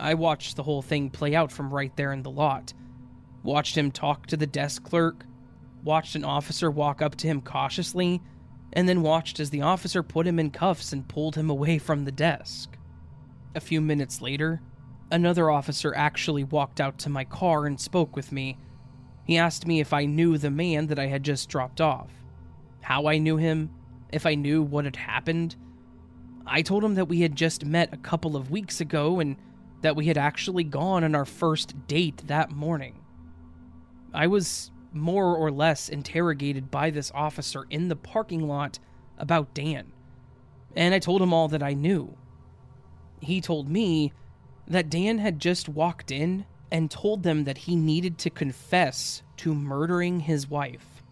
I 0.00 0.14
watched 0.14 0.56
the 0.56 0.64
whole 0.64 0.82
thing 0.82 1.08
play 1.08 1.36
out 1.36 1.52
from 1.52 1.72
right 1.72 1.94
there 1.94 2.12
in 2.12 2.24
the 2.24 2.32
lot. 2.32 2.72
Watched 3.44 3.78
him 3.78 3.92
talk 3.92 4.26
to 4.26 4.36
the 4.36 4.44
desk 4.44 4.82
clerk, 4.82 5.24
watched 5.84 6.16
an 6.16 6.24
officer 6.24 6.70
walk 6.70 7.02
up 7.02 7.14
to 7.16 7.26
him 7.26 7.40
cautiously, 7.40 8.20
and 8.72 8.88
then 8.88 9.02
watched 9.02 9.38
as 9.38 9.50
the 9.50 9.62
officer 9.62 10.02
put 10.02 10.26
him 10.26 10.38
in 10.38 10.50
cuffs 10.50 10.92
and 10.92 11.06
pulled 11.06 11.36
him 11.36 11.50
away 11.50 11.78
from 11.78 12.04
the 12.04 12.12
desk. 12.12 12.76
A 13.54 13.60
few 13.60 13.80
minutes 13.80 14.20
later, 14.20 14.60
another 15.10 15.50
officer 15.50 15.94
actually 15.94 16.42
walked 16.42 16.80
out 16.80 16.98
to 16.98 17.10
my 17.10 17.24
car 17.24 17.66
and 17.66 17.78
spoke 17.78 18.16
with 18.16 18.32
me. 18.32 18.58
He 19.24 19.36
asked 19.38 19.66
me 19.66 19.80
if 19.80 19.92
I 19.92 20.06
knew 20.06 20.36
the 20.38 20.50
man 20.50 20.88
that 20.88 20.98
I 20.98 21.06
had 21.06 21.22
just 21.22 21.48
dropped 21.48 21.80
off, 21.80 22.10
how 22.80 23.06
I 23.06 23.18
knew 23.18 23.36
him, 23.36 23.70
if 24.12 24.26
I 24.26 24.34
knew 24.34 24.62
what 24.62 24.84
had 24.86 24.96
happened. 24.96 25.56
I 26.46 26.62
told 26.62 26.82
him 26.82 26.94
that 26.94 27.08
we 27.08 27.20
had 27.20 27.36
just 27.36 27.64
met 27.64 27.94
a 27.94 27.98
couple 27.98 28.36
of 28.36 28.50
weeks 28.50 28.80
ago 28.80 29.20
and 29.20 29.36
that 29.82 29.96
we 29.96 30.06
had 30.06 30.18
actually 30.18 30.64
gone 30.64 31.04
on 31.04 31.14
our 31.14 31.24
first 31.24 31.86
date 31.86 32.26
that 32.26 32.50
morning. 32.50 33.00
I 34.12 34.26
was 34.26 34.70
more 34.94 35.36
or 35.36 35.50
less 35.50 35.88
interrogated 35.88 36.70
by 36.70 36.90
this 36.90 37.10
officer 37.14 37.66
in 37.70 37.88
the 37.88 37.96
parking 37.96 38.46
lot 38.46 38.78
about 39.18 39.54
Dan, 39.54 39.92
and 40.76 40.94
I 40.94 40.98
told 40.98 41.22
him 41.22 41.32
all 41.32 41.48
that 41.48 41.62
I 41.62 41.74
knew. 41.74 42.16
He 43.20 43.40
told 43.40 43.68
me 43.68 44.12
that 44.66 44.90
Dan 44.90 45.18
had 45.18 45.40
just 45.40 45.68
walked 45.68 46.10
in 46.10 46.46
and 46.70 46.90
told 46.90 47.22
them 47.22 47.44
that 47.44 47.58
he 47.58 47.76
needed 47.76 48.18
to 48.18 48.30
confess 48.30 49.22
to 49.38 49.54
murdering 49.54 50.20
his 50.20 50.48
wife. 50.48 51.02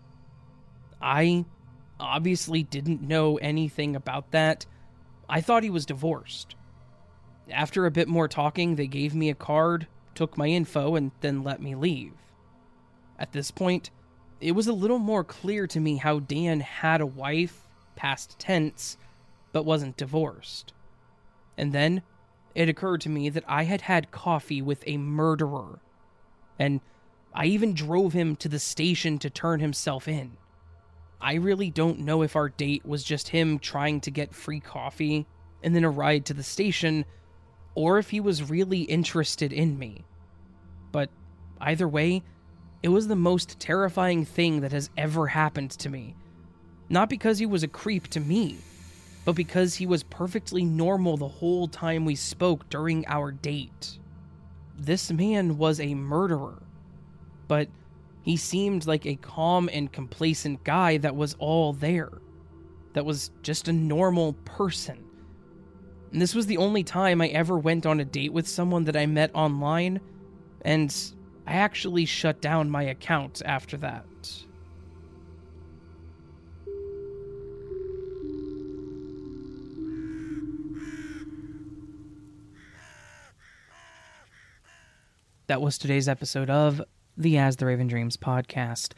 I 1.00 1.44
obviously 2.00 2.62
didn't 2.62 3.02
know 3.02 3.36
anything 3.36 3.94
about 3.94 4.30
that. 4.32 4.66
I 5.28 5.40
thought 5.40 5.62
he 5.62 5.70
was 5.70 5.86
divorced. 5.86 6.56
After 7.50 7.86
a 7.86 7.90
bit 7.90 8.08
more 8.08 8.28
talking, 8.28 8.76
they 8.76 8.86
gave 8.86 9.14
me 9.14 9.30
a 9.30 9.34
card, 9.34 9.86
took 10.14 10.36
my 10.36 10.46
info, 10.46 10.94
and 10.94 11.12
then 11.20 11.42
let 11.42 11.60
me 11.60 11.74
leave. 11.74 12.12
At 13.22 13.30
this 13.30 13.52
point, 13.52 13.90
it 14.40 14.50
was 14.50 14.66
a 14.66 14.72
little 14.72 14.98
more 14.98 15.22
clear 15.22 15.68
to 15.68 15.78
me 15.78 15.96
how 15.96 16.18
Dan 16.18 16.58
had 16.58 17.00
a 17.00 17.06
wife, 17.06 17.68
past 17.94 18.36
tense, 18.40 18.98
but 19.52 19.64
wasn't 19.64 19.96
divorced. 19.96 20.72
And 21.56 21.72
then 21.72 22.02
it 22.56 22.68
occurred 22.68 23.00
to 23.02 23.08
me 23.08 23.28
that 23.28 23.44
I 23.46 23.62
had 23.62 23.82
had 23.82 24.10
coffee 24.10 24.60
with 24.60 24.82
a 24.88 24.96
murderer. 24.96 25.78
And 26.58 26.80
I 27.32 27.46
even 27.46 27.74
drove 27.74 28.12
him 28.12 28.34
to 28.36 28.48
the 28.48 28.58
station 28.58 29.18
to 29.20 29.30
turn 29.30 29.60
himself 29.60 30.08
in. 30.08 30.36
I 31.20 31.34
really 31.34 31.70
don't 31.70 32.00
know 32.00 32.22
if 32.22 32.34
our 32.34 32.48
date 32.48 32.84
was 32.84 33.04
just 33.04 33.28
him 33.28 33.60
trying 33.60 34.00
to 34.00 34.10
get 34.10 34.34
free 34.34 34.58
coffee 34.58 35.26
and 35.62 35.76
then 35.76 35.84
a 35.84 35.90
ride 35.90 36.26
to 36.26 36.34
the 36.34 36.42
station, 36.42 37.04
or 37.76 37.98
if 37.98 38.10
he 38.10 38.18
was 38.18 38.50
really 38.50 38.80
interested 38.80 39.52
in 39.52 39.78
me. 39.78 40.04
But 40.90 41.08
either 41.60 41.86
way, 41.86 42.24
it 42.82 42.88
was 42.88 43.08
the 43.08 43.16
most 43.16 43.60
terrifying 43.60 44.24
thing 44.24 44.60
that 44.60 44.72
has 44.72 44.90
ever 44.96 45.28
happened 45.28 45.70
to 45.70 45.88
me. 45.88 46.16
Not 46.88 47.08
because 47.08 47.38
he 47.38 47.46
was 47.46 47.62
a 47.62 47.68
creep 47.68 48.08
to 48.08 48.20
me, 48.20 48.58
but 49.24 49.36
because 49.36 49.76
he 49.76 49.86
was 49.86 50.02
perfectly 50.02 50.64
normal 50.64 51.16
the 51.16 51.28
whole 51.28 51.68
time 51.68 52.04
we 52.04 52.16
spoke 52.16 52.68
during 52.68 53.06
our 53.06 53.30
date. 53.30 53.98
This 54.76 55.12
man 55.12 55.58
was 55.58 55.78
a 55.78 55.94
murderer, 55.94 56.60
but 57.46 57.68
he 58.22 58.36
seemed 58.36 58.86
like 58.86 59.06
a 59.06 59.16
calm 59.16 59.70
and 59.72 59.92
complacent 59.92 60.64
guy 60.64 60.96
that 60.98 61.14
was 61.14 61.36
all 61.38 61.72
there, 61.72 62.10
that 62.94 63.04
was 63.04 63.30
just 63.42 63.68
a 63.68 63.72
normal 63.72 64.32
person. 64.44 64.98
And 66.12 66.20
this 66.20 66.34
was 66.34 66.46
the 66.46 66.58
only 66.58 66.82
time 66.82 67.20
I 67.20 67.28
ever 67.28 67.58
went 67.58 67.86
on 67.86 68.00
a 68.00 68.04
date 68.04 68.32
with 68.32 68.48
someone 68.48 68.84
that 68.84 68.96
I 68.96 69.06
met 69.06 69.30
online, 69.34 70.00
and 70.62 70.94
I 71.46 71.54
actually 71.54 72.04
shut 72.04 72.40
down 72.40 72.70
my 72.70 72.82
account 72.82 73.42
after 73.44 73.76
that. 73.78 74.04
that 85.52 85.60
was 85.60 85.76
today's 85.76 86.08
episode 86.08 86.48
of 86.48 86.80
the 87.14 87.36
As 87.36 87.56
the 87.56 87.66
Raven 87.66 87.86
Dreams 87.86 88.16
podcast. 88.16 88.92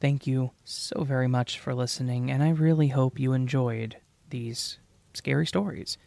Thank 0.00 0.26
you 0.26 0.52
so 0.64 1.04
very 1.04 1.28
much 1.28 1.58
for 1.58 1.74
listening, 1.74 2.30
and 2.30 2.42
I 2.42 2.48
really 2.48 2.88
hope 2.88 3.20
you 3.20 3.34
enjoyed 3.34 3.98
these 4.30 4.78
scary 5.12 5.46
stories. 5.46 5.98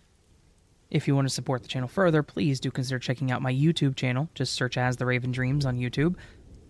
If 0.93 1.07
you 1.07 1.15
want 1.15 1.27
to 1.27 1.33
support 1.33 1.63
the 1.63 1.67
channel 1.67 1.89
further, 1.89 2.21
please 2.21 2.59
do 2.59 2.69
consider 2.69 2.99
checking 2.99 3.31
out 3.31 3.41
my 3.41 3.51
YouTube 3.51 3.95
channel. 3.95 4.29
Just 4.35 4.53
search 4.53 4.77
As 4.77 4.95
the 4.95 5.07
Raven 5.07 5.31
Dreams 5.31 5.65
on 5.65 5.79
YouTube 5.79 6.17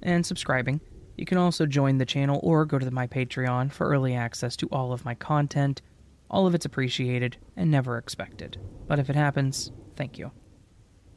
and 0.01 0.25
subscribing. 0.25 0.79
You 1.17 1.25
can 1.25 1.37
also 1.37 1.65
join 1.65 1.97
the 1.97 2.05
channel 2.05 2.39
or 2.41 2.63
go 2.63 2.79
to 2.79 2.89
my 2.89 3.05
Patreon 3.05 3.73
for 3.73 3.89
early 3.89 4.15
access 4.15 4.55
to 4.55 4.69
all 4.71 4.93
of 4.93 5.03
my 5.03 5.13
content. 5.13 5.81
All 6.29 6.47
of 6.47 6.55
it's 6.55 6.63
appreciated 6.63 7.35
and 7.57 7.69
never 7.69 7.97
expected. 7.97 8.57
But 8.87 8.97
if 8.97 9.09
it 9.09 9.17
happens, 9.17 9.73
thank 9.97 10.17
you. 10.17 10.31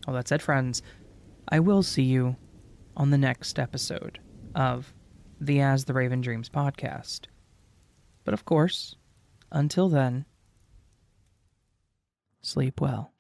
All 0.09 0.15
that 0.15 0.27
said, 0.27 0.43
friends, 0.43 0.83
I 1.49 1.61
will 1.61 1.85
see 1.85 2.03
you 2.03 2.35
on 2.97 3.11
the 3.11 3.19
next 3.19 3.61
episode 3.61 4.19
of 4.57 4.93
the 5.41 5.61
As 5.61 5.85
the 5.85 5.95
Raven 5.95 6.23
Dreams 6.23 6.49
podcast. 6.49 7.27
But 8.25 8.35
of 8.35 8.45
course, 8.45 8.97
until 9.53 9.89
then, 9.89 10.25
sleep 12.47 12.81
well. 12.81 13.13